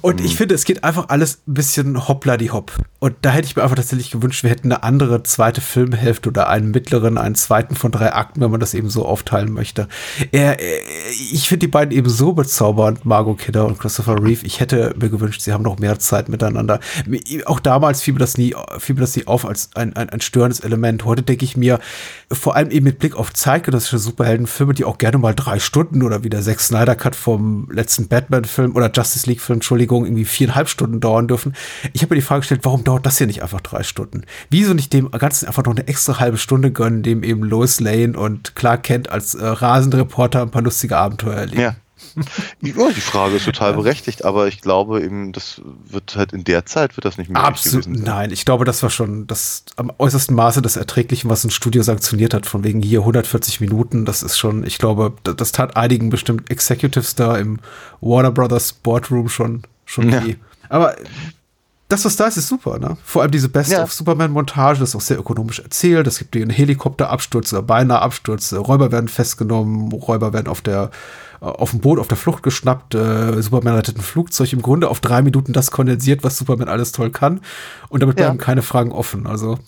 [0.00, 2.72] Und ich finde, es geht einfach alles ein bisschen hoppla die hopp.
[2.98, 6.48] Und da hätte ich mir einfach tatsächlich gewünscht, wir hätten eine andere zweite Filmhälfte oder
[6.48, 9.88] einen mittleren, einen zweiten von drei Akten, wenn man das eben so aufteilen möchte.
[10.30, 14.44] Ich finde die beiden eben so bezaubernd, Margot Kidder und Christopher Reeve.
[14.46, 16.80] Ich hätte mir gewünscht, sie haben noch mehr Zeit miteinander.
[17.46, 20.20] Auch damals fiel mir das nie, fiel mir das nie auf als ein, ein, ein
[20.20, 21.04] störendes Element.
[21.04, 21.78] Heute denke ich mir,
[22.32, 26.24] vor allem eben mit Blick auf zeitgenössische Superheldenfilme, die auch gerne mal drei Stunden oder
[26.24, 31.00] wie der Zack Snyder Cut vom letzten Batman-Film oder Justice League-Film, Entschuldigung, irgendwie viereinhalb Stunden
[31.00, 31.54] dauern dürfen.
[31.92, 34.22] Ich habe mir die Frage gestellt, warum dauert das hier nicht einfach drei Stunden?
[34.50, 38.18] Wieso nicht dem Ganzen einfach noch eine extra halbe Stunde gönnen, dem eben Lois Lane
[38.18, 41.60] und Clark Kent als äh, rasende Reporter ein paar lustige Abenteuer erleben?
[41.60, 41.76] Ja.
[42.62, 46.66] Ja, die Frage ist total berechtigt, aber ich glaube eben, das wird halt in der
[46.66, 48.14] Zeit wird das nicht möglich Absolut, gewesen sein.
[48.14, 48.30] nein.
[48.32, 52.34] Ich glaube, das war schon das am äußersten Maße des Erträglichen, was ein Studio sanktioniert
[52.34, 54.04] hat, von wegen hier 140 Minuten.
[54.04, 57.58] Das ist schon, ich glaube, das, das tat einigen bestimmt Executives da im
[58.00, 60.24] Warner Brothers Boardroom schon, schon Ja.
[60.24, 60.36] weh.
[60.68, 60.96] Aber
[61.88, 62.98] das, was da ist, ist super, ne?
[63.02, 63.82] Vor allem diese Best Ja.
[63.82, 66.06] of Superman-Montage, das ist auch sehr ökonomisch erzählt.
[66.06, 68.52] Es gibt einen Helikopterabsturz oder beinahe Absturz.
[68.52, 70.90] Räuber werden festgenommen, Räuber werden auf der
[71.40, 72.94] auf dem Boot auf der Flucht geschnappt.
[72.94, 74.52] Äh, Superman rettet ein Flugzeug.
[74.52, 77.40] Im Grunde auf drei Minuten das kondensiert, was Superman alles toll kann.
[77.88, 78.26] Und damit Ja.
[78.26, 79.26] bleiben keine Fragen offen.
[79.26, 79.58] Also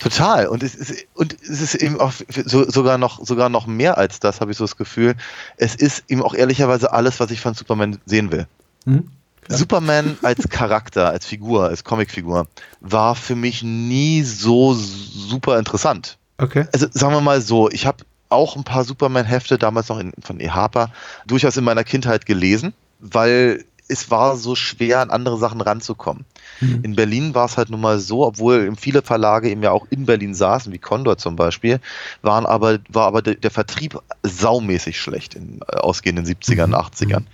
[0.00, 0.48] Total.
[0.48, 2.12] Und es ist, und es ist eben auch
[2.44, 5.14] so, sogar, noch, sogar noch mehr als das, habe ich so das Gefühl.
[5.56, 8.46] Es ist eben auch ehrlicherweise alles, was ich von Superman sehen will.
[8.84, 9.08] Hm?
[9.48, 12.46] Superman als Charakter, als Figur, als Comicfigur,
[12.80, 16.16] war für mich nie so super interessant.
[16.38, 16.66] okay.
[16.72, 18.04] Also sagen wir mal so, ich habe
[18.34, 20.50] auch ein paar Superman-Hefte damals noch in, von E.
[20.50, 20.90] Harper
[21.26, 26.24] durchaus in meiner Kindheit gelesen, weil es war so schwer, an andere Sachen ranzukommen.
[26.60, 30.06] In Berlin war es halt nun mal so, obwohl viele Verlage eben ja auch in
[30.06, 31.80] Berlin saßen, wie Condor zum Beispiel,
[32.22, 37.24] waren aber, war aber der, der Vertrieb saumäßig schlecht in äh, ausgehenden 70ern, 80ern.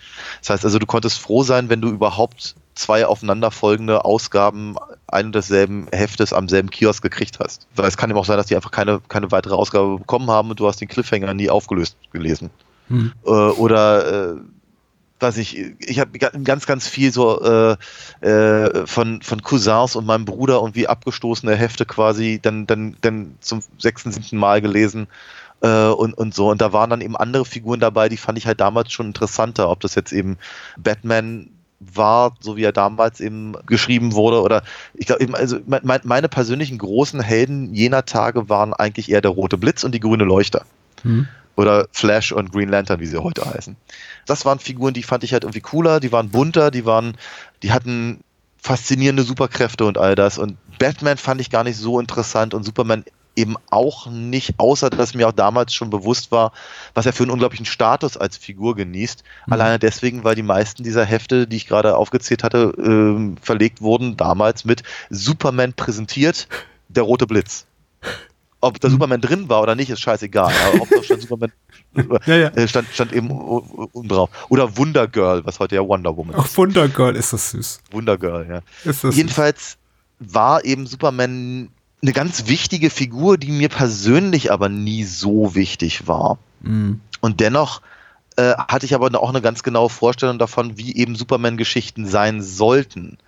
[0.41, 4.77] Das heißt also, du konntest froh sein, wenn du überhaupt zwei aufeinanderfolgende Ausgaben
[5.13, 7.67] ein und desselben Heftes am selben Kiosk gekriegt hast.
[7.75, 10.51] Weil es kann eben auch sein, dass die einfach keine, keine weitere Ausgabe bekommen haben
[10.51, 12.51] und du hast den Cliffhanger nie aufgelöst gelesen.
[12.89, 13.13] Hm.
[13.25, 14.41] Äh, oder äh,
[15.21, 20.25] weiß ich, ich habe ganz, ganz viel so äh, äh, von, von Cousins und meinem
[20.25, 25.09] Bruder irgendwie abgestoßene Hefte quasi dann, dann, dann zum sechsten, siebten Mal gelesen
[25.61, 26.51] äh, und, und so.
[26.51, 29.69] Und da waren dann eben andere Figuren dabei, die fand ich halt damals schon interessanter,
[29.69, 30.39] ob das jetzt eben
[30.79, 31.51] Batman
[31.81, 34.63] war, so wie er damals eben geschrieben wurde, oder
[34.95, 39.57] ich glaube also mein, meine persönlichen großen Helden jener Tage waren eigentlich eher der rote
[39.59, 40.65] Blitz und die grüne Leuchter
[41.03, 41.27] Hm.
[41.57, 43.77] oder Flash und Green Lantern, wie sie heute heißen.
[44.27, 47.17] Das waren Figuren, die fand ich halt irgendwie cooler, die waren bunter, die waren,
[47.63, 48.21] die hatten
[48.63, 50.39] faszinierende Superkräfte und all das.
[50.39, 53.05] Und Batman fand ich gar nicht so interessant und Superman
[53.37, 56.53] eben auch nicht, außer dass mir auch damals schon bewusst war,
[56.95, 59.25] was er für einen unglaublichen Status als Figur genießt.
[59.49, 64.17] Alleine deswegen, weil die meisten dieser Hefte, die ich gerade aufgezählt hatte, ähm, verlegt wurden,
[64.17, 66.49] damals mit Superman präsentiert,
[66.89, 67.67] der rote Blitz.
[68.63, 70.53] Ob da Superman drin war oder nicht, ist scheißegal.
[70.53, 71.53] Aber Hauptsache stand Superman
[72.27, 72.49] Ja, ja.
[72.49, 74.31] äh, stand, stand eben unten drauf.
[74.49, 76.57] Oder Wonder Girl, was heute ja Wonder Woman Auch ist.
[76.59, 77.81] Wonder Girl ist das süß.
[77.91, 79.11] Wonder Girl, ja.
[79.11, 79.77] Jedenfalls
[80.19, 81.71] war eben Superman
[82.03, 86.39] eine ganz wichtige Figur, die mir persönlich aber nie so wichtig war.
[86.63, 86.71] süß.
[86.71, 87.01] Hm.
[87.21, 87.83] Und dennoch
[88.37, 93.19] äh, hatte ich aber auch eine ganz genaue Vorstellung davon, wie eben Superman-Geschichten sein sollten.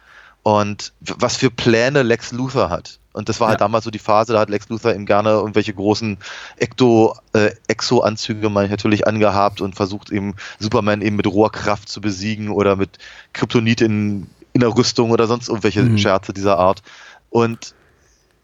[0.45, 2.99] Und was für Pläne Lex Luthor hat.
[3.13, 3.67] Und das war halt Ja.
[3.67, 6.19] damals so die Phase, da hat Lex Luthor eben gerne irgendwelche großen
[6.57, 12.75] Ekto, äh, Exo-Anzüge natürlich angehabt und versucht eben Superman eben mit Rohrkraft zu besiegen oder
[12.75, 12.99] mit
[13.35, 15.99] Kryptonit in, in der Rüstung oder sonst irgendwelche Mhm.
[15.99, 16.83] Scherze dieser Art.
[17.31, 17.75] Und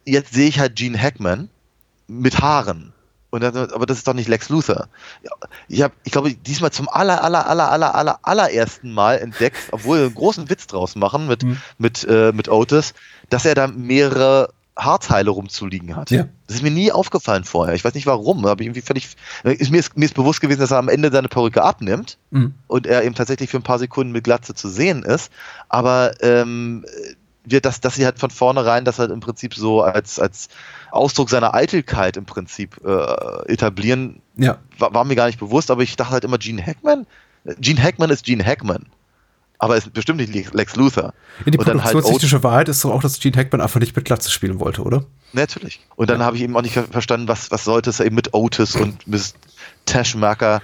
[0.09, 1.49] jetzt sehe ich halt Gene Hackman
[2.07, 2.93] mit Haaren.
[3.31, 4.89] Und dann, aber das ist doch nicht Lex Luthor.
[5.69, 9.99] Ich habe, ich glaube, diesmal zum aller, aller, aller, aller, aller, allerersten Mal entdeckt, obwohl
[9.99, 11.59] wir einen großen Witz draus machen mit, Mhm.
[11.77, 12.95] mit, äh, mit Otis,
[13.29, 14.49] dass er da mehrere
[14.79, 16.11] Haarteile rumzuliegen hat.
[16.11, 16.29] Ja.
[16.47, 17.75] Das ist mir nie aufgefallen vorher.
[17.75, 18.47] Ich weiß nicht warum.
[18.47, 19.09] Habe ich irgendwie völlig,
[19.43, 22.55] ist mir, ist, mir ist bewusst gewesen, dass er am Ende seine Perücke abnimmt Hm.
[22.69, 25.31] und er eben tatsächlich für ein paar Sekunden mit Glatze zu sehen ist.
[25.69, 26.87] Aber ähm,
[27.51, 30.49] wir, dass, dass sie halt von vornherein das halt im Prinzip so als, als
[30.90, 34.59] Ausdruck seiner Eitelkeit im Prinzip äh, etablieren, Ja.
[34.78, 37.07] war, war mir gar nicht bewusst, aber ich dachte halt immer, Gene Hackman?
[37.61, 38.86] Gene Hackman ist Gene Hackman.
[39.61, 41.14] Aber ist bestimmt nicht Lex- Luthor.
[41.44, 44.05] Ja, die dann halt produktionstechnische Wahrheit ist doch auch, dass Gene Hackman einfach nicht mit
[44.05, 45.05] Glatze spielen wollte, oder?
[45.32, 45.80] Natürlich.
[45.96, 48.34] Und dann habe ich eben auch nicht ver verstanden, was, was sollte es eben mit
[48.34, 49.34] Otis und Miss
[49.84, 50.62] Tashmaker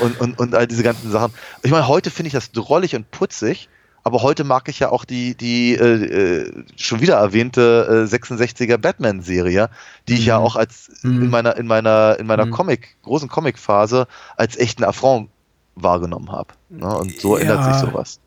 [0.00, 1.32] und, und, und all diese ganzen Sachen.
[1.62, 3.68] Ich meine, heute finde ich das drollig und putzig,
[4.04, 8.76] aber heute mag ich ja auch die, die äh, äh, schon wieder erwähnte äh, 66er
[8.76, 9.70] Batman-Serie,
[10.08, 10.44] die ich ja Mhm.
[10.44, 11.22] auch als Mhm.
[11.22, 12.50] in meiner, in meiner, in meiner Mhm.
[12.52, 15.30] Comic, großen Comic-Phase als echten Affront
[15.74, 16.54] wahrgenommen habe.
[16.68, 16.86] Ne?
[16.96, 17.72] Und so ändert Ja.
[17.72, 18.20] sich sowas.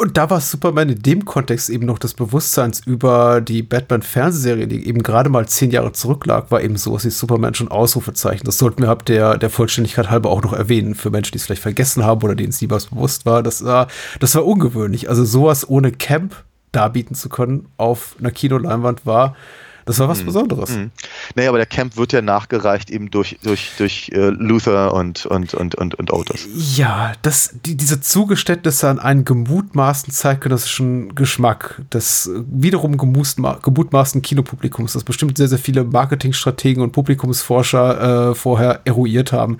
[0.00, 4.86] Und da war Superman in dem Kontext eben noch des Bewusstseins über die Batman-Fernsehserie, die
[4.86, 8.44] eben gerade mal zehn Jahre zurücklag, war eben so, dass sie Superman schon Ausrufezeichen.
[8.44, 11.44] Das sollten wir ab der, der Vollständigkeit halber auch noch erwähnen, für Menschen, die es
[11.44, 13.42] vielleicht vergessen haben oder denen es nie was bewusst war.
[13.42, 13.88] Das, war
[14.20, 15.08] das war ungewöhnlich.
[15.10, 16.34] Also sowas ohne Camp
[16.72, 19.36] darbieten zu können auf einer Kinoleinwand war,
[19.84, 20.70] das war was Besonderes.
[20.70, 20.90] Mhm.
[21.34, 25.54] Naja, aber der Camp wird ja nachgereicht eben durch, durch, durch äh, Luther und, und,
[25.54, 26.48] und, und, und Otis.
[26.76, 34.22] Ja, das, die, diese Zugeständnisse an einen gemutmaßten zeitgenössischen Geschmack des äh, wiederum gemutma gemutmaßten
[34.22, 39.58] Kinopublikums, das bestimmt sehr, sehr viele Marketingstrategen und Publikumsforscher äh, vorher eruiert haben,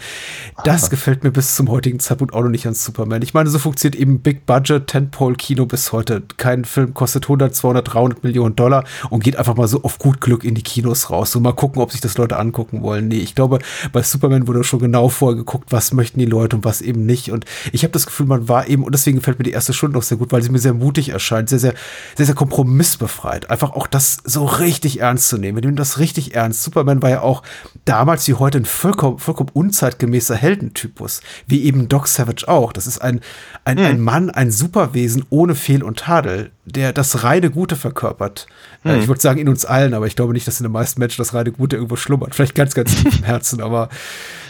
[0.65, 3.23] das gefällt mir bis zum heutigen Zeitpunkt auch noch nicht an Superman.
[3.23, 6.23] Ich meine, so funktioniert eben Big Budget Tentpole Kino bis heute.
[6.37, 10.12] Kein Film kostet 100, 200, 300 Millionen Dollar und geht einfach mal so auf gut
[10.13, 11.33] gut Glück in die Kinos raus.
[11.33, 13.09] So mal gucken, ob sich das Leute angucken wollen.
[13.09, 13.59] Nee, ich glaube,
[13.93, 17.31] bei Superman wurde schon genau vorher geguckt, was möchten die Leute und was eben nicht.
[17.31, 19.99] Und ich habe das Gefühl, man war eben, und deswegen gefällt mir die erste Stunde
[19.99, 21.75] auch sehr gut, weil sie mir sehr mutig erscheint, sehr, sehr,
[22.17, 23.51] sehr, sehr kompromissbefreit.
[23.51, 25.57] Einfach auch das so richtig ernst zu nehmen.
[25.57, 26.63] Wir nehmen das richtig ernst.
[26.63, 27.43] Superman war ja auch
[27.85, 31.23] damals wie heute ein vollkommen, vollkommen unzeitgemäßer Heldentypus.
[31.47, 32.73] Wie eben Doc Savage auch.
[32.73, 33.21] Das ist ein,
[33.65, 33.87] ein, hm.
[33.87, 38.47] ein Mann, ein Superwesen ohne Fehl und Tadel, der das reine Gute verkörpert.
[38.83, 39.01] Hm.
[39.01, 41.19] Ich würde sagen, in uns allen, aber ich glaube nicht, dass in den meisten Menschen
[41.19, 42.35] das reine Gute irgendwo schlummert.
[42.35, 43.89] Vielleicht ganz, ganz tief im Herzen, aber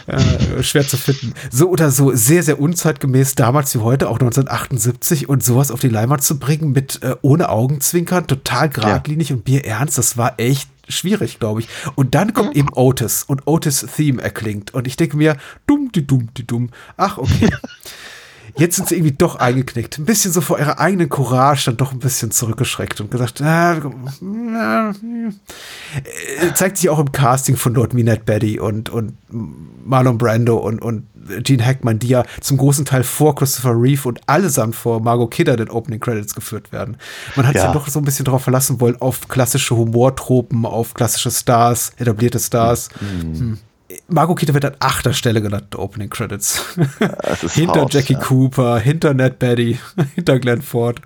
[0.07, 1.33] äh, schwer zu finden.
[1.51, 5.89] So oder so, sehr, sehr unzeitgemäß, damals wie heute, auch 1978, und sowas auf die
[5.89, 9.35] Leinwand zu bringen mit äh, ohne Augenzwinkern, total geradlinig ja.
[9.35, 11.67] und bierernst, das war echt schwierig, glaube ich.
[11.95, 12.59] Und dann kommt mhm.
[12.59, 14.73] eben Otis und Otis Theme erklingt.
[14.73, 15.37] Und ich denke mir,
[15.67, 16.69] dumm, die dumm, die dumm.
[16.97, 17.49] Ach, okay.
[18.55, 19.97] Jetzt sind sie irgendwie doch eingeknickt.
[19.97, 23.77] Ein bisschen so vor ihrer eigenen Courage dann doch ein bisschen zurückgeschreckt und gesagt, äh,
[23.77, 23.81] äh,
[26.53, 29.17] zeigt sich auch im Casting von dort Minette Betty und, und
[29.83, 31.07] Marlon Brando und, und
[31.43, 35.55] Gene Hackman, die ja zum großen Teil vor Christopher Reeve und allesamt vor Margot Kidder
[35.55, 36.97] den Opening Credits geführt werden.
[37.35, 37.61] Man hat ja.
[37.61, 41.93] sich ja doch so ein bisschen darauf verlassen wollen, auf klassische Humortropen, auf klassische Stars,
[41.97, 42.89] etablierte Stars.
[42.99, 43.39] Mhm.
[43.39, 43.57] Hm.
[44.07, 46.77] Margot Kidder wird an achter Stelle genannt, Opening Credits.
[47.53, 48.19] hinter hart, Jackie ja.
[48.19, 49.79] Cooper, hinter Ned Betty,
[50.15, 51.01] hinter Glenn Ford.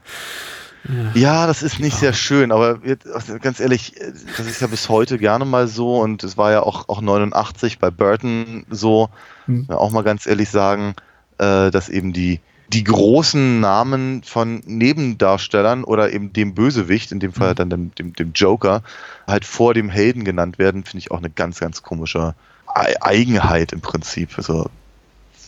[0.88, 1.19] Ja.
[1.19, 2.80] ja, das ist nicht sehr schön, aber
[3.14, 3.95] also ganz ehrlich,
[4.38, 7.80] das ist ja bis heute gerne mal so und es war ja auch, auch 89
[7.80, 9.09] bei Burton so,
[9.45, 9.65] hm.
[9.69, 10.93] ja, auch mal ganz ehrlich sagen,
[11.39, 12.39] äh, dass eben die,
[12.72, 17.55] die großen Namen von Nebendarstellern oder eben dem Bösewicht, in dem Fall hm.
[17.55, 18.81] dann dem, dem, dem Joker,
[19.26, 22.34] halt vor dem Helden genannt werden, finde ich auch eine ganz, ganz komische
[22.68, 24.38] Eigenheit im Prinzip.
[24.38, 24.69] Also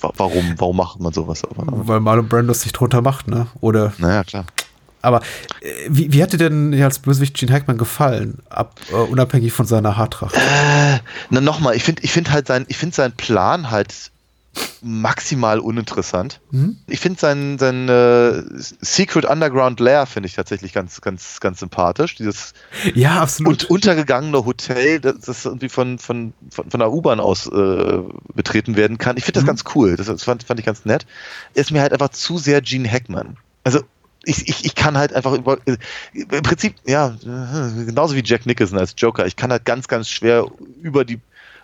[0.02, 1.44] warum, warum macht man sowas?
[1.56, 3.48] Weil Marlon Brando sich drunter macht, ne?
[3.62, 3.94] Oder?
[3.98, 4.46] Naja, klar.
[5.02, 5.22] Aber
[5.62, 9.66] äh, wie, wie hat dir denn als Bösewicht Gene Hackman gefallen, ab, uh, unabhängig von
[9.66, 10.36] seiner Haartracht?
[10.36, 14.12] Äh, na nochmal, ich finde ich find halt sein, ich finde seinen Plan halt
[14.82, 16.42] maximal uninteressant.
[16.52, 16.78] Mhm.
[16.88, 18.44] Ich finde sein, sein äh,
[18.82, 22.16] Secret Underground Lair finde ich tatsächlich ganz, ganz, ganz sympathisch.
[22.16, 22.54] Dieses
[22.94, 23.64] ja, absolut.
[23.66, 28.00] Und untergegangene Hotel, das, das irgendwie von, von, von, von der U-Bahn aus äh,
[28.34, 29.18] betreten werden kann.
[29.18, 29.48] Ich finde das mhm.
[29.48, 29.96] ganz cool.
[29.96, 31.06] Das, das fand, fand ich ganz nett.
[31.54, 33.38] Ist mir halt einfach zu sehr Gene Hackman.
[33.64, 33.82] Also
[34.24, 35.58] ich, ich, ich kann halt einfach über,
[36.14, 40.46] im Prinzip, ja, genauso wie Jack Nicholson als Joker, ich kann halt ganz, ganz schwer
[40.82, 41.20] über die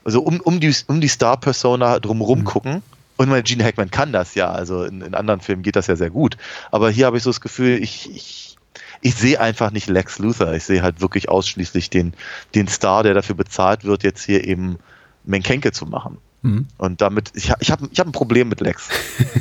[0.06, 2.45] also um, um die, um die Star-Persona drumherum mhm.
[2.45, 2.84] gucken.
[3.18, 5.95] Und mein Gene Hackman kann das ja, also in, in anderen Filmen geht das ja
[5.95, 6.38] sehr gut.
[6.72, 8.57] Aber hier habe ich so das Gefühl, ich, ich,
[9.02, 10.53] ich sehe einfach nicht Lex Luthor.
[10.53, 12.14] Ich sehe halt wirklich ausschließlich den,
[12.53, 14.77] den Star, der dafür bezahlt wird, jetzt hier eben
[15.23, 16.18] Menkenke zu machen.
[16.41, 16.68] Mhm.
[16.77, 18.90] Und damit, ich, ich habe ich hab ein Problem mit Lex.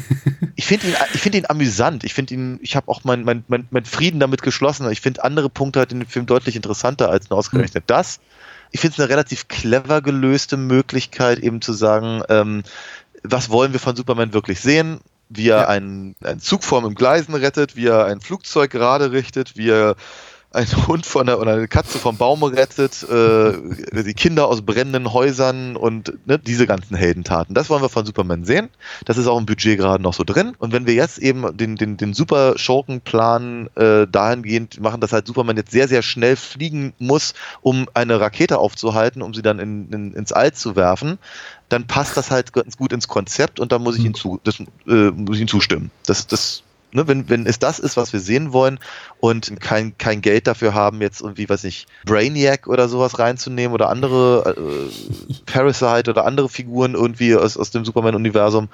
[0.54, 2.04] ich finde ihn, ich finde ihn amüsant.
[2.04, 4.88] Ich finde ihn, ich habe auch meinen mein, mein, mein Frieden damit geschlossen.
[4.90, 7.88] Ich finde andere Punkte halt in dem Film deutlich interessanter als nur ausgerechnet mhm.
[7.88, 8.20] das
[8.74, 12.64] ich finde es eine relativ clever gelöste Möglichkeit, eben zu sagen, ähm,
[13.22, 15.00] was wollen wir von Superman wirklich sehen?
[15.28, 15.68] Wie er ja.
[15.68, 19.94] einen, einen Zug vorm im Gleisen rettet, wie er ein Flugzeug gerade richtet, wie er
[20.54, 25.12] einen Hund von der, oder eine Katze vom Baum rettet, äh, die Kinder aus brennenden
[25.12, 27.54] Häusern und ne, diese ganzen Heldentaten.
[27.54, 28.68] Das wollen wir von Superman sehen.
[29.04, 30.54] Das ist auch im Budget gerade noch so drin.
[30.58, 35.26] Und wenn wir jetzt eben den, den, den super Schurkenplan äh, dahingehend machen, dass halt
[35.26, 39.90] Superman jetzt sehr, sehr schnell fliegen muss, um eine Rakete aufzuhalten, um sie dann in,
[39.90, 41.18] in, ins All zu werfen,
[41.68, 44.60] dann passt das halt ganz gut ins Konzept und da muss ich ihm zu, das,
[44.86, 45.90] äh, muss ich ihm zustimmen.
[46.06, 46.62] Das, das
[46.94, 48.78] ne, wenn, wenn es das ist, was wir sehen wollen
[49.20, 53.90] und kein, kein Geld dafür haben, jetzt irgendwie, weiß nicht, Brainiac oder sowas reinzunehmen oder
[53.90, 58.68] andere äh, Parasite oder andere Figuren irgendwie aus, aus dem Superman-Universum,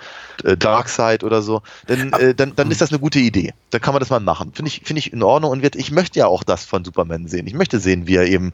[0.45, 3.55] äh, Darkseid oder so, dann, äh, dann, dann ist das eine gute Idee.
[3.71, 4.53] Dann kann man das mal machen.
[4.55, 7.27] Finde ich, finde ich in Ordnung und wird, ich möchte ja auch das von Superman
[7.27, 7.47] sehen.
[7.47, 8.53] Ich möchte sehen, wie er eben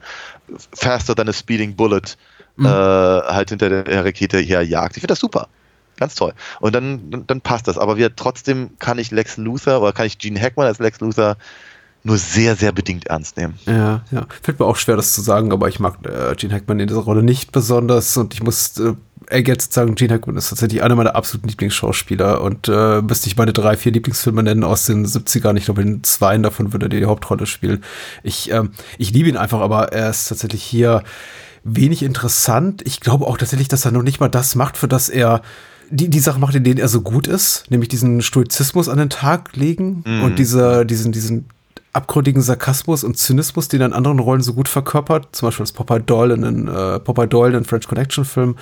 [0.73, 2.17] faster than a speeding bullet
[2.57, 2.67] mhm.
[2.67, 4.97] äh, halt hinter der Rakete her jagt.
[4.97, 5.49] Ich finde das super.
[5.97, 6.33] Ganz toll.
[6.61, 7.79] Und dann, dann, passt das.
[7.79, 11.37] Aber wir, trotzdem kann ich Lex Luthor oder kann ich Gene Hackman als Lex Luthor
[12.07, 13.59] nur sehr, sehr bedingt ernst nehmen.
[13.67, 14.27] Ja, ja.
[14.41, 17.01] Fällt mir auch schwer, das zu sagen, aber ich mag äh, Gene Hackman in dieser
[17.01, 18.93] Rolle nicht besonders und ich muss äh,
[19.27, 23.53] ergänzend sagen, Gene Hackman ist tatsächlich einer meiner absoluten Lieblingsschauspieler und äh, müsste ich meine
[23.53, 25.57] drei, vier Lieblingsfilme nennen aus den 70ern.
[25.57, 27.83] Ich glaube, in zwei davon würde er die Hauptrolle spielen.
[28.23, 28.63] Ich, äh,
[28.99, 31.03] ich liebe ihn einfach, aber er ist tatsächlich hier
[31.65, 32.83] wenig interessant.
[32.87, 35.43] Ich glaube auch tatsächlich, dass er noch nicht mal das macht, für das er
[35.91, 39.11] die, die Sache macht, in denen er so gut ist, nämlich diesen Stoizismus an den
[39.11, 40.23] Tag legen mhm.
[40.23, 41.47] und diese, diesen, diesen
[41.97, 45.73] abgründigen Sarkasmus und Zynismus, den er in anderen Rollen so gut verkörpert, zum Beispiel als
[45.73, 48.57] Popeye Doyle in den äh, Popeye Doyle in French Connection Film.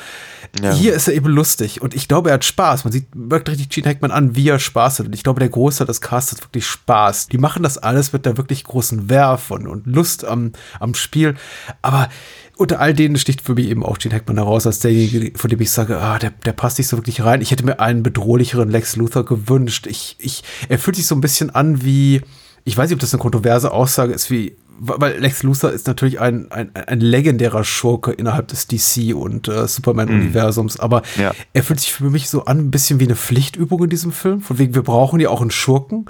[0.62, 0.72] Ja.
[0.72, 2.84] Hier ist er eben lustig und ich glaube, er hat Spaß.
[2.84, 5.06] Man sieht wirklich richtig Gene Hackman an, wie er Spaß hat.
[5.06, 7.26] Und ich glaube, der Großteil des Casts hat wirklich Spaß.
[7.26, 11.34] Die machen das alles mit der wirklich großen Werf und, und Lust am, am Spiel.
[11.82, 12.08] Aber
[12.56, 15.60] unter all denen sticht für mich eben auch Gene Hackman heraus, als derjenige, von dem
[15.60, 17.42] ich sage, ah, der, der passt nicht so wirklich rein.
[17.42, 19.86] Ich hätte mir einen bedrohlicheren Lex Luthor gewünscht.
[19.86, 22.20] Ich, ich, er fühlt sich so ein bisschen an wie,
[22.64, 26.20] ich weiß nicht, ob das eine kontroverse Aussage ist, wie, weil Lex Luthor ist natürlich
[26.20, 31.32] ein, ein, ein legendärer Schurke innerhalb des DC und äh, Superman-Universums, aber ja.
[31.52, 34.40] er fühlt sich für mich so an, ein bisschen wie eine Pflichtübung in diesem Film,
[34.40, 36.06] von wegen, wir brauchen ja auch einen Schurken,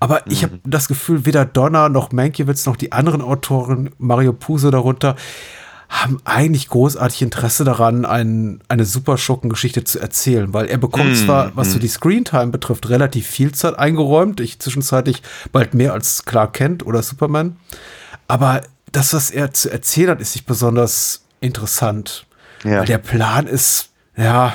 [0.00, 0.32] aber mhm.
[0.32, 5.14] ich habe das Gefühl, weder Donner noch Mankiewicz noch die anderen Autoren, Mario Puzo darunter,
[5.88, 11.14] haben eigentlich großartig Interesse daran, ein, eine super Schurkengeschichte zu erzählen, weil er bekommt mm,
[11.14, 11.70] zwar, was mm.
[11.72, 16.84] so die Screentime betrifft, relativ viel Zeit eingeräumt, ich zwischenzeitlich bald mehr als Clark Kent
[16.84, 17.56] oder Superman,
[18.26, 18.62] aber
[18.92, 22.26] das, was er zu erzählen hat, ist nicht besonders interessant.
[22.64, 22.80] Ja.
[22.80, 24.52] Weil der Plan ist, ja,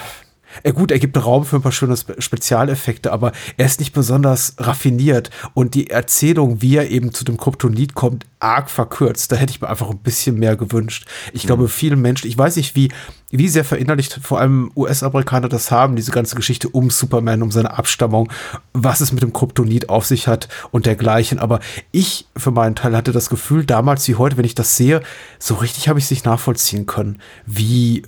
[0.61, 4.55] er gut, er gibt Raum für ein paar schöne Spezialeffekte, aber er ist nicht besonders
[4.59, 9.31] raffiniert und die Erzählung, wie er eben zu dem Kryptonit kommt, arg verkürzt.
[9.31, 11.07] Da hätte ich mir einfach ein bisschen mehr gewünscht.
[11.31, 11.47] Ich mhm.
[11.47, 12.91] glaube, vielen Menschen, ich weiß nicht, wie,
[13.31, 17.77] wie sehr verinnerlicht vor allem US-Amerikaner das haben, diese ganze Geschichte um Superman, um seine
[17.77, 18.29] Abstammung,
[18.73, 21.39] was es mit dem Kryptonit auf sich hat und dergleichen.
[21.39, 21.59] Aber
[21.91, 25.01] ich für meinen Teil hatte das Gefühl, damals wie heute, wenn ich das sehe,
[25.39, 28.03] so richtig habe ich es nicht nachvollziehen können, wie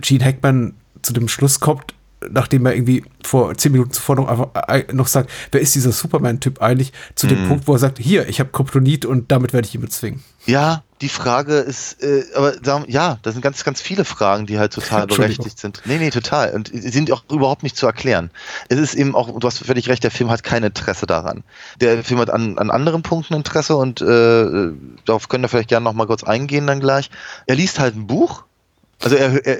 [0.00, 0.74] Gene Hackman
[1.08, 1.94] zu dem Schluss kommt,
[2.30, 5.92] nachdem er irgendwie vor zehn Minuten zuvor noch, einfach, äh, noch sagt, wer ist dieser
[5.92, 7.48] Superman-Typ eigentlich, zu dem mhm.
[7.48, 10.22] Punkt, wo er sagt, hier, ich habe Kryptonit und damit werde ich ihn bezwingen.
[10.46, 12.54] Ja, die Frage ist, äh, aber
[12.88, 15.82] ja, das sind ganz, ganz viele Fragen, die halt total berechtigt sind.
[15.84, 16.52] Nee, nee, total.
[16.54, 18.30] Und sie sind auch überhaupt nicht zu erklären.
[18.68, 21.44] Es ist eben auch, du hast völlig recht, der Film hat kein Interesse daran.
[21.80, 24.72] Der Film hat an, an anderen Punkten Interesse und äh,
[25.04, 27.10] darauf können wir vielleicht gerne noch mal kurz eingehen dann gleich.
[27.46, 28.44] Er liest halt ein Buch,
[29.02, 29.58] also er, er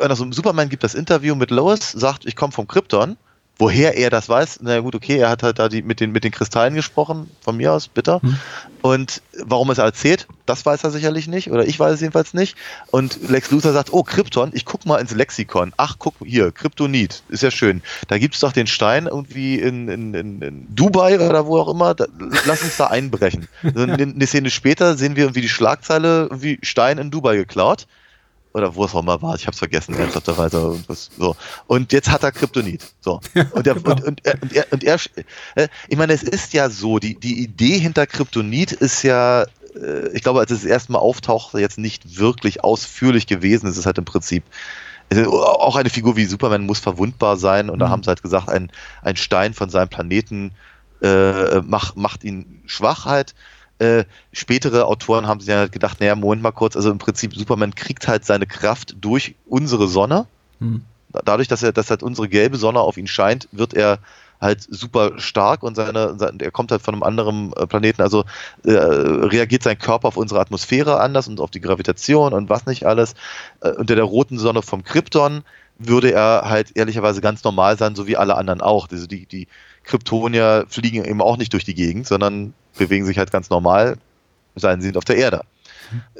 [0.00, 3.16] also Superman gibt das Interview mit Lois, sagt, ich komme vom Krypton.
[3.60, 6.22] Woher er das weiß, na gut, okay, er hat halt da die, mit, den, mit
[6.22, 8.22] den Kristallen gesprochen, von mir aus, bitter.
[8.22, 8.38] Hm.
[8.82, 12.34] Und warum er es erzählt, das weiß er sicherlich nicht, oder ich weiß es jedenfalls
[12.34, 12.56] nicht.
[12.92, 15.72] Und Lex Luthor sagt, oh, Krypton, ich guck mal ins Lexikon.
[15.76, 17.82] Ach, guck, hier, Kryptonit, ist ja schön.
[18.06, 21.96] Da gibt es doch den Stein irgendwie in, in, in, Dubai oder wo auch immer.
[21.96, 22.06] Da,
[22.46, 23.48] lass uns da einbrechen.
[23.62, 27.88] eine, eine Szene später sehen wir irgendwie die Schlagzeile, wie Stein in Dubai geklaut
[28.52, 30.60] oder wo es auch mal war, ich hab's vergessen, ernsthafterweise.
[30.60, 31.36] Und, so.
[31.66, 32.84] und jetzt hat er Kryptonit.
[33.00, 33.20] So.
[33.52, 33.90] Und, der, genau.
[33.90, 34.98] und, und, er, und, er, und er,
[35.54, 40.08] äh, ich meine, es ist ja so, die, die Idee hinter Kryptonit ist ja, äh,
[40.12, 43.68] ich glaube, als es das erste Mal auftaucht, jetzt nicht wirklich ausführlich gewesen.
[43.68, 44.44] Es ist halt im Prinzip
[45.10, 47.80] auch eine Figur wie Superman muss verwundbar sein und mhm.
[47.80, 48.70] da haben sie halt gesagt, ein,
[49.02, 50.52] ein Stein von seinem Planeten
[51.00, 53.06] äh, macht, macht ihn Schwachheit.
[53.06, 53.34] Halt
[53.78, 57.74] äh, spätere Autoren haben sich ja gedacht, naja, Moment mal kurz, also im Prinzip Superman
[57.74, 60.26] kriegt halt seine Kraft durch unsere Sonne.
[60.60, 60.82] Hm.
[61.24, 63.98] Dadurch, dass er, dass halt unsere gelbe Sonne auf ihn scheint, wird er
[64.40, 68.24] halt super stark und seine, er kommt halt von einem anderen äh, Planeten, also
[68.64, 72.86] äh, reagiert sein Körper auf unsere Atmosphäre anders und auf die Gravitation und was nicht
[72.86, 73.14] alles.
[73.60, 75.42] Äh, unter der roten Sonne vom Krypton
[75.78, 78.88] würde er halt ehrlicherweise ganz normal sein, so wie alle anderen auch.
[78.90, 79.48] Also die, die
[79.84, 83.96] Kryptonier fliegen eben auch nicht durch die Gegend, sondern bewegen sich halt ganz normal,
[84.56, 85.42] seien sie auf der Erde.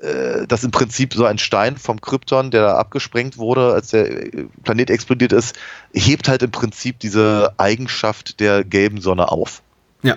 [0.01, 4.31] Äh, dass im Prinzip so ein Stein vom Krypton, der da abgesprengt wurde, als der
[4.65, 5.57] Planet explodiert ist,
[5.93, 9.63] hebt halt im Prinzip diese Eigenschaft der gelben Sonne auf.
[10.03, 10.17] Ja.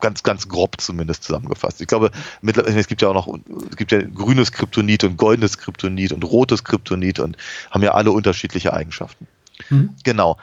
[0.00, 1.80] Ganz, ganz grob zumindest zusammengefasst.
[1.80, 2.10] Ich glaube,
[2.42, 3.38] es gibt ja auch noch,
[3.70, 7.36] es gibt ja grünes Kryptonit und goldenes Kryptonit und rotes Kryptonit und
[7.70, 9.26] haben ja alle unterschiedliche Eigenschaften.
[9.70, 9.90] Mhm.
[10.04, 10.38] Genau.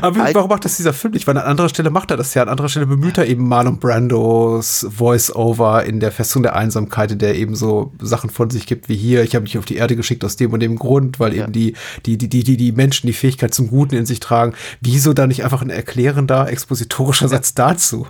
[0.00, 1.26] Aber warum macht das dieser Film nicht?
[1.26, 2.42] Weil an anderer Stelle macht er das ja.
[2.42, 7.18] An anderer Stelle bemüht er eben Marlon Brandos Voice-Over in der Festung der Einsamkeit, in
[7.18, 9.96] der eben so Sachen von sich gibt wie hier, ich habe mich auf die Erde
[9.96, 11.44] geschickt aus dem und dem Grund, weil ja.
[11.44, 11.74] eben die,
[12.06, 14.54] die, die, die, die Menschen die Fähigkeit zum Guten in sich tragen.
[14.80, 18.06] Wieso da nicht einfach ein erklärender, expositorischer Satz dazu?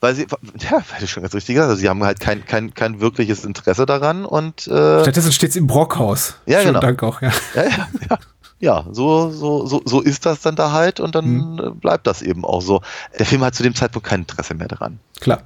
[0.00, 0.26] weil sie,
[0.58, 3.44] ja, weil du schon ganz richtig gesagt hast, sie haben halt kein, kein, kein wirkliches
[3.44, 6.36] Interesse daran und äh, Stattdessen steht es im Brockhaus.
[6.46, 6.80] Ja, Schönen genau.
[6.80, 7.30] Dank auch, ja.
[7.54, 8.18] Ja, ja, ja
[8.60, 11.76] ja, so, so, so, so ist das dann da halt und dann mhm.
[11.80, 12.82] bleibt das eben auch so.
[13.18, 14.98] Der Film hat zu dem Zeitpunkt kein Interesse mehr daran.
[15.18, 15.42] Klar.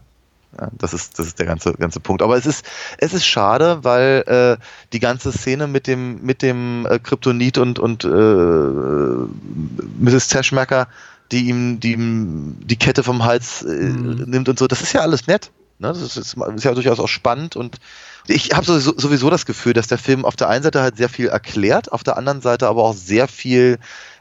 [0.61, 2.23] Ja, das ist, das ist der ganze, ganze Punkt.
[2.23, 2.65] Aber es ist,
[2.99, 4.57] es ist schade, weil äh,
[4.93, 8.09] die ganze Szene mit dem, mit dem äh, Kryptonit und, und äh,
[9.99, 10.29] Mrs.
[10.29, 10.89] Teschmacker,
[11.33, 14.25] die ihm, die ihm die Kette vom Hals äh, mhm.
[14.27, 15.51] nimmt und so, das ist ja alles nett.
[15.85, 15.93] Ne?
[15.93, 17.79] Das ist, ist ja durchaus auch spannend und
[18.27, 21.09] ich habe sowieso, sowieso das Gefühl, dass der Film auf der einen Seite halt sehr
[21.09, 23.79] viel erklärt, auf der anderen Seite aber auch sehr viel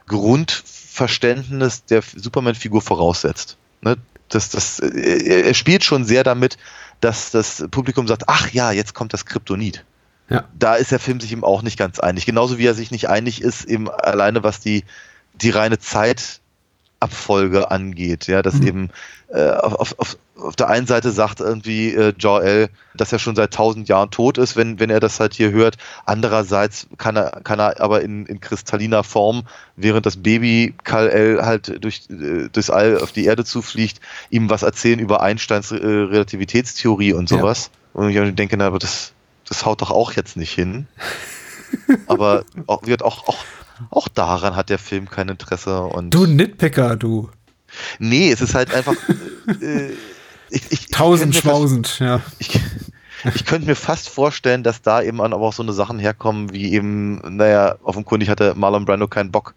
[0.07, 3.57] Grundverständnis der Superman-Figur voraussetzt.
[3.81, 3.97] Ne?
[4.33, 6.57] das, das, äh, er spielt schon sehr damit,
[7.01, 9.83] dass das Publikum sagt, ach ja, jetzt kommt das Kryptonit.
[10.29, 10.45] Ja.
[10.57, 12.25] Da ist der Film sich eben auch nicht ganz einig.
[12.25, 14.85] Genauso wie er sich nicht einig ist, eben alleine was die,
[15.33, 18.27] die reine Zeitabfolge angeht.
[18.27, 18.67] Ja, dass Mhm.
[18.67, 18.89] eben
[19.29, 23.53] äh, auf, auf, auf der einen Seite sagt irgendwie äh, Jor-El, dass er schon seit
[23.53, 25.77] tausend Jahren tot ist, wenn, wenn er das halt hier hört.
[26.05, 29.43] Andererseits kann er, kann er aber in, in kristalliner Form,
[29.75, 33.99] während das Baby Kal-El halt durch, äh, durchs All auf die Erde zufliegt,
[34.29, 37.37] ihm was erzählen über Einsteins äh, Relativitätstheorie und Ja.
[37.37, 37.71] sowas.
[37.93, 39.13] Und ich denke, na, aber das,
[39.47, 40.87] das haut doch auch jetzt nicht hin.
[42.07, 43.43] aber auch, wird auch, auch,
[43.89, 45.81] auch daran hat der Film kein Interesse.
[45.83, 47.29] Und Du Nitpicker, du.
[47.99, 48.95] nee, es ist halt einfach.
[49.61, 49.91] Äh,
[50.53, 52.21] ich, ich, Tausend könnte mir fast- schmausend, ja.
[52.39, 52.59] ich,
[53.35, 56.73] ich könnte mir fast vorstellen, dass da eben aber auch so eine Sachen herkommen, wie
[56.73, 59.53] eben, naja, offenkundig hatte Marlon Brando keinen Bock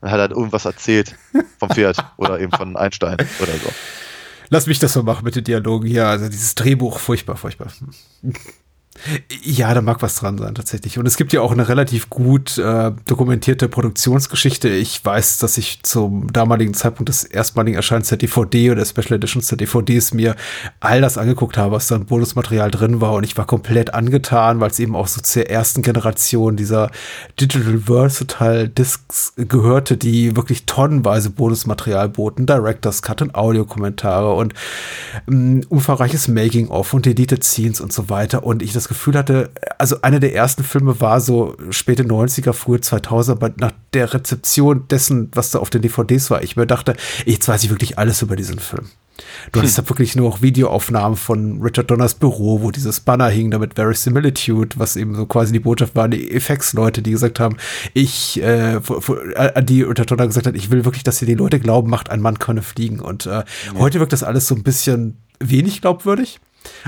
[0.00, 1.14] und hat halt irgendwas erzählt
[1.58, 3.70] vom Pferd oder eben von Einstein oder so.
[4.50, 6.06] Lass mich das so machen mit den Dialogen hier.
[6.06, 7.68] Also dieses Drehbuch, furchtbar, furchtbar.
[9.42, 10.98] Ja, da mag was dran sein, tatsächlich.
[10.98, 14.68] Und es gibt ja auch eine relativ gut äh, dokumentierte Produktionsgeschichte.
[14.68, 19.14] Ich weiß, dass ich zum damaligen Zeitpunkt des erstmaligen Erscheinens der DVD oder der Special
[19.14, 20.36] Editions der DVDs mir
[20.78, 23.14] all das angeguckt habe, was da an Bonusmaterial drin war.
[23.14, 26.90] Und ich war komplett angetan, weil es eben auch so zur ersten Generation dieser
[27.40, 34.54] Digital Versatile Discs gehörte, die wirklich tonnenweise Bonusmaterial boten, Director's Cut und Audiokommentare und
[35.28, 38.44] ähm, umfangreiches Making-of und Deleted Scenes und so weiter.
[38.44, 42.78] Und ich das Gefühl hatte, also einer der ersten Filme war so späte 90er, frühe
[42.78, 46.94] 2000er, aber nach der Rezeption dessen, was da auf den DVDs war, ich mir dachte,
[47.26, 48.86] jetzt weiß ich wirklich alles über diesen Film.
[49.52, 53.50] Du hattest da wirklich nur auch Videoaufnahmen von Richard Donners Büro, wo dieses Banner hing,
[53.50, 57.56] damit Verisimilitude, was eben so quasi die Botschaft war, die Effects-Leute, die gesagt haben,
[57.94, 61.34] ich, äh, vor- an die Richard Donner gesagt hat, ich will wirklich, dass ihr die
[61.34, 63.00] Leute glauben, macht, ein Mann könne fliegen.
[63.00, 63.44] Und äh,
[63.78, 66.40] heute wirkt das alles so ein bisschen wenig glaubwürdig,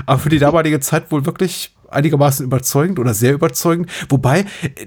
[0.05, 3.89] aber für die damalige Zeit wohl wirklich einigermaßen überzeugend oder sehr überzeugend.
[4.09, 4.45] Wobei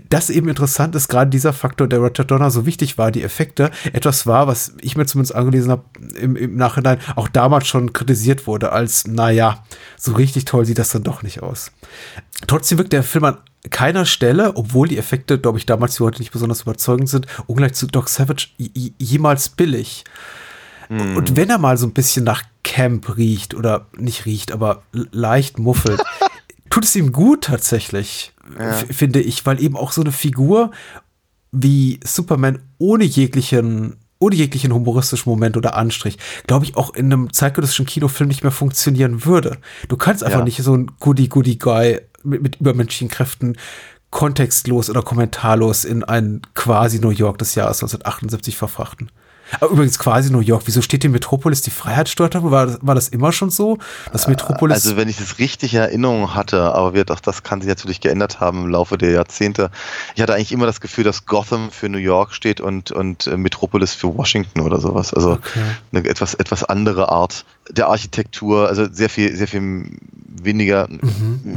[0.09, 3.71] das eben interessant ist, gerade dieser Faktor, der Richard Donner so wichtig war, die Effekte,
[3.93, 5.85] etwas war, was ich mir zumindest angelesen habe
[6.21, 9.65] im, im Nachhinein, auch damals schon kritisiert wurde, als, naja,
[9.97, 11.73] so richtig toll sieht das dann doch nicht aus.
[12.47, 13.39] Trotzdem wirkt der Film an
[13.71, 17.75] keiner Stelle, obwohl die Effekte, glaube ich, damals wie heute nicht besonders überzeugend sind, ungleich
[17.75, 20.05] zu Doc Savage jemals billig.
[20.91, 25.59] Und wenn er mal so ein bisschen nach Camp riecht oder nicht riecht, aber leicht
[25.59, 26.03] muffelt,
[26.79, 30.71] tut es ihm gut tatsächlich, f- finde ich, weil eben auch so eine Figur
[31.51, 37.33] wie Superman ohne jeglichen ohne jeglichen humoristischen Moment oder Anstrich, glaube ich, auch in einem
[37.33, 39.59] zeitgenössischen Kinofilm nicht mehr funktionieren würde.
[39.89, 40.45] Du kannst einfach Ja.
[40.45, 43.57] nicht so ein Goody-Goody-Guy mit, mit übermenschlichen Kräften
[44.11, 49.11] kontextlos oder kommentarlos in ein quasi New York des Jahres 1978 verfrachten.
[49.61, 50.63] Aber übrigens quasi New York.
[50.67, 52.51] Wieso steht die Metropolis die Freiheitsstatue?
[52.51, 53.79] War, das- war das immer schon so?
[54.13, 54.75] Das Metropolis.
[54.85, 58.01] Also wenn ich das richtig in Erinnerung hatte, aber wird auch das kann sich natürlich
[58.01, 59.71] geändert haben im Laufe der Jahrzehnte.
[60.15, 63.37] Ich hatte eigentlich immer das Gefühl, dass Gotham für New York steht und, und äh,
[63.37, 65.15] Metropolis für Washington oder sowas.
[65.15, 65.61] Also Okay.
[65.93, 69.91] eine etwas, etwas andere Art der Architektur, also sehr viel, sehr viel
[70.41, 70.89] weniger,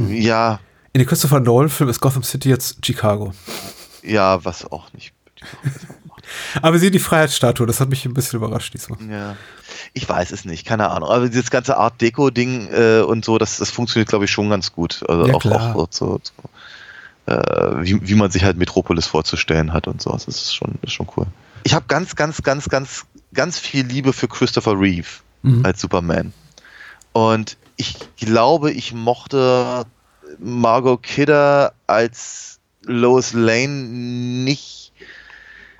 [0.08, 0.58] ja,
[0.94, 3.32] in den Christopher Nolan-Film ist Gotham City jetzt Chicago.
[4.02, 5.12] ja, was auch nicht.
[6.60, 7.66] Aber sehen die Freiheitsstatue.
[7.66, 8.98] Das hat mich ein bisschen überrascht diesmal.
[9.10, 9.36] Ja.
[9.94, 11.08] Ich weiß es nicht, keine Ahnung.
[11.10, 14.72] Aber dieses ganze Art Deko-Ding äh, und so, das, das funktioniert, glaube ich, schon ganz
[14.72, 15.02] gut.
[15.08, 15.76] Also Ja, auch, klar.
[15.76, 20.10] auch so, so äh, wie, wie man sich halt Metropolis vorzustellen hat und so.
[20.10, 21.26] Das ist schon, ist schon cool.
[21.64, 23.04] Ich habe ganz, ganz, ganz, ganz,
[23.34, 25.08] ganz viel Liebe für Christopher Reeve
[25.44, 25.64] Mhm.
[25.66, 26.32] als Superman.
[27.12, 29.84] Und ich glaube, ich mochte
[30.38, 34.81] Margot Kidder als Lois Lane nicht,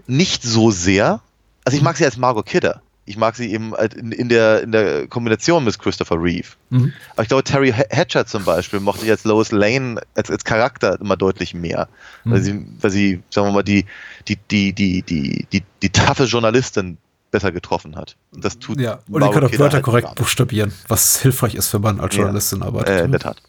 [0.07, 1.21] nicht so sehr.
[1.65, 2.83] Also ich mag sie als Margot Kidder.
[3.05, 6.47] Ich mag sie eben halt in, in, der, in der Kombination mit Christopher Reeve.
[6.71, 6.93] Mhm.
[7.15, 11.01] Aber ich glaube, Terry Hatcher zum Beispiel mochte ich als Lois Lane als, als Charakter
[11.01, 11.89] immer deutlich mehr.
[12.25, 12.45] Weil, Mhm.
[12.45, 13.87] sie, weil sie, sagen wir mal, die,
[14.29, 16.97] die, die, die, die, die, die taffe Journalistin
[17.33, 18.15] besser getroffen hat.
[18.33, 21.73] Und das tut Ja, und Margot kann auch Wörter halt korrekt buchstabieren, was hilfreich ist,
[21.75, 22.21] wenn man als Ja.
[22.23, 22.89] Journalistin arbeitet.
[22.91, 23.19] Äh, in ne?
[23.19, 23.43] der Tat.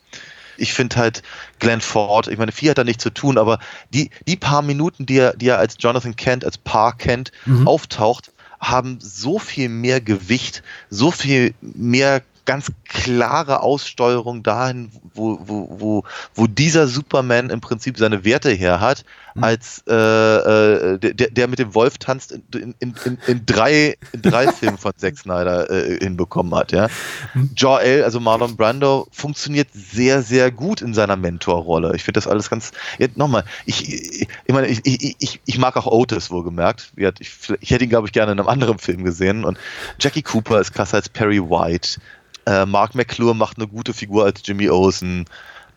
[0.57, 1.23] Ich finde halt
[1.59, 3.59] Glenn Ford, ich meine, viel hat da nichts zu tun, aber
[3.93, 7.67] die, die paar Minuten, die er, die er als Jonathan Kent, als Paar Kent, Mhm.
[7.67, 15.67] auftaucht, haben so viel mehr Gewicht, so viel mehr ganz klare Aussteuerung dahin, wo, wo,
[15.79, 16.03] wo,
[16.35, 19.05] wo dieser Superman im Prinzip seine Werte her hat,
[19.35, 19.43] mhm.
[19.43, 24.21] als äh, äh, der, der mit dem Wolf tanzt in, in, in, in drei, in
[24.21, 26.71] drei Filmen von Zack Snyder äh, hinbekommen hat.
[26.71, 26.87] Ja?
[27.33, 27.51] Mhm.
[27.55, 31.95] Jor-El, also Marlon Brando, funktioniert sehr, sehr gut in seiner Mentorrolle.
[31.95, 32.71] Ich finde das alles ganz.
[32.99, 36.91] Ja, Nochmal, ich, ich, ich meine, ich, ich, ich mag auch Otis wohlgemerkt.
[36.95, 39.45] Ich, ich hätte ihn, glaube ich, gerne in einem anderen Film gesehen.
[39.45, 39.57] Und
[39.99, 41.99] Jackie Cooper ist krasser als Perry White.
[42.45, 45.25] Äh, Mark McClure macht eine gute Figur als Jimmy Olsen.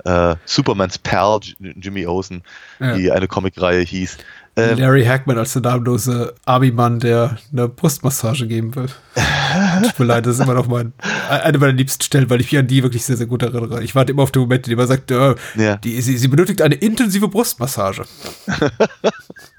[0.05, 2.43] Äh, Supermans Pal, Jimmy Olsen,
[2.79, 2.95] ja.
[2.97, 4.19] die eine Comicreihe hieß.
[4.59, 8.87] Ähm, Larry Hackman als der namenlose Army-Mann, der eine Brustmassage geben will.
[9.83, 10.95] Tut mir leid, das ist immer noch mein,
[11.29, 13.83] eine meiner liebsten Stellen, weil ich mich an die wirklich sehr, sehr gut erinnere.
[13.83, 15.77] Ich warte immer auf den Moment, in dem er sagt, äh, ja.
[15.77, 18.05] die, sie, sie benötigt eine intensive Brustmassage.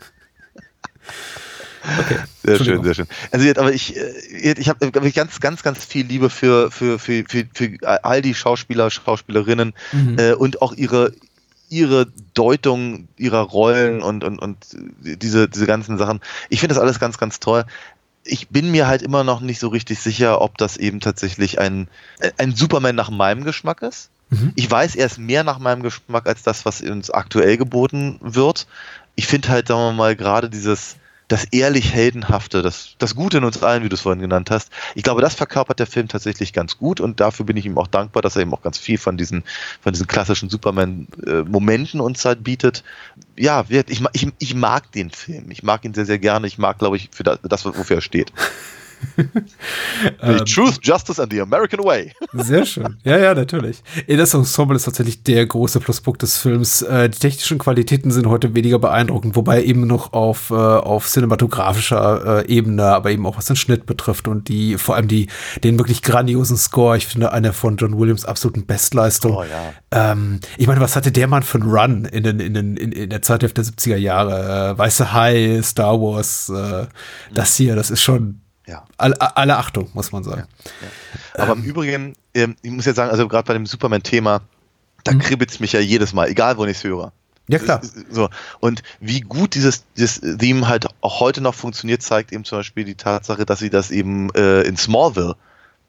[2.00, 2.18] Okay.
[2.44, 3.08] Sehr schön, sehr schön.
[3.32, 7.46] Also aber ich, äh, ich habe ganz, ganz, ganz viel Liebe für, für, für, für,
[7.54, 10.20] für all die Schauspieler, Schauspielerinnen mhm.
[10.20, 11.14] äh, und auch ihre,
[11.70, 14.58] ihre Deutung ihrer Rollen und, und, und
[15.00, 16.20] diese, diese ganzen Sachen.
[16.50, 17.66] Ich finde das alles ganz, ganz toll.
[18.24, 21.88] Ich bin mir halt immer noch nicht so richtig sicher, ob das eben tatsächlich ein,
[22.38, 24.10] ein Superman nach meinem Geschmack ist.
[24.30, 24.52] Mhm.
[24.56, 28.68] Ich weiß, er ist mehr nach meinem Geschmack als das, was uns aktuell geboten wird.
[29.16, 30.98] Ich finde halt, sagen wir mal, gerade dieses,
[31.28, 34.72] das ehrlich Heldenhafte, das, das Gute in uns allen, wie du es vorhin genannt hast.
[34.96, 37.88] Ich glaube, das verkörpert der Film tatsächlich ganz gut und dafür bin ich ihm auch
[37.88, 39.44] dankbar, dass er eben auch ganz viel von diesen,
[39.82, 42.84] von diesen klassischen Superman-Momenten uns halt bietet.
[43.36, 45.52] Ja, ich, ich, ich mag den Film.
[45.52, 46.48] Ich mag ihn sehr, sehr gerne.
[46.48, 48.32] Ich mag, glaube ich, für das, wofür er steht.
[50.22, 52.14] ähm, Truth, Justice and the American Way.
[52.34, 52.98] sehr schön.
[53.04, 53.84] Ja, ja, natürlich.
[54.08, 56.82] Das Ensemble ist tatsächlich der große Pluspunkt des Films.
[56.82, 62.46] Äh, die technischen Qualitäten sind heute weniger beeindruckend, wobei eben noch auf, äh, auf cinematografischer
[62.46, 65.28] äh, Ebene, aber eben auch was den Schnitt betrifft und die, vor allem die,
[65.64, 66.98] den wirklich grandiosen Score.
[66.98, 69.36] Ich finde, eine von John Williams absoluten Bestleistung.
[69.36, 70.12] Oh, ja.
[70.12, 73.10] ähm, ich meine, was hatte der Mann für einen Run in, den, in, den, in,
[73.10, 74.78] der Zeit der 70er Jahre?
[74.78, 76.52] Weiße Hai, Star Wars,
[77.34, 78.86] das hier, das ist schon ja.
[78.98, 80.44] Alle, alle Achtung, muss man sagen.
[80.82, 81.44] Ja.
[81.44, 81.60] Aber ähm.
[81.60, 84.42] im Übrigen, ähm, ich muss jetzt sagen, also gerade bei dem Superman-Thema,
[85.04, 85.20] da mhm.
[85.20, 87.14] kribbelt es mich ja jedes Mal, egal wo ich es höre.
[87.50, 87.82] Ja, klar.
[88.10, 88.30] So.
[88.60, 92.84] Und wie gut dieses, dieses Theme halt auch heute noch funktioniert, zeigt eben zum Beispiel
[92.84, 95.38] die Tatsache, dass sie das eben äh, in Smallville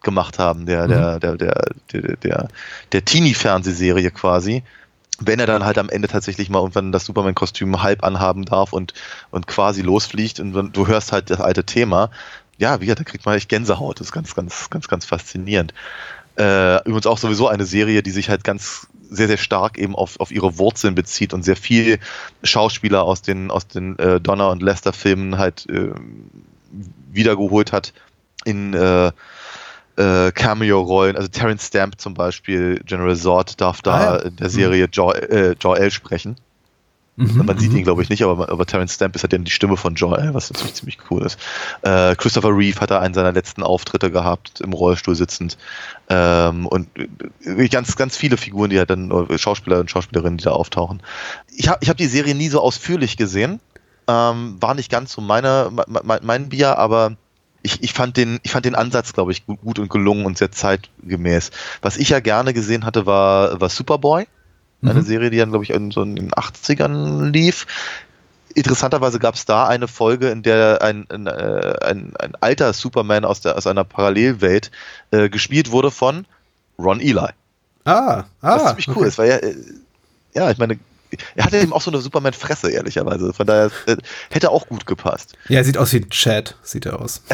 [0.02, 0.90] gemacht haben, der, mhm.
[0.90, 2.48] der, der, der, der, der,
[2.92, 4.62] der Teenie-Fernsehserie quasi.
[5.18, 8.94] Wenn er dann halt am Ende tatsächlich mal irgendwann das Superman-Kostüm halb anhaben darf und,
[9.32, 12.10] und quasi losfliegt und du hörst halt das alte Thema,
[12.58, 14.00] ja, wie gesagt, da kriegt man echt Gänsehaut.
[14.00, 15.72] Das ist ganz, ganz, ganz, ganz faszinierend.
[16.36, 20.20] Äh, übrigens auch sowieso eine Serie, die sich halt ganz sehr, sehr stark eben auf,
[20.20, 21.98] auf ihre Wurzeln bezieht und sehr viel
[22.42, 25.92] Schauspieler aus den, aus den äh, Donner- und Lester-Filmen halt äh,
[27.10, 27.92] wiedergeholt hat
[28.44, 29.10] in äh,
[29.96, 31.16] äh, Cameo-Rollen.
[31.16, 34.16] Also Terence Stamp zum Beispiel, General Zord darf da ah, ja.
[34.22, 34.92] in der Serie mhm.
[34.92, 36.36] Jor-El äh, Jor sprechen.
[37.18, 37.82] Mhm, man sieht ihn, mhm.
[37.82, 40.74] glaube ich, nicht, aber, aber Terence Stamp ist halt die Stimme von Joel, was natürlich
[40.74, 41.36] ziemlich cool ist.
[41.82, 45.58] Äh, Christopher Reeve hat da einen seiner letzten Auftritte gehabt, im Rollstuhl sitzend.
[46.08, 46.88] Ähm, und
[47.44, 51.02] äh, ganz, ganz viele Figuren, die halt dann, Schauspieler und Schauspielerinnen, die da auftauchen.
[51.56, 53.58] Ich habe ich hab die Serie nie so ausführlich gesehen.
[54.06, 57.16] Ähm, war nicht ganz so meine, mein, mein Bier, aber
[57.62, 60.38] ich, ich, fand den, ich fand den Ansatz, glaube ich, gut, gut und gelungen und
[60.38, 61.50] sehr zeitgemäß.
[61.82, 64.26] Was ich ja gerne gesehen hatte, war, war Superboy.
[64.82, 65.02] Eine mhm.
[65.02, 67.66] Serie, die dann, glaube ich, in, so in den 80ern lief.
[68.54, 73.24] Interessanterweise gab es da eine Folge, in der ein, ein, äh, ein, ein alter Superman
[73.24, 74.70] aus, der, aus einer Parallelwelt
[75.10, 76.26] äh, gespielt wurde von
[76.78, 77.28] Ron Eli.
[77.84, 78.24] Ah, ah.
[78.40, 79.08] Was ziemlich cool okay.
[79.08, 79.56] ist, weil er, äh,
[80.34, 80.78] ja, ich meine,
[81.34, 83.32] er hatte eben auch so eine Superman-Fresse, ehrlicherweise.
[83.32, 83.96] Von daher äh,
[84.30, 85.34] hätte auch gut gepasst.
[85.48, 87.22] Ja, er sieht aus wie ein Chad, sieht er aus.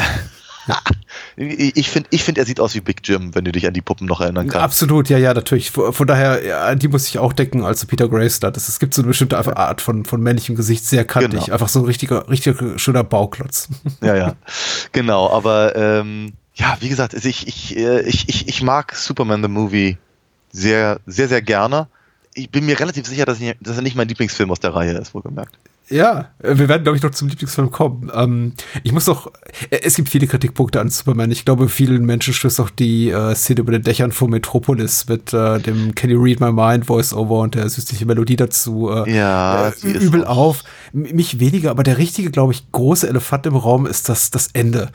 [1.37, 3.81] ich finde, ich find, er sieht aus wie Big Jim, wenn du dich an die
[3.81, 4.63] Puppen noch erinnern kannst.
[4.63, 5.71] Absolut, ja, ja, natürlich.
[5.71, 8.49] Von daher, ja, die muss ich auch decken, als Peter Grace da.
[8.49, 11.41] Es gibt so eine bestimmte Art von, von männlichem Gesicht, sehr kantig.
[11.41, 11.53] Genau.
[11.53, 13.69] Einfach so ein richtiger, richtiger schöner Bauklotz.
[14.01, 14.35] Ja, ja.
[14.91, 19.41] Genau, aber ähm, ja, wie gesagt, also ich, ich, äh, ich, ich, ich mag Superman
[19.41, 19.97] the Movie
[20.51, 21.87] sehr, sehr, sehr gerne.
[22.33, 24.93] Ich bin mir relativ sicher, dass, ich, dass er nicht mein Lieblingsfilm aus der Reihe
[24.93, 25.57] ist, wohlgemerkt.
[25.87, 28.11] Ja, wir werden, glaube ich, noch zum Lieblingsfilm kommen.
[28.13, 28.53] Ähm,
[28.83, 29.31] ich muss noch,
[29.69, 31.29] äh, es gibt viele Kritikpunkte an Superman.
[31.29, 35.31] Ich glaube, vielen Menschen stößt auch die äh, Szene über den Dächern von Metropolis mit
[35.33, 39.69] äh, dem Can You Read My Mind Voice-Over und der süßliche Melodie dazu äh, ja,
[39.69, 40.63] äh, übel auf.
[40.91, 44.89] Mich weniger, aber der richtige, glaube ich, große Elefant im Raum ist das, das Ende.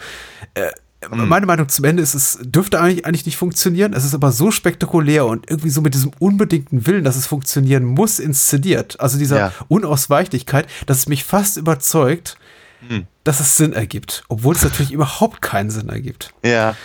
[1.09, 1.29] Mhm.
[1.29, 3.95] Meine Meinung zum Ende ist, es dürfte eigentlich, eigentlich nicht funktionieren.
[3.95, 7.85] Es ist aber so spektakulär und irgendwie so mit diesem unbedingten Willen, dass es funktionieren
[7.85, 9.01] muss, inszeniert.
[9.01, 9.53] Also dieser ja.
[9.69, 12.37] Unausweichlichkeit, dass es mich fast überzeugt,
[12.87, 13.07] hm.
[13.25, 16.35] dass es Sinn ergibt, obwohl es natürlich überhaupt keinen Sinn ergibt.
[16.45, 16.77] Ja.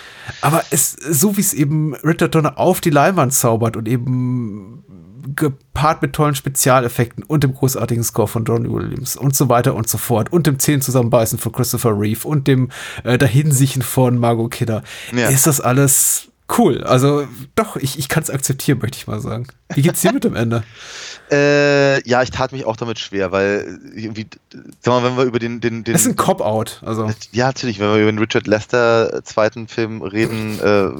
[0.41, 4.83] Aber es, so wie es eben Richard Donner auf die Leinwand zaubert und eben
[5.35, 9.89] gepaart mit tollen Spezialeffekten und dem großartigen Score von John Williams und so weiter und
[9.89, 12.69] so fort und dem Zehen zusammenbeißen von Christopher Reeve und dem
[13.03, 14.83] äh, Dahinsiechen von Margot Kidder,
[15.15, 15.29] ja.
[15.29, 16.83] ist das alles cool.
[16.83, 19.47] Also doch, ich, ich kann es akzeptieren, möchte ich mal sagen.
[19.73, 20.63] Wie geht's dir mit dem Ende?
[21.31, 24.27] Äh, ja, ich tat mich auch damit schwer, weil irgendwie,
[24.81, 27.09] sag mal, wenn wir über den, den, den Das ist ein Cop-Out, also.
[27.31, 30.91] Ja, natürlich, wenn wir über den Richard Lester zweiten Film reden, äh,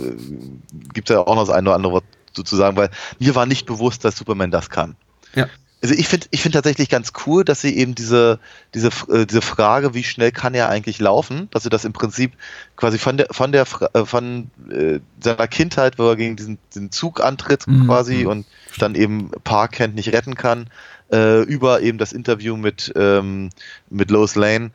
[0.94, 2.90] gibt es ja auch noch das eine oder andere Wort sozusagen, weil
[3.20, 4.96] mir war nicht bewusst, dass Superman das kann.
[5.36, 5.48] Ja.
[5.86, 8.40] Also ich finde ich finde tatsächlich ganz cool, dass sie eben diese,
[8.74, 12.32] diese, äh, diese Frage, wie schnell kann er eigentlich laufen, dass sie das im Prinzip
[12.76, 16.92] quasi von der, von der, äh, von äh, seiner Kindheit, wo er gegen diesen, diesen
[16.92, 17.86] Zug antritt mhm.
[17.86, 18.28] quasi mhm.
[18.28, 18.46] und
[18.80, 20.72] dann eben Park kennt, nicht retten kann,
[21.12, 23.52] äh, über eben das Interview mit, ähm,
[23.90, 24.72] mit Lois Lane,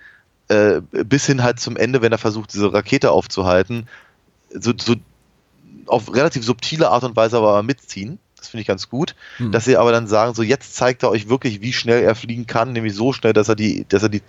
[0.90, 3.86] bis hin halt zum Ende, wenn er versucht, diese Rakete aufzuhalten,
[4.52, 4.96] so, so
[5.90, 8.18] auf relativ subtile Art und Weise aber mitziehen.
[8.36, 9.14] Das finde ich ganz gut.
[9.38, 9.52] Mhm.
[9.52, 12.46] Dass sie aber dann sagen, so jetzt zeigt er euch wirklich, wie schnell er fliegen
[12.46, 14.22] kann, nämlich so schnell, dass er die, dass er die,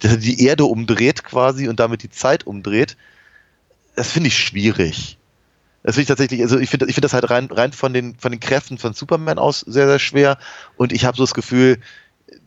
[0.00, 2.96] dass er die Erde umdreht quasi und damit die Zeit umdreht.
[3.96, 5.18] Das finde ich schwierig.
[5.82, 8.14] Das finde ich tatsächlich, also ich finde ich finde das halt rein, rein von den,
[8.16, 10.38] von den Kräften von Superman aus sehr, sehr schwer.
[10.76, 11.78] Und ich habe so das Gefühl,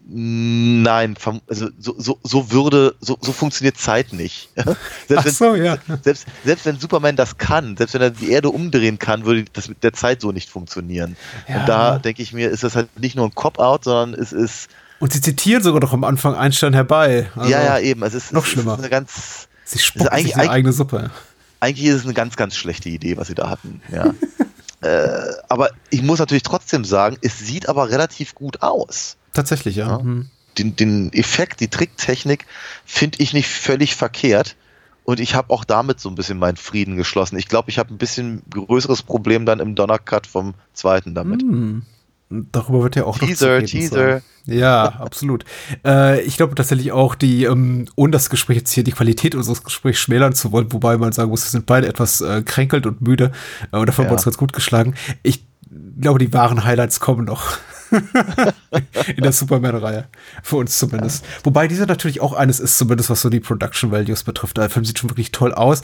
[0.06, 1.16] Nein,
[1.48, 4.50] also so, so, so würde, so, so funktioniert Zeit nicht.
[5.08, 5.78] selbst, Ach so, wenn, ja.
[6.02, 9.70] selbst, selbst wenn Superman das kann, selbst wenn er die Erde umdrehen kann, würde das
[9.70, 11.16] mit der Zeit so nicht funktionieren.
[11.48, 11.62] Ja.
[11.62, 14.68] Und da denke ich mir, ist das halt nicht nur ein Cop-Out, sondern es ist.
[15.00, 17.30] Und sie zitieren sogar noch am Anfang Einstein herbei.
[17.36, 18.04] Also ja, ja, eben.
[18.04, 18.74] Es ist noch schlimmer.
[18.74, 21.12] Ist eine ganz, sie spucken sich eine eigene Suppe.
[21.62, 23.82] Eigentlich ist es eine ganz, ganz schlechte Idee, was sie da hatten.
[23.90, 24.14] Ja.
[24.82, 29.16] äh, aber ich muss natürlich trotzdem sagen, es sieht aber relativ gut aus.
[29.34, 29.88] Tatsächlich, ja.
[29.88, 30.00] ja.
[30.00, 30.30] Mhm.
[30.58, 32.46] Den, den Effekt, die Tricktechnik
[32.86, 34.56] finde ich nicht völlig verkehrt.
[35.04, 37.38] Und ich habe auch damit so ein bisschen meinen Frieden geschlossen.
[37.38, 41.44] Ich glaube, ich habe ein bisschen größeres Problem dann im Donnercut vom zweiten damit.
[41.44, 41.82] Mm.
[42.52, 44.12] Darüber wird ja auch Teaser, noch Teaser.
[44.14, 44.22] Sein.
[44.46, 45.46] Ja, absolut.
[45.86, 49.64] Äh, ich glaube tatsächlich auch, die, ähm, ohne das Gespräch jetzt hier die Qualität unseres
[49.64, 53.02] Gesprächs schmälern zu wollen, wobei man sagen muss, wir sind beide etwas äh, kränkelt und
[53.02, 53.32] müde
[53.72, 54.08] äh, und dafür ja.
[54.08, 54.96] haben wir uns ganz gut geschlagen.
[55.22, 55.46] Ich
[56.00, 57.58] glaube, die wahren Highlights kommen noch.
[59.16, 60.06] in der Superman-Reihe.
[60.42, 61.24] Für uns zumindest.
[61.24, 61.46] Ja.
[61.46, 64.58] Wobei dieser natürlich auch eines ist, zumindest was so die Production Values betrifft.
[64.58, 65.82] Der Film sieht schon wirklich toll aus.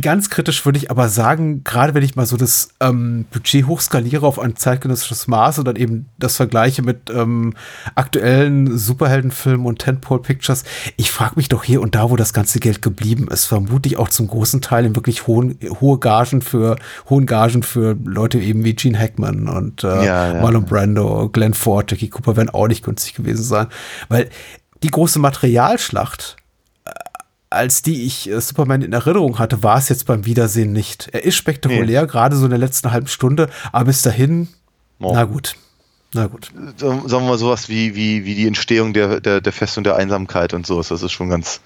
[0.00, 4.26] Ganz kritisch würde ich aber sagen, gerade wenn ich mal so das ähm, Budget hochskaliere
[4.26, 7.54] auf ein zeitgenössisches Maß und dann eben das vergleiche mit ähm,
[7.94, 10.64] aktuellen Superheldenfilmen und Tentpole Pictures,
[10.96, 13.46] ich frage mich doch hier und da, wo das ganze Geld geblieben ist.
[13.46, 16.76] Vermutlich auch zum großen Teil in wirklich hohen, hohe Gagen für,
[17.08, 20.40] hohen Gagen für Leute eben wie Gene Hackman und äh, ja, ja.
[20.40, 23.68] Marlon Brando Glenn Ford, Jackie Cooper werden auch nicht günstig gewesen sein.
[24.08, 24.30] Weil
[24.82, 26.36] die große Materialschlacht,
[26.84, 26.90] äh,
[27.50, 31.08] als die ich äh, Superman in Erinnerung hatte, war es jetzt beim Wiedersehen nicht.
[31.12, 32.08] Er ist spektakulär, nee.
[32.08, 34.48] gerade so in der letzten halben Stunde, aber bis dahin,
[35.00, 35.12] oh.
[35.14, 35.56] na gut.
[36.14, 36.50] Na gut.
[36.76, 40.54] Sagen wir mal sowas wie, wie, wie die Entstehung der, der, der Festung der Einsamkeit
[40.54, 40.88] und sowas.
[40.88, 41.60] Das ist schon ganz,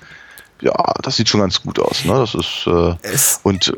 [0.61, 0.73] ja,
[1.03, 2.05] das sieht schon ganz gut aus.
[2.05, 2.15] Ne?
[2.15, 3.73] Das ist, äh, es, und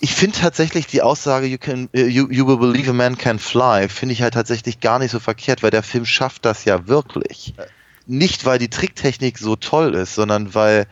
[0.00, 3.38] ich finde tatsächlich die Aussage, you, can, uh, you, you will believe a man can
[3.38, 6.88] fly, finde ich halt tatsächlich gar nicht so verkehrt, weil der Film schafft das ja
[6.88, 7.54] wirklich.
[8.06, 10.86] Nicht, weil die Tricktechnik so toll ist, sondern weil,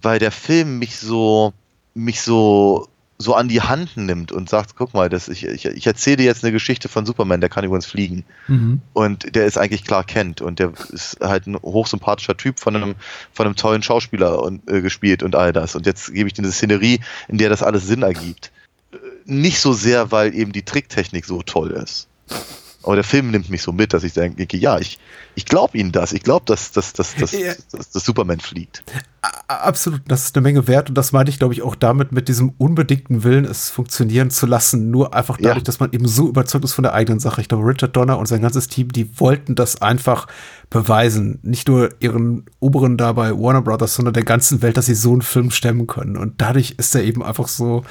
[0.00, 1.52] weil der Film mich so,
[1.94, 2.88] mich so
[3.18, 6.24] so an die Hand nimmt und sagt, guck mal, das, ich, ich, ich erzähle dir
[6.24, 8.24] jetzt eine Geschichte von Superman, der kann übrigens fliegen.
[8.48, 8.80] Mhm.
[8.92, 12.94] Und der ist eigentlich klar kennt und der ist halt ein hochsympathischer Typ von einem,
[13.32, 15.76] von einem tollen Schauspieler und, äh, gespielt und all das.
[15.76, 18.50] Und jetzt gebe ich dir eine Szenerie, in der das alles Sinn ergibt.
[19.24, 22.08] Nicht so sehr, weil eben die Tricktechnik so toll ist.
[22.84, 24.98] Aber der Film nimmt mich so mit, dass ich denke, ja, ich,
[25.34, 26.12] ich glaube Ihnen das.
[26.12, 27.32] Ich glaube, dass, dass, dass, dass,
[27.70, 28.84] dass, dass Superman fliegt.
[29.48, 32.28] Absolut, das ist eine Menge wert und das meinte ich, glaube ich, auch damit mit
[32.28, 34.90] diesem unbedingten Willen, es funktionieren zu lassen.
[34.90, 35.62] Nur einfach dadurch, ja.
[35.62, 37.40] dass man eben so überzeugt ist von der eigenen Sache.
[37.40, 40.26] Ich glaube, Richard Donner und sein ganzes Team, die wollten das einfach
[40.68, 41.38] beweisen.
[41.42, 45.12] Nicht nur ihren Oberen da bei Warner Brothers, sondern der ganzen Welt, dass sie so
[45.12, 46.16] einen Film stemmen können.
[46.16, 47.84] Und dadurch ist er eben einfach so,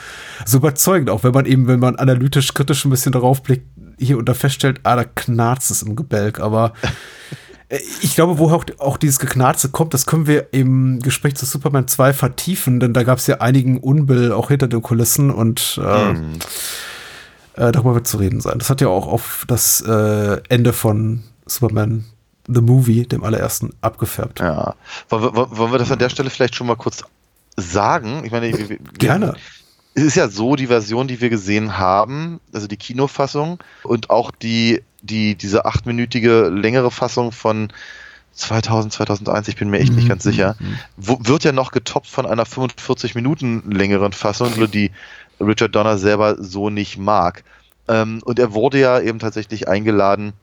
[0.46, 1.10] so überzeugend.
[1.10, 3.66] Auch wenn man eben, wenn man analytisch, kritisch ein bisschen darauf blickt,
[4.04, 6.40] hier und da feststellt, ah, da knarzt es im Gebälk.
[6.40, 6.74] Aber
[7.70, 11.46] äh, ich glaube, wo auch, auch dieses Geknarze kommt, das können wir im Gespräch zu
[11.46, 15.80] Superman 2 vertiefen, denn da gab es ja einigen Unbill auch hinter den Kulissen und
[15.84, 18.60] äh, äh, darüber wird zu reden sein.
[18.60, 22.06] Das hat ja auch auf das äh, Ende von Superman
[22.48, 24.40] The Movie, dem allerersten, abgefärbt.
[24.40, 24.76] Ja.
[25.10, 27.04] Wollen wir, wollen wir das an der Stelle vielleicht schon mal kurz
[27.56, 28.24] sagen?
[28.26, 29.36] Ich meine, wir, gerne
[29.96, 34.32] es ist ja so, die Version, die wir gesehen haben, also die Kinofassung und auch
[34.32, 37.72] die, die, diese achtminütige längere Fassung von,
[38.34, 40.56] 2000, 2001, ich bin mir echt nicht Mhm, ganz sicher.
[40.60, 40.82] mhm.
[40.98, 44.92] Wo, wird ja noch getoppt von einer 45 Minuten längeren Fassung, nur die
[45.40, 47.44] Richard Donner selber so nicht mag.
[47.88, 50.34] Ähm, und er wurde ja eben tatsächlich eingeladen,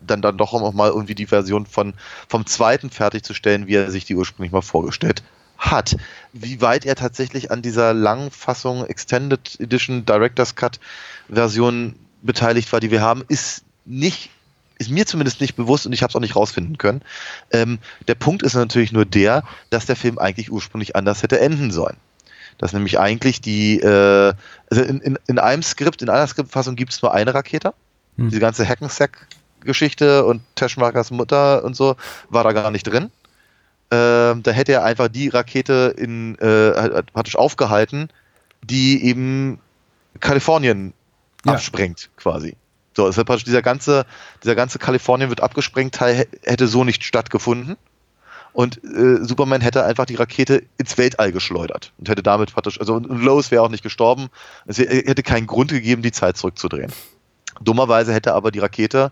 [0.00, 1.94] dann dann doch auch mal irgendwie die Version von
[2.28, 5.22] vom zweiten fertigzustellen, wie er sich die ursprünglich mal vorgestellt
[5.58, 5.96] hat.
[6.32, 10.80] Wie weit er tatsächlich an dieser langen Fassung Extended Edition Director's Cut
[11.28, 14.30] Version beteiligt war, die wir haben, ist nicht
[14.78, 17.02] ist mir zumindest nicht bewusst und ich habe es auch nicht rausfinden können.
[17.52, 17.78] Ähm,
[18.08, 21.96] der Punkt ist natürlich nur der, dass der Film eigentlich ursprünglich anders hätte enden sollen.
[22.58, 24.32] Dass nämlich eigentlich die, äh,
[24.70, 27.72] also in, in, in einem Skript, in einer Skriptfassung gibt es nur eine Rakete.
[28.16, 28.30] Hm.
[28.30, 31.96] Diese ganze Hackensack-Geschichte und Teschmakers Mutter und so
[32.28, 33.10] war da gar nicht drin.
[33.90, 38.08] Ähm, da hätte er einfach die Rakete in, äh, praktisch aufgehalten,
[38.62, 39.58] die eben
[40.20, 40.94] Kalifornien
[41.44, 41.52] Ja.
[41.52, 42.56] absprengt, quasi.
[42.96, 44.06] So, es praktisch dieser ganze,
[44.42, 47.76] dieser ganze Kalifornien wird abgesprengt Teil hä- hätte so nicht stattgefunden.
[48.52, 52.94] Und äh, Superman hätte einfach die Rakete ins Weltall geschleudert und hätte damit praktisch, also
[52.94, 54.28] und Lois wäre auch nicht gestorben.
[54.66, 56.92] Es hä- hätte keinen Grund gegeben, die Zeit zurückzudrehen.
[57.60, 59.10] Dummerweise hätte aber die Rakete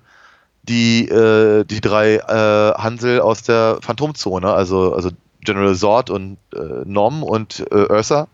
[0.62, 5.10] die, äh, die drei äh, Hansel aus der Phantomzone, also, also
[5.40, 8.28] General Zord und äh, Nom und äh, Ursa,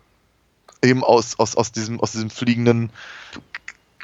[0.83, 2.91] eben aus, aus, aus, diesem, aus diesem fliegenden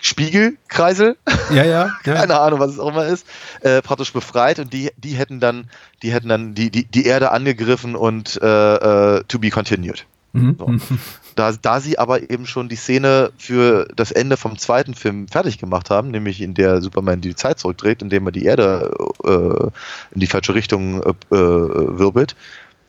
[0.01, 1.17] Spiegelkreisel,
[1.51, 2.15] Ja, ja, ja.
[2.15, 3.27] keine Ahnung, was es auch immer ist,
[3.61, 5.71] äh, praktisch befreit und die, die hätten dann,
[6.03, 10.07] die hätten dann die, die, die Erde angegriffen und äh, äh, to be continued.
[10.35, 10.57] Mhm.
[10.59, 10.97] So.
[11.37, 15.59] Da, da sie aber eben schon die Szene für das Ende vom zweiten Film fertig
[15.59, 18.93] gemacht haben, nämlich in der Superman die Zeit zurückdreht, indem er die Erde
[19.25, 22.37] äh, in die falsche Richtung äh, äh, wirbelt,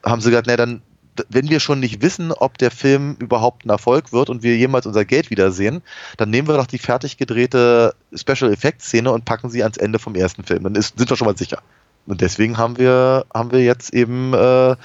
[0.04, 0.82] haben sie gesagt, na dann,
[1.30, 4.86] wenn wir schon nicht wissen, ob der Film überhaupt ein Erfolg wird und wir jemals
[4.86, 5.82] unser Geld wiedersehen,
[6.18, 9.98] dann nehmen wir doch die fertig gedrehte Special Effects Szene und packen sie ans Ende
[9.98, 10.64] vom ersten Film.
[10.64, 11.62] Dann ist, sind wir schon mal sicher.
[12.08, 14.76] Und deswegen haben wir, haben wir jetzt eben äh,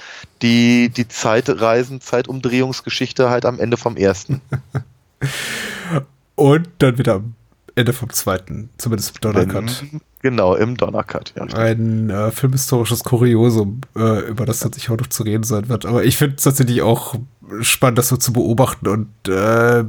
[0.41, 4.41] die, die Zeitreisen, Zeitumdrehungsgeschichte halt am Ende vom ersten.
[6.35, 7.35] Und dann wieder am
[7.75, 9.83] Ende vom zweiten, zumindest im Donnercut.
[10.21, 11.43] Genau, im Donnercut, ja.
[11.45, 15.85] Ein äh, filmhistorisches Kuriosum, äh, über das tatsächlich auch noch zu reden sein wird.
[15.85, 17.15] Aber ich finde es tatsächlich auch
[17.61, 19.83] spannend, das so zu beobachten und äh,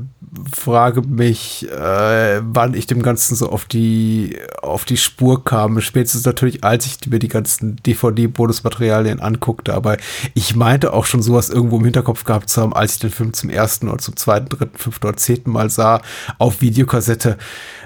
[0.51, 5.81] frage mich, äh, wann ich dem Ganzen so auf die, auf die Spur kam.
[5.81, 9.75] Spätestens natürlich, als ich mir die ganzen DVD-Bonusmaterialien anguckte.
[9.75, 9.99] Aber
[10.35, 13.33] ich meinte auch schon sowas irgendwo im Hinterkopf gehabt zu haben, als ich den Film
[13.35, 16.01] zum ersten oder zum zweiten, dritten, fünften oder zehnten Mal sah,
[16.39, 17.37] auf Videokassette.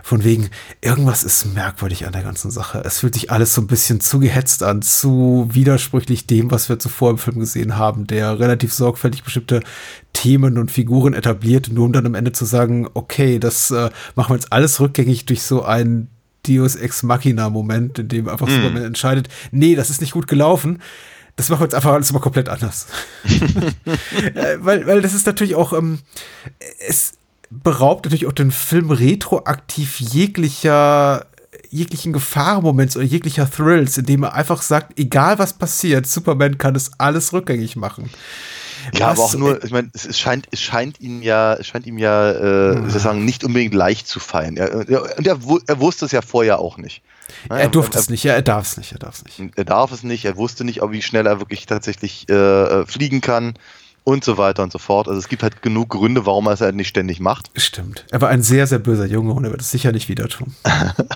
[0.06, 0.50] Von wegen,
[0.82, 2.80] irgendwas ist merkwürdig an der ganzen Sache.
[2.84, 6.78] Es fühlt sich alles so ein bisschen zu gehetzt an, zu widersprüchlich dem, was wir
[6.78, 9.62] zuvor im Film gesehen haben, der relativ sorgfältig bestimmte
[10.12, 14.30] Themen und Figuren etabliert, nur um dann am Ende zu sagen, okay, das äh, machen
[14.30, 16.06] wir jetzt alles rückgängig durch so einen
[16.46, 20.80] Deus Ex Machina Moment, in dem einfach Superman entscheidet, nee, das ist nicht gut gelaufen.
[21.34, 22.86] Das machen wir jetzt einfach alles mal komplett anders.
[23.24, 25.98] äh, weil, weil das ist natürlich auch, ähm,
[26.86, 27.14] es
[27.50, 31.26] beraubt natürlich auch den Film retroaktiv jeglicher
[31.70, 36.90] jeglichen Gefahrmoments oder jeglicher Thrills, indem er einfach sagt, egal was passiert, Superman kann es
[36.98, 38.10] alles rückgängig machen.
[38.94, 41.86] Ja, aber Was- auch nur, ich meine, es, scheint, es scheint ihm ja, es scheint
[41.86, 44.56] ihm ja, äh, sozusagen nicht unbedingt leicht zu fallen.
[44.56, 47.02] Er, er, und er, er wusste es ja vorher auch nicht.
[47.50, 49.58] Ne, Er durfte es nicht, ja, er darf es nicht, er darf es nicht.
[49.58, 53.20] Er darf es nicht, er wusste nicht, wie schnell er wirklich tatsächlich äh, äh, fliegen
[53.20, 53.54] kann
[54.06, 55.08] und so weiter und so fort.
[55.08, 57.50] Also es gibt halt genug Gründe, warum er es halt nicht ständig macht.
[57.56, 58.04] Stimmt.
[58.10, 60.54] Er war ein sehr, sehr böser Junge und er wird es sicher nicht wieder tun.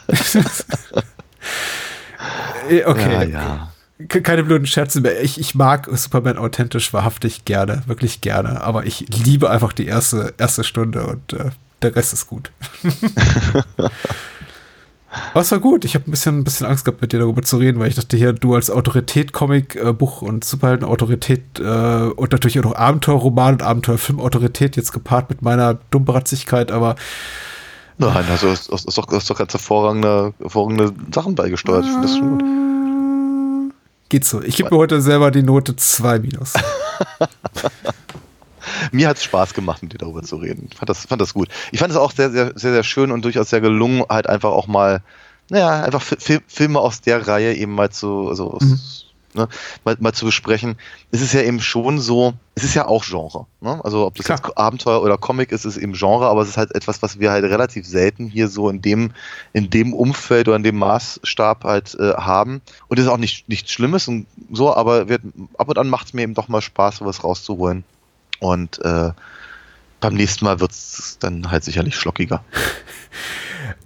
[2.69, 3.31] Äh, okay.
[3.33, 3.73] ja.
[4.09, 5.23] Ke- Keine blöden Scherze mehr.
[5.23, 8.61] Ich, ich mag Superman authentisch wahrhaftig gerne, wirklich gerne.
[8.63, 11.51] Aber ich liebe einfach die erste, erste Stunde und äh,
[11.83, 12.51] der Rest ist gut.
[15.33, 15.85] Aber es war gut.
[15.85, 17.97] Ich habe ein bisschen, ein bisschen Angst gehabt, mit dir darüber zu reden, weil ich
[17.97, 22.77] dachte, hier, du als Autorität, Comic, äh, Buch und Superhelden-Autorität äh, und natürlich auch noch
[22.77, 26.95] Abenteuerroman und Abenteuerfilm-Autorität jetzt gepaart mit meiner Dummbratzigkeit, aber
[27.99, 31.85] Nein, also hast, doch, doch ganz hervorragende, hervorragende Sachen beigesteuert.
[31.85, 33.75] Ich finde das schon gut.
[34.09, 34.41] geht so.
[34.41, 36.55] Ich gebe mir heute selber die Note 2 minus.
[38.93, 40.69] Mir hat es Spaß gemacht, mit dir darüber zu reden.
[40.71, 41.49] Ich fand das, fand das gut.
[41.73, 44.51] Ich fand es auch sehr, sehr, sehr, sehr schön und durchaus sehr gelungen, halt einfach
[44.51, 45.03] auch mal,
[45.49, 49.49] naja, einfach Fi- Fi- Filme aus der Reihe eben mal zu, also aus, ne,
[49.85, 50.77] mal, mal zu besprechen.
[51.11, 53.47] Es ist ja eben schon so, es ist ja auch Genre.
[53.61, 53.81] Ne?
[53.85, 54.39] Also ob das Klar.
[54.45, 57.31] jetzt Abenteuer oder Comic ist, ist eben Genre, aber es ist halt etwas, was wir
[57.31, 59.13] halt relativ selten hier so in dem,
[59.53, 62.61] in dem Umfeld oder in dem Maßstab halt äh, haben.
[62.89, 65.23] Und das ist auch nicht, nichts Schlimmes und so, aber wird,
[65.59, 67.85] ab und an macht es mir eben doch mal Spaß, sowas rauszuholen.
[68.41, 69.13] Und äh,
[70.01, 72.43] beim nächsten Mal wird es dann halt sicherlich schlockiger.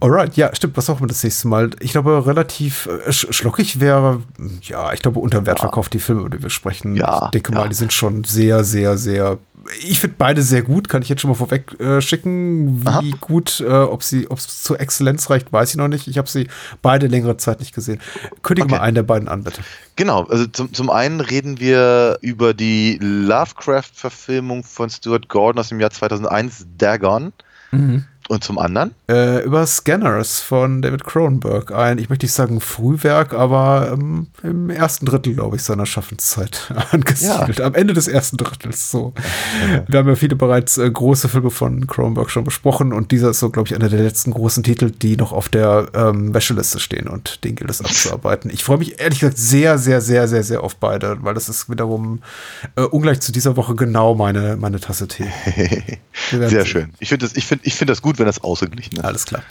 [0.01, 0.77] Alright, ja, stimmt.
[0.77, 1.71] Was auch wir das nächste Mal?
[1.81, 4.23] Ich glaube, relativ äh, sch schlockig wäre,
[4.63, 6.97] ja, ich glaube, unter Wert verkauft die Filme, über die wir sprechen.
[6.97, 7.59] Ja, ich denke ja.
[7.61, 9.39] mal, die sind schon sehr, sehr, sehr.
[9.81, 12.83] Ich finde beide sehr gut, kann ich jetzt schon mal vorweg äh, schicken.
[12.83, 13.03] Wie Aha.
[13.21, 16.07] gut, äh, ob sie, ob es zur Exzellenz reicht, weiß ich noch nicht.
[16.07, 16.49] Ich habe sie
[16.83, 18.01] beide längere Zeit nicht gesehen.
[18.43, 18.75] Kündige Okay.
[18.75, 19.63] mal einen der beiden an, bitte.
[19.97, 25.81] Genau, also zum, zum einen reden wir über die Lovecraft-Verfilmung von Stuart Gordon aus dem
[25.81, 27.33] Jahr 2001, Dagon.
[28.29, 28.95] Und zum anderen?
[29.07, 31.73] Äh, über Scanners von David Cronenberg.
[31.73, 36.73] Ein, ich möchte nicht sagen Frühwerk, aber ähm, im ersten Drittel, glaube ich, seiner Schaffenszeit
[36.91, 37.61] angesiedelt.
[37.61, 38.91] Am Ende des ersten Drittels.
[38.91, 39.13] So.
[39.87, 43.41] Wir haben ja viele bereits äh, große Filme von Cronenberg schon besprochen und dieser ist
[43.41, 47.09] so, glaube ich, einer der letzten großen Titel, die noch auf der ähm, Wäscheliste stehen
[47.09, 48.51] und den gilt es abzuarbeiten.
[48.51, 51.69] Ich freue mich ehrlich gesagt sehr, sehr, sehr, sehr, sehr auf beide, weil das ist
[51.69, 52.21] wiederum
[52.77, 55.27] äh, ungleich zu dieser Woche genau meine, meine Tasse Tee.
[56.31, 56.67] Sehr sehen.
[56.67, 56.93] schön.
[57.01, 59.05] Ich finde das, ich find, ich find das gut, wenn das ausgeglichen ist.
[59.05, 59.43] Alles klar.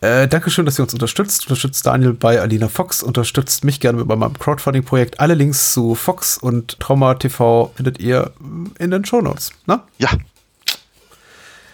[0.00, 1.46] Äh, Dankeschön, dass ihr uns unterstützt.
[1.46, 3.02] Unterstützt Daniel bei Alina Fox.
[3.02, 5.20] Unterstützt mich gerne bei meinem Crowdfunding-Projekt.
[5.20, 9.52] Alle Links zu Fox und Trauma TV findet ihr mm, in den Shownotes.
[9.66, 9.86] Na?
[9.98, 10.10] Ja.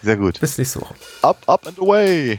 [0.02, 0.40] Sehr gut.
[0.40, 0.94] Bis nächste Woche.
[1.22, 2.38] Up, up and away.